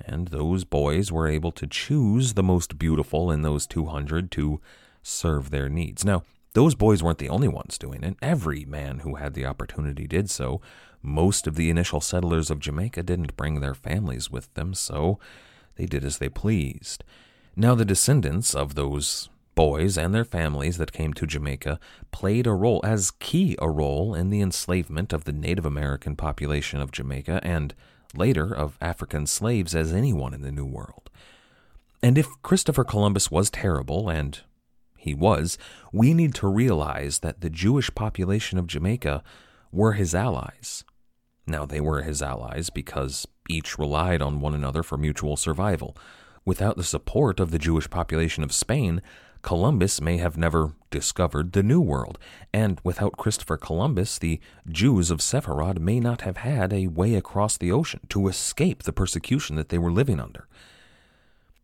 And 0.06 0.30
those 0.30 0.64
boys 0.64 1.12
were 1.12 1.28
able 1.28 1.51
to 1.51 1.68
choose 1.68 2.34
the 2.34 2.43
most 2.43 2.80
beautiful 2.80 3.32
in 3.32 3.43
those 3.43 3.68
200 3.68 4.32
to 4.32 4.60
serve 5.03 5.51
their 5.51 5.70
needs. 5.70 6.03
Now, 6.03 6.24
those 6.53 6.74
boys 6.74 7.03
weren't 7.03 7.20
the 7.20 7.30
only 7.30 7.47
ones 7.47 7.78
doing 7.78 8.03
it. 8.03 8.18
Every 8.24 8.66
man 8.66 8.99
who 8.99 9.16
had 9.16 9.36
the 9.36 9.45
opportunity 9.45 10.08
did 10.08 10.32
so. 10.32 10.62
Most 11.06 11.45
of 11.45 11.56
the 11.56 11.70
initial 11.70 12.01
settlers 12.01 12.49
of 12.49 12.60
Jamaica 12.60 13.03
didn't 13.03 13.38
bring 13.38 13.60
their 13.60 13.76
families 13.76 14.32
with 14.32 14.51
them, 14.56 14.74
so 14.74 15.20
they 15.76 15.86
did 15.86 16.03
as 16.03 16.18
they 16.18 16.30
pleased. 16.30 17.03
Now, 17.56 17.76
the 17.76 17.86
descendants 17.86 18.56
of 18.56 18.74
those 18.74 19.30
boys 19.53 19.97
and 19.97 20.14
their 20.14 20.26
families 20.26 20.78
that 20.78 20.91
came 20.91 21.14
to 21.14 21.28
Jamaica 21.28 21.80
played 22.12 22.47
a 22.47 22.53
role, 22.53 22.82
as 22.84 23.12
key 23.12 23.56
a 23.60 23.70
role, 23.70 24.16
in 24.16 24.30
the 24.30 24.41
enslavement 24.41 25.14
of 25.14 25.24
the 25.24 25.32
Native 25.32 25.66
American 25.66 26.16
population 26.16 26.82
of 26.82 26.91
Jamaica 26.91 27.39
and 27.43 27.74
later 28.16 28.53
of 28.53 28.78
African 28.82 29.28
slaves 29.28 29.76
as 29.76 29.93
anyone 29.93 30.34
in 30.34 30.41
the 30.41 30.51
New 30.51 30.66
World. 30.66 31.10
And 32.01 32.18
if 32.18 32.28
Christopher 32.41 32.84
Columbus 32.84 33.30
was 33.30 33.49
terrible, 33.49 34.10
and 34.10 34.39
he 34.97 35.14
was, 35.14 35.58
we 35.93 36.14
need 36.14 36.34
to 36.36 36.47
realize 36.47 37.20
that 37.20 37.41
the 37.41 37.49
Jewish 37.49 37.93
population 37.93 38.58
of 38.58 38.68
Jamaica 38.68 39.24
were 39.72 39.93
his 39.93 40.16
allies. 40.16 40.84
Now, 41.48 41.66
they 41.66 41.80
were 41.80 42.02
his 42.02 42.22
allies 42.22 42.70
because 42.70 43.28
each 43.50 43.78
relied 43.78 44.22
on 44.22 44.41
one 44.41 44.54
another 44.54 44.84
for 44.84 44.98
mutual 44.98 45.38
survival. 45.38 45.96
Without 46.43 46.78
the 46.78 46.84
support 46.84 47.39
of 47.39 47.52
the 47.52 47.60
Jewish 47.60 47.89
population 47.89 48.43
of 48.43 48.54
Spain, 48.54 49.02
Columbus 49.46 50.02
may 50.02 50.18
have 50.18 50.38
never 50.38 50.74
discovered 50.89 51.52
the 51.52 51.62
New 51.62 51.80
World, 51.80 52.18
and 52.52 52.82
without 52.84 53.18
Christopher 53.18 53.58
Columbus, 53.58 54.18
the 54.18 54.39
Jews 54.68 55.12
of 55.12 55.20
Sepharad 55.20 55.78
may 55.78 56.00
not 56.00 56.22
have 56.22 56.38
had 56.38 56.74
a 56.74 56.88
way 56.88 57.14
across 57.14 57.56
the 57.56 57.72
ocean 57.72 58.00
to 58.10 58.28
escape 58.28 58.82
the 58.84 58.91
persecution 58.91 59.56
that 59.56 59.70
they 59.70 59.78
were 59.78 59.91
living 59.91 60.20
under. 60.20 60.48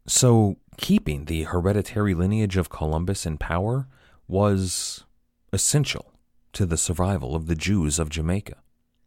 So, 0.06 0.58
keeping 0.78 1.26
the 1.26 1.44
hereditary 1.44 2.14
lineage 2.14 2.56
of 2.56 2.70
Columbus 2.70 3.26
in 3.26 3.40
power 3.40 3.88
was 4.28 5.04
essential 5.52 6.14
to 6.54 6.68
the 6.68 6.78
survival 6.78 7.36
of 7.36 7.48
the 7.48 7.56
Jews 7.56 7.98
of 7.98 8.10
Jamaica. 8.10 8.58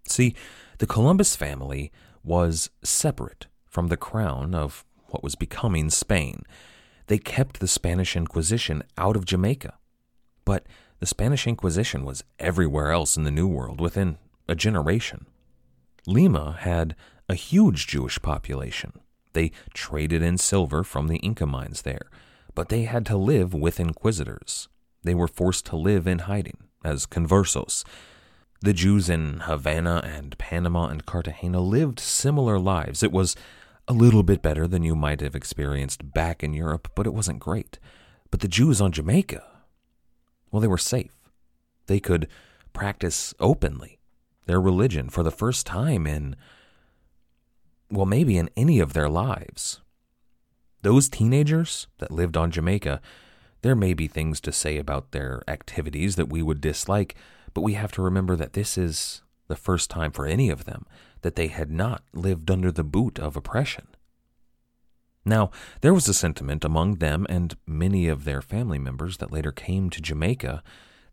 See, 0.09 0.35
the 0.79 0.87
Columbus 0.87 1.37
family 1.37 1.93
was 2.23 2.71
separate 2.83 3.47
from 3.67 3.89
the 3.89 3.97
crown 3.97 4.55
of 4.55 4.85
what 5.09 5.23
was 5.23 5.35
becoming 5.35 5.91
Spain. 5.91 6.43
They 7.07 7.19
kept 7.19 7.61
the 7.61 7.69
Spanish 7.69 8.17
Inquisition 8.17 8.83
out 8.97 9.17
of 9.17 9.25
Jamaica. 9.25 9.75
But 10.45 10.67
the 11.01 11.07
Spanish 11.07 11.47
Inquisition 11.47 12.05
was 12.05 12.25
everywhere 12.39 12.91
else 12.91 13.17
in 13.17 13.25
the 13.25 13.31
New 13.31 13.47
World 13.47 13.81
within 13.81 14.19
a 14.49 14.55
generation. 14.55 15.27
Lima 16.07 16.57
had 16.61 16.95
a 17.29 17.35
huge 17.35 17.87
Jewish 17.87 18.21
population. 18.21 18.93
They 19.33 19.53
traded 19.73 20.23
in 20.23 20.39
silver 20.39 20.85
from 20.85 21.09
the 21.09 21.17
Inca 21.19 21.47
mines 21.47 21.83
there, 21.83 22.09
but 22.55 22.69
they 22.69 22.85
had 22.85 23.05
to 23.07 23.17
live 23.17 23.53
with 23.55 23.81
inquisitors. 23.81 24.69
They 25.03 25.15
were 25.15 25.29
forced 25.29 25.67
to 25.67 25.77
live 25.77 26.07
in 26.07 26.21
hiding 26.21 26.59
as 26.85 27.07
conversos. 27.07 27.85
The 28.65 28.73
Jews 28.73 29.11
in 29.11 29.41
Havana 29.41 30.01
and 30.07 30.39
Panama 30.39 30.87
and 30.87 31.05
Cartagena 31.05 31.61
lived 31.61 32.01
similar 32.01 32.59
lives. 32.59 33.03
It 33.03 33.13
was 33.13 33.37
a 33.87 33.93
little 33.93 34.23
bit 34.23 34.41
better 34.41 34.67
than 34.67 34.83
you 34.83 34.95
might 34.95 35.21
have 35.21 35.35
experienced 35.35 36.15
back 36.15 36.43
in 36.43 36.55
Europe, 36.55 36.91
but 36.95 37.07
it 37.07 37.13
wasn't 37.13 37.41
great. 37.41 37.79
But 38.31 38.41
the 38.41 38.49
Jews 38.49 38.81
on 38.81 38.91
Jamaica, 38.91 39.45
well, 40.51 40.61
they 40.61 40.67
were 40.67 40.79
safe. 40.79 41.29
They 41.89 42.01
could 42.01 42.27
practice 42.73 43.35
openly 43.39 43.99
their 44.47 44.63
religion 44.63 45.11
for 45.11 45.23
the 45.23 45.31
first 45.31 45.67
time 45.67 46.07
in, 46.07 46.35
well, 47.91 48.07
maybe 48.07 48.39
in 48.39 48.49
any 48.57 48.81
of 48.81 48.95
their 48.95 49.11
lives. 49.11 49.83
Those 50.81 51.11
teenagers 51.11 51.87
that 51.99 52.11
lived 52.11 52.39
on 52.39 52.51
Jamaica, 52.51 53.03
there 53.61 53.77
may 53.77 53.93
be 53.93 54.09
things 54.09 54.41
to 54.41 54.53
say 54.53 54.79
about 54.79 55.11
their 55.11 55.43
activities 55.47 56.17
that 56.17 56.31
we 56.31 56.41
would 56.41 56.63
dislike, 56.63 57.15
but 57.55 57.63
we 57.63 57.75
have 57.75 57.93
to 57.93 58.03
remember 58.03 58.37
that 58.37 58.53
this 58.53 58.77
is 58.77 59.23
the 59.49 59.57
first 59.57 59.91
time 59.91 60.11
for 60.11 60.27
any 60.27 60.51
of 60.51 60.65
them 60.65 60.85
that 61.23 61.37
they 61.37 61.47
had 61.47 61.71
not 61.71 62.03
lived 62.13 62.51
under 62.51 62.71
the 62.71 62.85
boot 62.85 63.19
of 63.19 63.37
oppression. 63.37 63.87
Now, 65.25 65.51
there 65.81 65.95
was 65.95 66.09
a 66.09 66.15
sentiment 66.15 66.65
among 66.65 66.97
them 66.97 67.27
and 67.31 67.57
many 67.67 68.09
of 68.09 68.25
their 68.25 68.43
family 68.43 68.79
members 68.79 69.17
that 69.19 69.33
later 69.33 69.53
came 69.53 69.89
to 69.91 70.03
Jamaica 70.03 70.63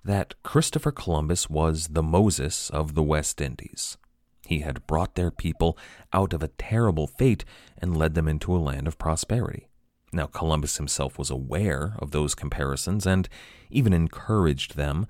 that 0.03 0.33
Christopher 0.43 0.91
Columbus 0.91 1.49
was 1.49 1.89
the 1.89 2.03
Moses 2.03 2.69
of 2.71 2.93
the 2.93 3.03
West 3.03 3.39
Indies. 3.39 3.97
He 4.45 4.59
had 4.59 4.85
brought 4.87 5.15
their 5.15 5.31
people 5.31 5.77
out 6.11 6.33
of 6.33 6.43
a 6.43 6.49
terrible 6.49 7.07
fate 7.07 7.45
and 7.77 7.95
led 7.95 8.15
them 8.15 8.27
into 8.27 8.53
a 8.53 8.59
land 8.59 8.87
of 8.87 8.97
prosperity. 8.97 9.67
Now, 10.11 10.25
Columbus 10.25 10.75
himself 10.75 11.17
was 11.17 11.29
aware 11.29 11.93
of 11.99 12.11
those 12.11 12.35
comparisons 12.35 13.07
and 13.07 13.29
even 13.69 13.93
encouraged 13.93 14.75
them, 14.75 15.07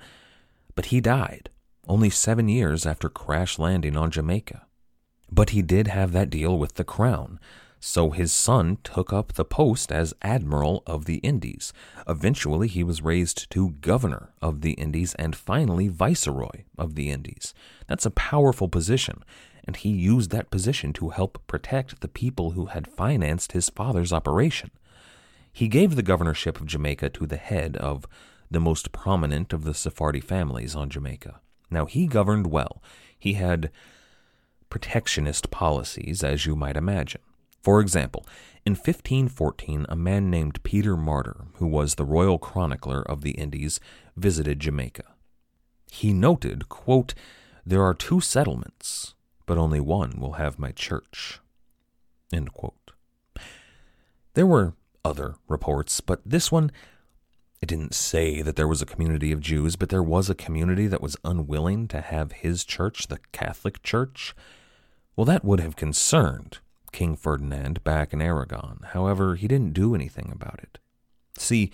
but 0.76 0.88
he 0.88 1.02
died 1.02 1.50
only 1.88 2.10
seven 2.10 2.48
years 2.48 2.86
after 2.86 3.10
crash 3.10 3.58
landing 3.60 3.98
on 3.98 4.12
Jamaica. 4.12 4.66
But 5.32 5.52
he 5.52 5.62
did 5.62 5.88
have 5.88 6.12
that 6.12 6.30
deal 6.30 6.58
with 6.58 6.76
the 6.76 6.84
crown, 6.84 7.40
so 7.80 8.12
his 8.12 8.32
son 8.32 8.78
took 8.84 9.12
up 9.12 9.34
the 9.34 9.46
post 9.46 9.92
as 9.92 10.14
Admiral 10.22 10.84
of 10.86 11.06
the 11.06 11.18
Indies. 11.18 11.74
Eventually, 12.08 12.68
he 12.68 12.84
was 12.84 13.02
raised 13.02 13.50
to 13.52 13.72
Governor 13.82 14.34
of 14.42 14.62
the 14.62 14.74
Indies 14.74 15.16
and 15.16 15.36
finally 15.36 15.88
Viceroy 15.88 16.64
of 16.78 16.96
the 16.96 17.10
Indies. 17.10 17.54
That's 17.88 18.06
a 18.06 18.12
powerful 18.12 18.68
position, 18.68 19.24
and 19.66 19.76
he 19.76 19.90
used 19.90 20.30
that 20.32 20.52
position 20.52 20.94
to 20.94 21.10
help 21.10 21.42
protect 21.48 22.02
the 22.02 22.08
people 22.08 22.52
who 22.52 22.68
had 22.68 22.88
financed 22.88 23.54
his 23.54 23.70
father's 23.70 24.14
operation. 24.14 24.70
He 25.52 25.68
gave 25.68 25.96
the 25.96 26.04
governorship 26.04 26.62
of 26.62 26.68
Jamaica 26.68 27.10
to 27.10 27.26
the 27.26 27.38
head 27.38 27.76
of 27.78 28.06
the 28.52 28.60
most 28.60 28.92
prominent 28.92 29.54
of 29.54 29.64
the 29.64 29.74
Sephardi 29.74 30.20
families 30.20 30.76
on 30.76 30.90
Jamaica. 30.90 31.40
Now, 31.72 31.86
he 31.86 32.06
governed 32.06 32.48
well. 32.48 32.84
He 33.18 33.34
had 33.34 33.72
protectionist 34.70 35.50
policies, 35.50 36.24
as 36.24 36.46
you 36.46 36.56
might 36.56 36.76
imagine. 36.76 37.22
For 37.62 37.80
example, 37.80 38.26
in 38.66 38.74
1514, 38.74 39.86
a 39.88 39.96
man 39.96 40.30
named 40.30 40.64
Peter 40.64 40.98
Martyr, 40.98 41.46
who 41.56 41.68
was 41.68 41.96
the 41.96 42.06
royal 42.06 42.38
chronicler 42.38 43.02
of 43.04 43.22
the 43.22 43.32
Indies, 43.32 43.80
visited 44.18 44.60
Jamaica. 44.60 45.06
He 45.92 46.14
noted, 46.14 46.70
quote, 46.70 47.14
There 47.66 47.84
are 47.84 47.94
two 47.94 48.20
settlements, 48.20 49.14
but 49.46 49.58
only 49.58 49.80
one 49.80 50.20
will 50.20 50.34
have 50.34 50.60
my 50.60 50.72
church. 50.72 51.40
There 54.34 54.48
were 54.48 54.74
other 55.04 55.36
reports, 55.48 56.02
but 56.02 56.22
this 56.26 56.52
one, 56.52 56.72
it 57.62 57.68
didn't 57.68 57.94
say 57.94 58.42
that 58.42 58.56
there 58.56 58.68
was 58.68 58.82
a 58.82 58.88
community 58.88 59.32
of 59.32 59.40
Jews, 59.40 59.76
but 59.76 59.90
there 59.90 60.04
was 60.04 60.30
a 60.30 60.36
community 60.36 60.88
that 60.88 61.02
was 61.02 61.18
unwilling 61.24 61.88
to 61.90 62.02
have 62.02 62.32
his 62.32 62.66
church, 62.66 63.08
the 63.08 63.20
Catholic 63.32 63.84
Church, 63.84 64.36
well, 65.16 65.26
that 65.26 65.46
would 65.46 65.60
have 65.60 65.76
concerned 65.76 66.60
King 66.92 67.16
Ferdinand 67.16 67.84
back 67.84 68.14
in 68.14 68.22
Aragon. 68.22 68.80
However, 68.94 69.36
he 69.36 69.48
didn't 69.48 69.74
do 69.74 69.94
anything 69.94 70.32
about 70.32 70.60
it. 70.64 70.80
See, 71.38 71.72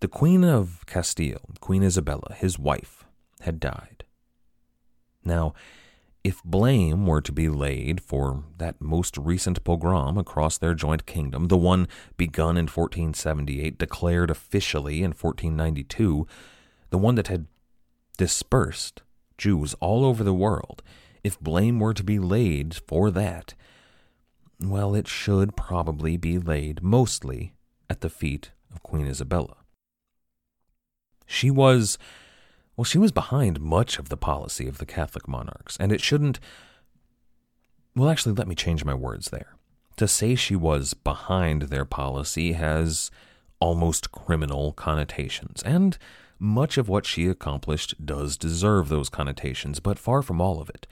the 0.00 0.08
Queen 0.08 0.44
of 0.44 0.84
Castile, 0.86 1.50
Queen 1.60 1.82
Isabella, 1.82 2.34
his 2.34 2.58
wife, 2.58 3.04
had 3.40 3.60
died. 3.60 4.04
Now, 5.24 5.54
if 6.26 6.42
blame 6.42 7.06
were 7.06 7.20
to 7.20 7.30
be 7.30 7.48
laid 7.48 8.00
for 8.00 8.42
that 8.58 8.80
most 8.80 9.16
recent 9.16 9.62
pogrom 9.62 10.18
across 10.18 10.58
their 10.58 10.74
joint 10.74 11.06
kingdom, 11.06 11.46
the 11.46 11.56
one 11.56 11.86
begun 12.16 12.56
in 12.56 12.64
1478, 12.64 13.78
declared 13.78 14.28
officially 14.28 15.04
in 15.04 15.12
1492, 15.12 16.26
the 16.90 16.98
one 16.98 17.14
that 17.14 17.28
had 17.28 17.46
dispersed 18.18 19.02
Jews 19.38 19.74
all 19.74 20.04
over 20.04 20.24
the 20.24 20.34
world, 20.34 20.82
if 21.22 21.38
blame 21.38 21.78
were 21.78 21.94
to 21.94 22.02
be 22.02 22.18
laid 22.18 22.74
for 22.74 23.12
that, 23.12 23.54
well, 24.60 24.96
it 24.96 25.06
should 25.06 25.56
probably 25.56 26.16
be 26.16 26.38
laid 26.40 26.82
mostly 26.82 27.54
at 27.88 28.00
the 28.00 28.10
feet 28.10 28.50
of 28.72 28.82
Queen 28.82 29.06
Isabella. 29.06 29.58
She 31.24 31.52
was, 31.52 31.98
well, 32.76 32.84
she 32.84 32.98
was 32.98 33.12
behind 33.12 33.60
much 33.60 33.98
of 33.98 34.08
the 34.08 34.16
policy 34.16 34.68
of 34.68 34.78
the 34.78 34.86
Catholic 34.86 35.26
monarchs, 35.26 35.76
and 35.80 35.92
it 35.92 36.00
shouldn't. 36.00 36.38
Well, 37.94 38.10
actually, 38.10 38.34
let 38.34 38.48
me 38.48 38.54
change 38.54 38.84
my 38.84 38.94
words 38.94 39.30
there. 39.30 39.56
To 39.96 40.06
say 40.06 40.34
she 40.34 40.56
was 40.56 40.92
behind 40.92 41.62
their 41.62 41.86
policy 41.86 42.52
has 42.52 43.10
almost 43.60 44.12
criminal 44.12 44.72
connotations, 44.72 45.62
and 45.62 45.96
much 46.38 46.76
of 46.76 46.88
what 46.88 47.06
she 47.06 47.26
accomplished 47.28 47.94
does 48.04 48.36
deserve 48.36 48.90
those 48.90 49.08
connotations, 49.08 49.80
but 49.80 49.98
far 49.98 50.20
from 50.20 50.40
all 50.40 50.60
of 50.60 50.68
it. 50.68 50.86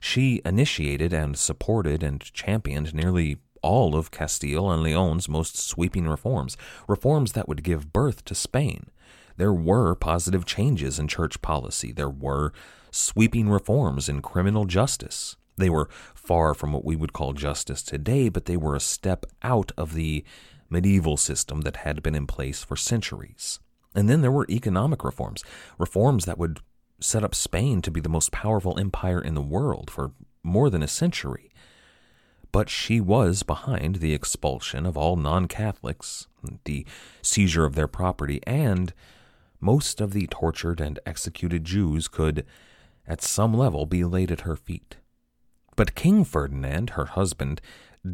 She 0.00 0.40
initiated 0.44 1.12
and 1.12 1.36
supported 1.36 2.02
and 2.04 2.20
championed 2.20 2.94
nearly 2.94 3.38
all 3.62 3.96
of 3.96 4.10
Castile 4.10 4.70
and 4.70 4.82
Leon's 4.82 5.28
most 5.28 5.56
sweeping 5.56 6.06
reforms, 6.06 6.56
reforms 6.86 7.32
that 7.32 7.48
would 7.48 7.64
give 7.64 7.92
birth 7.92 8.24
to 8.26 8.34
Spain. 8.34 8.90
There 9.36 9.52
were 9.52 9.94
positive 9.94 10.44
changes 10.44 10.98
in 10.98 11.08
church 11.08 11.42
policy. 11.42 11.92
There 11.92 12.10
were 12.10 12.52
sweeping 12.90 13.48
reforms 13.48 14.08
in 14.08 14.22
criminal 14.22 14.64
justice. 14.64 15.36
They 15.56 15.70
were 15.70 15.88
far 16.14 16.54
from 16.54 16.72
what 16.72 16.84
we 16.84 16.96
would 16.96 17.12
call 17.12 17.32
justice 17.32 17.82
today, 17.82 18.28
but 18.28 18.46
they 18.46 18.56
were 18.56 18.74
a 18.74 18.80
step 18.80 19.26
out 19.42 19.72
of 19.76 19.94
the 19.94 20.24
medieval 20.70 21.16
system 21.16 21.62
that 21.62 21.78
had 21.78 22.02
been 22.02 22.14
in 22.14 22.26
place 22.26 22.64
for 22.64 22.76
centuries. 22.76 23.60
And 23.94 24.08
then 24.08 24.22
there 24.22 24.32
were 24.32 24.46
economic 24.48 25.04
reforms, 25.04 25.44
reforms 25.78 26.24
that 26.24 26.38
would 26.38 26.60
set 27.00 27.22
up 27.22 27.34
Spain 27.34 27.82
to 27.82 27.90
be 27.90 28.00
the 28.00 28.08
most 28.08 28.32
powerful 28.32 28.78
empire 28.78 29.20
in 29.20 29.34
the 29.34 29.42
world 29.42 29.90
for 29.90 30.12
more 30.42 30.70
than 30.70 30.82
a 30.82 30.88
century. 30.88 31.50
But 32.50 32.70
she 32.70 33.00
was 33.00 33.42
behind 33.42 33.96
the 33.96 34.14
expulsion 34.14 34.86
of 34.86 34.96
all 34.96 35.16
non 35.16 35.48
Catholics, 35.48 36.28
the 36.64 36.86
seizure 37.20 37.64
of 37.64 37.74
their 37.74 37.88
property, 37.88 38.40
and 38.46 38.92
most 39.60 40.00
of 40.00 40.12
the 40.12 40.26
tortured 40.26 40.80
and 40.80 40.98
executed 41.06 41.64
Jews 41.64 42.08
could, 42.08 42.44
at 43.06 43.22
some 43.22 43.54
level, 43.54 43.86
be 43.86 44.04
laid 44.04 44.30
at 44.30 44.42
her 44.42 44.56
feet. 44.56 44.96
But 45.76 45.94
King 45.94 46.24
Ferdinand, 46.24 46.90
her 46.90 47.06
husband, 47.06 47.60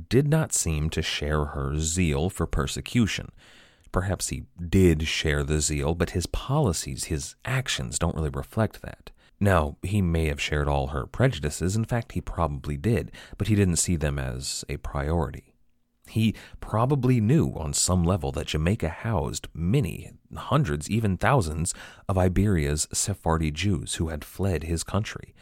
did 0.09 0.29
not 0.29 0.53
seem 0.53 0.89
to 0.91 1.03
share 1.03 1.47
her 1.47 1.79
zeal 1.79 2.31
for 2.31 2.47
persecution. 2.47 3.31
Perhaps 3.93 4.29
he 4.29 4.45
did 4.69 5.09
share 5.09 5.43
the 5.43 5.61
zeal, 5.61 5.95
but 5.95 6.11
his 6.11 6.27
policies, 6.27 7.05
his 7.05 7.35
actions 7.45 7.99
don't 7.99 8.15
really 8.15 8.31
reflect 8.31 8.83
that. 8.83 9.11
Now, 9.41 9.79
he 9.83 10.01
may 10.03 10.27
have 10.27 10.41
shared 10.41 10.69
all 10.69 10.89
her 10.89 11.07
prejudices, 11.07 11.75
in 11.75 11.87
fact, 11.87 12.13
he 12.13 12.21
probably 12.21 12.77
did, 12.77 13.11
but 13.39 13.49
he 13.49 13.55
didn't 13.55 13.77
see 13.77 13.97
them 13.97 14.19
as 14.19 14.65
a 14.69 14.77
priority. 14.77 15.50
He 16.11 16.35
probably 16.61 17.21
knew 17.21 17.53
on 17.55 17.73
some 17.73 18.03
level 18.03 18.33
that 18.33 18.49
Jamaica 18.49 18.89
housed 18.89 19.49
many, 19.55 20.11
hundreds, 20.35 20.91
even 20.91 21.17
thousands 21.17 21.73
of 22.09 22.19
Iberia's 22.19 22.89
Sephardi 22.93 23.51
Jews 23.53 23.95
who 23.95 24.09
had 24.09 24.25
fled 24.25 24.65
his 24.65 24.83
country. 24.83 25.35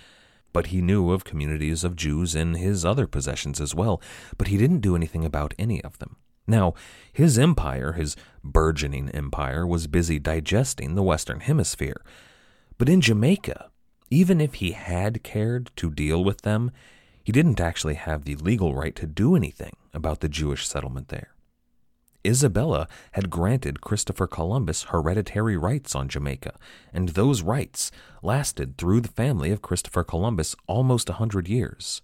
But 0.52 0.66
he 0.66 0.82
knew 0.82 1.10
of 1.10 1.24
communities 1.24 1.84
of 1.84 1.96
Jews 1.96 2.34
in 2.34 2.54
his 2.54 2.84
other 2.84 3.06
possessions 3.06 3.60
as 3.60 3.74
well, 3.74 4.02
but 4.36 4.48
he 4.48 4.58
didn't 4.58 4.80
do 4.80 4.94
anything 4.94 5.24
about 5.24 5.54
any 5.58 5.82
of 5.82 5.98
them. 5.98 6.16
Now, 6.46 6.74
his 7.12 7.38
empire, 7.38 7.92
his 7.92 8.16
burgeoning 8.44 9.10
empire, 9.10 9.66
was 9.66 9.86
busy 9.86 10.18
digesting 10.18 10.94
the 10.94 11.02
Western 11.02 11.40
Hemisphere. 11.40 12.02
But 12.76 12.88
in 12.88 13.00
Jamaica, 13.00 13.70
even 14.10 14.40
if 14.40 14.54
he 14.54 14.72
had 14.72 15.22
cared 15.22 15.70
to 15.76 15.90
deal 15.90 16.24
with 16.24 16.42
them, 16.42 16.70
he 17.28 17.32
didn't 17.32 17.60
actually 17.60 17.92
have 17.92 18.24
the 18.24 18.36
legal 18.36 18.74
right 18.74 18.96
to 18.96 19.06
do 19.06 19.36
anything 19.36 19.76
about 19.92 20.20
the 20.20 20.30
Jewish 20.30 20.66
settlement 20.66 21.08
there. 21.08 21.34
Isabella 22.26 22.88
had 23.12 23.28
granted 23.28 23.82
Christopher 23.82 24.26
Columbus 24.26 24.84
hereditary 24.84 25.54
rights 25.54 25.94
on 25.94 26.08
Jamaica, 26.08 26.54
and 26.90 27.10
those 27.10 27.42
rights 27.42 27.90
lasted 28.22 28.78
through 28.78 29.02
the 29.02 29.12
family 29.12 29.50
of 29.50 29.60
Christopher 29.60 30.04
Columbus 30.04 30.56
almost 30.66 31.10
a 31.10 31.20
hundred 31.20 31.48
years. 31.48 32.00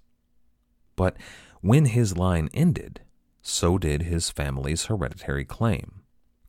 But 0.94 1.16
when 1.62 1.86
his 1.86 2.18
line 2.18 2.50
ended, 2.52 3.00
so 3.40 3.78
did 3.78 4.02
his 4.02 4.28
family's 4.28 4.84
hereditary 4.84 5.46
claim. 5.46 6.02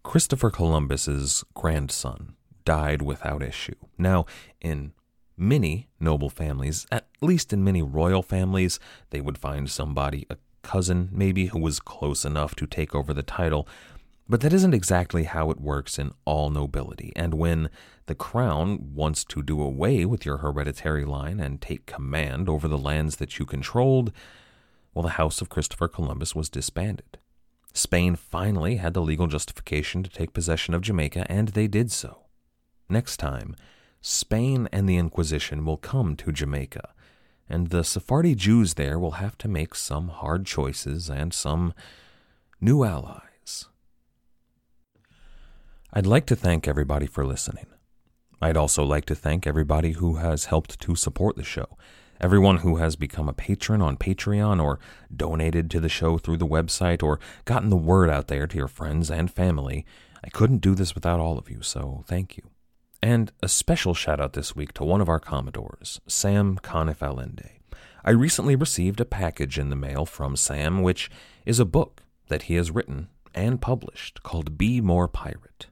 Christopher 0.04 0.52
Columbus's 0.52 1.46
grandson 1.54 2.36
died 2.66 3.02
without 3.02 3.42
issue. 3.42 3.76
Now, 3.98 4.26
in 4.60 4.92
many 5.38 5.88
noble 6.00 6.30
families, 6.30 6.86
at 6.92 7.08
least 7.22 7.54
in 7.54 7.64
many 7.64 7.82
royal 7.82 8.22
families, 8.22 8.80
they 9.10 9.22
would 9.22 9.38
find 9.38 9.70
somebody, 9.70 10.26
a 10.30 10.38
cousin 10.62 11.10
maybe, 11.12 11.48
who 11.48 11.60
was 11.60 11.80
close 11.80 12.26
enough 12.26 12.56
to 12.56 12.66
take 12.66 12.96
over 12.96 13.14
the 13.14 13.24
title. 13.24 13.68
But 14.28 14.42
that 14.42 14.54
isn't 14.54 14.74
exactly 14.74 15.24
how 15.24 15.52
it 15.52 15.62
works 15.62 16.00
in 16.00 16.12
all 16.26 16.50
nobility, 16.50 17.14
and 17.16 17.36
when 17.36 17.70
the 18.08 18.16
crown 18.16 18.94
wants 18.94 19.24
to 19.26 19.44
do 19.44 19.62
away 19.62 20.06
with 20.06 20.26
your 20.26 20.38
hereditary 20.38 21.06
line 21.06 21.40
and 21.40 21.62
take 21.62 21.86
command 21.86 22.50
over 22.50 22.68
the 22.68 22.78
lands 22.78 23.18
that 23.18 23.38
you 23.38 23.46
controlled, 23.46 24.12
well, 24.94 25.04
the 25.04 25.10
House 25.10 25.42
of 25.42 25.50
Christopher 25.50 25.88
Columbus 25.88 26.34
was 26.34 26.50
disbanded. 26.50 27.18
Spain 27.74 28.16
finally 28.16 28.78
had 28.78 28.94
the 28.94 29.02
legal 29.02 29.28
justification 29.28 30.02
to 30.02 30.10
take 30.10 30.34
possession 30.34 30.74
of 30.74 30.82
Jamaica, 30.82 31.26
and 31.30 31.50
they 31.50 31.68
did 31.68 31.92
so. 31.92 32.26
Next 32.90 33.18
time, 33.18 33.56
Spain 34.08 34.70
and 34.72 34.88
the 34.88 34.98
Inquisition 34.98 35.66
will 35.66 35.78
come 35.78 36.16
to 36.16 36.32
Jamaica, 36.32 36.94
and 37.50 37.72
the 37.72 37.84
Sephardi 37.84 38.36
Jews 38.36 38.76
there 38.76 39.00
will 39.00 39.14
have 39.14 39.36
to 39.40 39.48
make 39.48 39.74
some 39.74 40.10
hard 40.10 40.46
choices 40.46 41.10
and 41.10 41.34
some 41.34 41.74
new 42.62 42.84
allies. 42.84 43.66
I'd 45.92 46.06
like 46.06 46.28
to 46.28 46.36
thank 46.36 46.68
everybody 46.68 47.08
for 47.08 47.26
listening. 47.26 47.66
I'd 48.40 48.56
also 48.58 48.84
like 48.84 49.06
to 49.06 49.16
thank 49.16 49.48
everybody 49.48 49.94
who 49.94 50.18
has 50.18 50.46
helped 50.46 50.80
to 50.82 50.96
support 50.96 51.36
the 51.36 51.44
show. 51.44 51.76
Everyone 52.22 52.58
who 52.58 52.76
has 52.76 52.96
become 52.96 53.28
a 53.28 53.34
patron 53.34 53.82
on 53.82 53.98
Patreon 53.98 54.64
or 54.64 54.80
donated 55.14 55.72
to 55.72 55.80
the 55.80 55.90
show 55.90 56.20
through 56.20 56.38
the 56.38 56.46
website 56.46 57.02
or 57.02 57.20
gotten 57.46 57.72
the 57.72 57.76
word 57.76 58.12
out 58.12 58.28
there 58.28 58.46
to 58.46 58.56
your 58.56 58.68
friends 58.68 59.10
and 59.10 59.32
family. 59.32 59.84
I 60.24 60.30
couldn't 60.30 60.62
do 60.62 60.76
this 60.76 60.94
without 60.94 61.20
all 61.20 61.40
of 61.40 61.50
you, 61.50 61.64
so 61.64 62.04
thank 62.06 62.38
you. 62.38 62.44
And 63.06 63.32
a 63.44 63.48
special 63.48 63.94
shout 63.94 64.20
out 64.20 64.34
this 64.34 64.56
week 64.56 64.74
to 64.74 64.84
one 64.84 65.00
of 65.00 65.08
our 65.08 65.20
Commodores, 65.20 66.02
Sam 66.08 66.58
Conniff 66.58 67.04
Allende. 67.04 67.60
I 68.04 68.10
recently 68.10 68.56
received 68.56 69.00
a 69.00 69.06
package 69.06 69.60
in 69.60 69.70
the 69.70 69.76
mail 69.76 70.08
from 70.08 70.36
Sam, 70.36 70.82
which 70.82 71.12
is 71.46 71.60
a 71.60 71.66
book 71.66 72.02
that 72.30 72.44
he 72.50 72.56
has 72.56 72.72
written 72.72 73.10
and 73.36 73.62
published 73.62 74.24
called 74.24 74.58
Be 74.58 74.82
More 74.82 75.08
Pirate. 75.08 75.68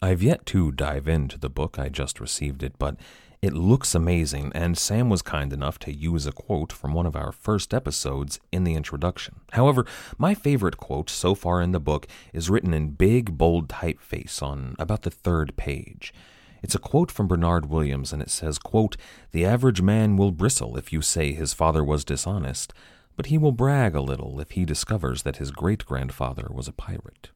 I've 0.00 0.22
yet 0.22 0.46
to 0.46 0.70
dive 0.70 1.08
into 1.08 1.36
the 1.36 1.50
book, 1.50 1.80
I 1.80 1.88
just 1.88 2.20
received 2.20 2.62
it, 2.62 2.74
but 2.78 2.94
it 3.42 3.54
looks 3.54 3.96
amazing, 3.96 4.52
and 4.54 4.78
Sam 4.78 5.10
was 5.10 5.20
kind 5.20 5.52
enough 5.52 5.80
to 5.80 5.92
use 5.92 6.28
a 6.28 6.32
quote 6.32 6.72
from 6.72 6.92
one 6.92 7.06
of 7.06 7.16
our 7.16 7.32
first 7.32 7.74
episodes 7.74 8.38
in 8.52 8.62
the 8.62 8.76
introduction. 8.76 9.40
However, 9.50 9.84
my 10.16 10.32
favorite 10.32 10.76
quote 10.76 11.10
so 11.10 11.34
far 11.34 11.60
in 11.60 11.72
the 11.72 11.80
book 11.80 12.06
is 12.32 12.48
written 12.48 12.72
in 12.72 12.90
big, 12.90 13.36
bold 13.36 13.68
typeface 13.68 14.40
on 14.40 14.76
about 14.78 15.02
the 15.02 15.10
third 15.10 15.56
page. 15.56 16.14
It's 16.62 16.74
a 16.74 16.80
quote 16.80 17.10
from 17.10 17.28
Bernard 17.28 17.66
Williams, 17.66 18.12
and 18.12 18.22
it 18.22 18.30
says, 18.30 18.58
quote, 18.58 18.96
The 19.32 19.44
average 19.44 19.82
man 19.82 20.16
will 20.16 20.32
bristle 20.32 20.76
if 20.76 20.92
you 20.92 21.02
say 21.02 21.32
his 21.32 21.54
father 21.54 21.84
was 21.84 22.04
dishonest, 22.04 22.72
but 23.16 23.26
he 23.26 23.38
will 23.38 23.52
brag 23.52 23.94
a 23.94 24.00
little 24.00 24.40
if 24.40 24.52
he 24.52 24.64
discovers 24.64 25.22
that 25.22 25.36
his 25.36 25.50
great 25.50 25.84
grandfather 25.84 26.48
was 26.50 26.68
a 26.68 26.72
pirate. 26.72 27.30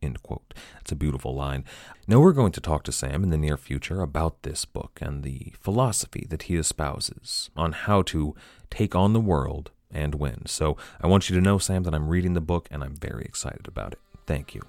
End 0.00 0.22
quote. 0.22 0.54
That's 0.74 0.92
a 0.92 0.96
beautiful 0.96 1.34
line. 1.34 1.64
Now 2.06 2.20
we're 2.20 2.32
going 2.32 2.52
to 2.52 2.60
talk 2.60 2.84
to 2.84 2.92
Sam 2.92 3.24
in 3.24 3.30
the 3.30 3.36
near 3.36 3.56
future 3.56 4.00
about 4.00 4.42
this 4.42 4.64
book 4.64 4.98
and 5.02 5.24
the 5.24 5.52
philosophy 5.58 6.24
that 6.30 6.44
he 6.44 6.56
espouses 6.56 7.50
on 7.56 7.72
how 7.72 8.02
to 8.02 8.34
take 8.70 8.94
on 8.94 9.12
the 9.12 9.20
world 9.20 9.72
and 9.90 10.14
win. 10.14 10.46
So 10.46 10.76
I 11.00 11.08
want 11.08 11.28
you 11.28 11.36
to 11.36 11.42
know, 11.42 11.58
Sam, 11.58 11.82
that 11.82 11.94
I'm 11.94 12.08
reading 12.08 12.34
the 12.34 12.40
book 12.40 12.68
and 12.70 12.84
I'm 12.84 12.94
very 12.94 13.24
excited 13.24 13.66
about 13.66 13.94
it. 13.94 13.98
Thank 14.26 14.54
you. 14.54 14.62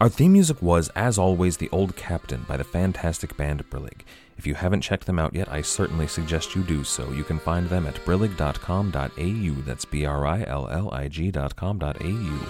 Our 0.00 0.08
theme 0.08 0.32
music 0.32 0.62
was, 0.62 0.88
as 0.96 1.18
always, 1.18 1.58
The 1.58 1.68
Old 1.72 1.94
Captain 1.94 2.46
by 2.48 2.56
the 2.56 2.64
fantastic 2.64 3.36
band 3.36 3.68
Brillig. 3.68 4.00
If 4.38 4.46
you 4.46 4.54
haven't 4.54 4.80
checked 4.80 5.04
them 5.04 5.18
out 5.18 5.34
yet, 5.34 5.52
I 5.52 5.60
certainly 5.60 6.06
suggest 6.06 6.54
you 6.54 6.62
do 6.62 6.84
so. 6.84 7.12
You 7.12 7.22
can 7.22 7.38
find 7.38 7.68
them 7.68 7.86
at 7.86 7.96
brillig.com.au. 8.06 9.62
That's 9.66 9.84
B 9.84 10.06
R 10.06 10.24
I 10.26 10.42
L 10.44 10.68
L 10.70 10.90
I 10.90 11.08
G.com.au. 11.08 12.46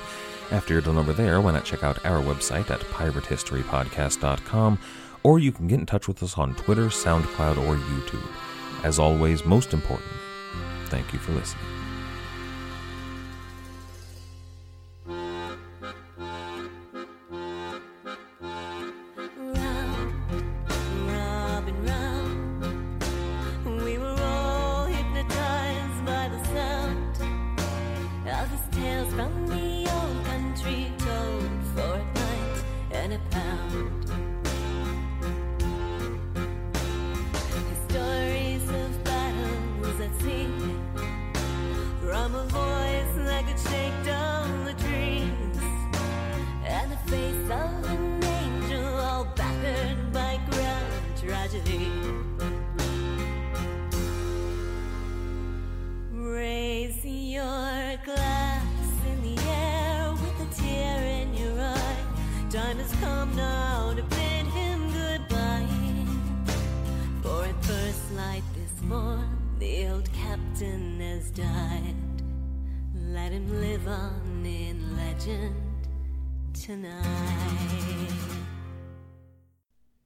After 0.53 0.73
you're 0.73 0.81
done 0.81 0.99
over 0.99 1.13
there, 1.13 1.41
why 1.41 1.51
not 1.51 1.65
check 1.65 1.83
out 1.83 2.07
our 2.07 2.23
website 2.23 2.71
at 2.71 2.81
piratehistorypodcast.com, 2.83 4.79
or 5.25 5.41
you 5.41 5.51
can 5.51 5.67
get 5.67 5.81
in 5.81 5.87
touch 5.87 6.07
with 6.07 6.23
us 6.23 6.39
on 6.39 6.55
Twitter, 6.55 6.87
SoundCloud, 6.87 7.57
or 7.59 7.75
YouTube. 7.75 8.31
As 8.85 9.01
always, 9.01 9.45
most 9.45 9.75
important, 9.75 10.13
thank 10.87 11.13
you 11.13 11.19
for 11.19 11.33
listening. 11.33 11.80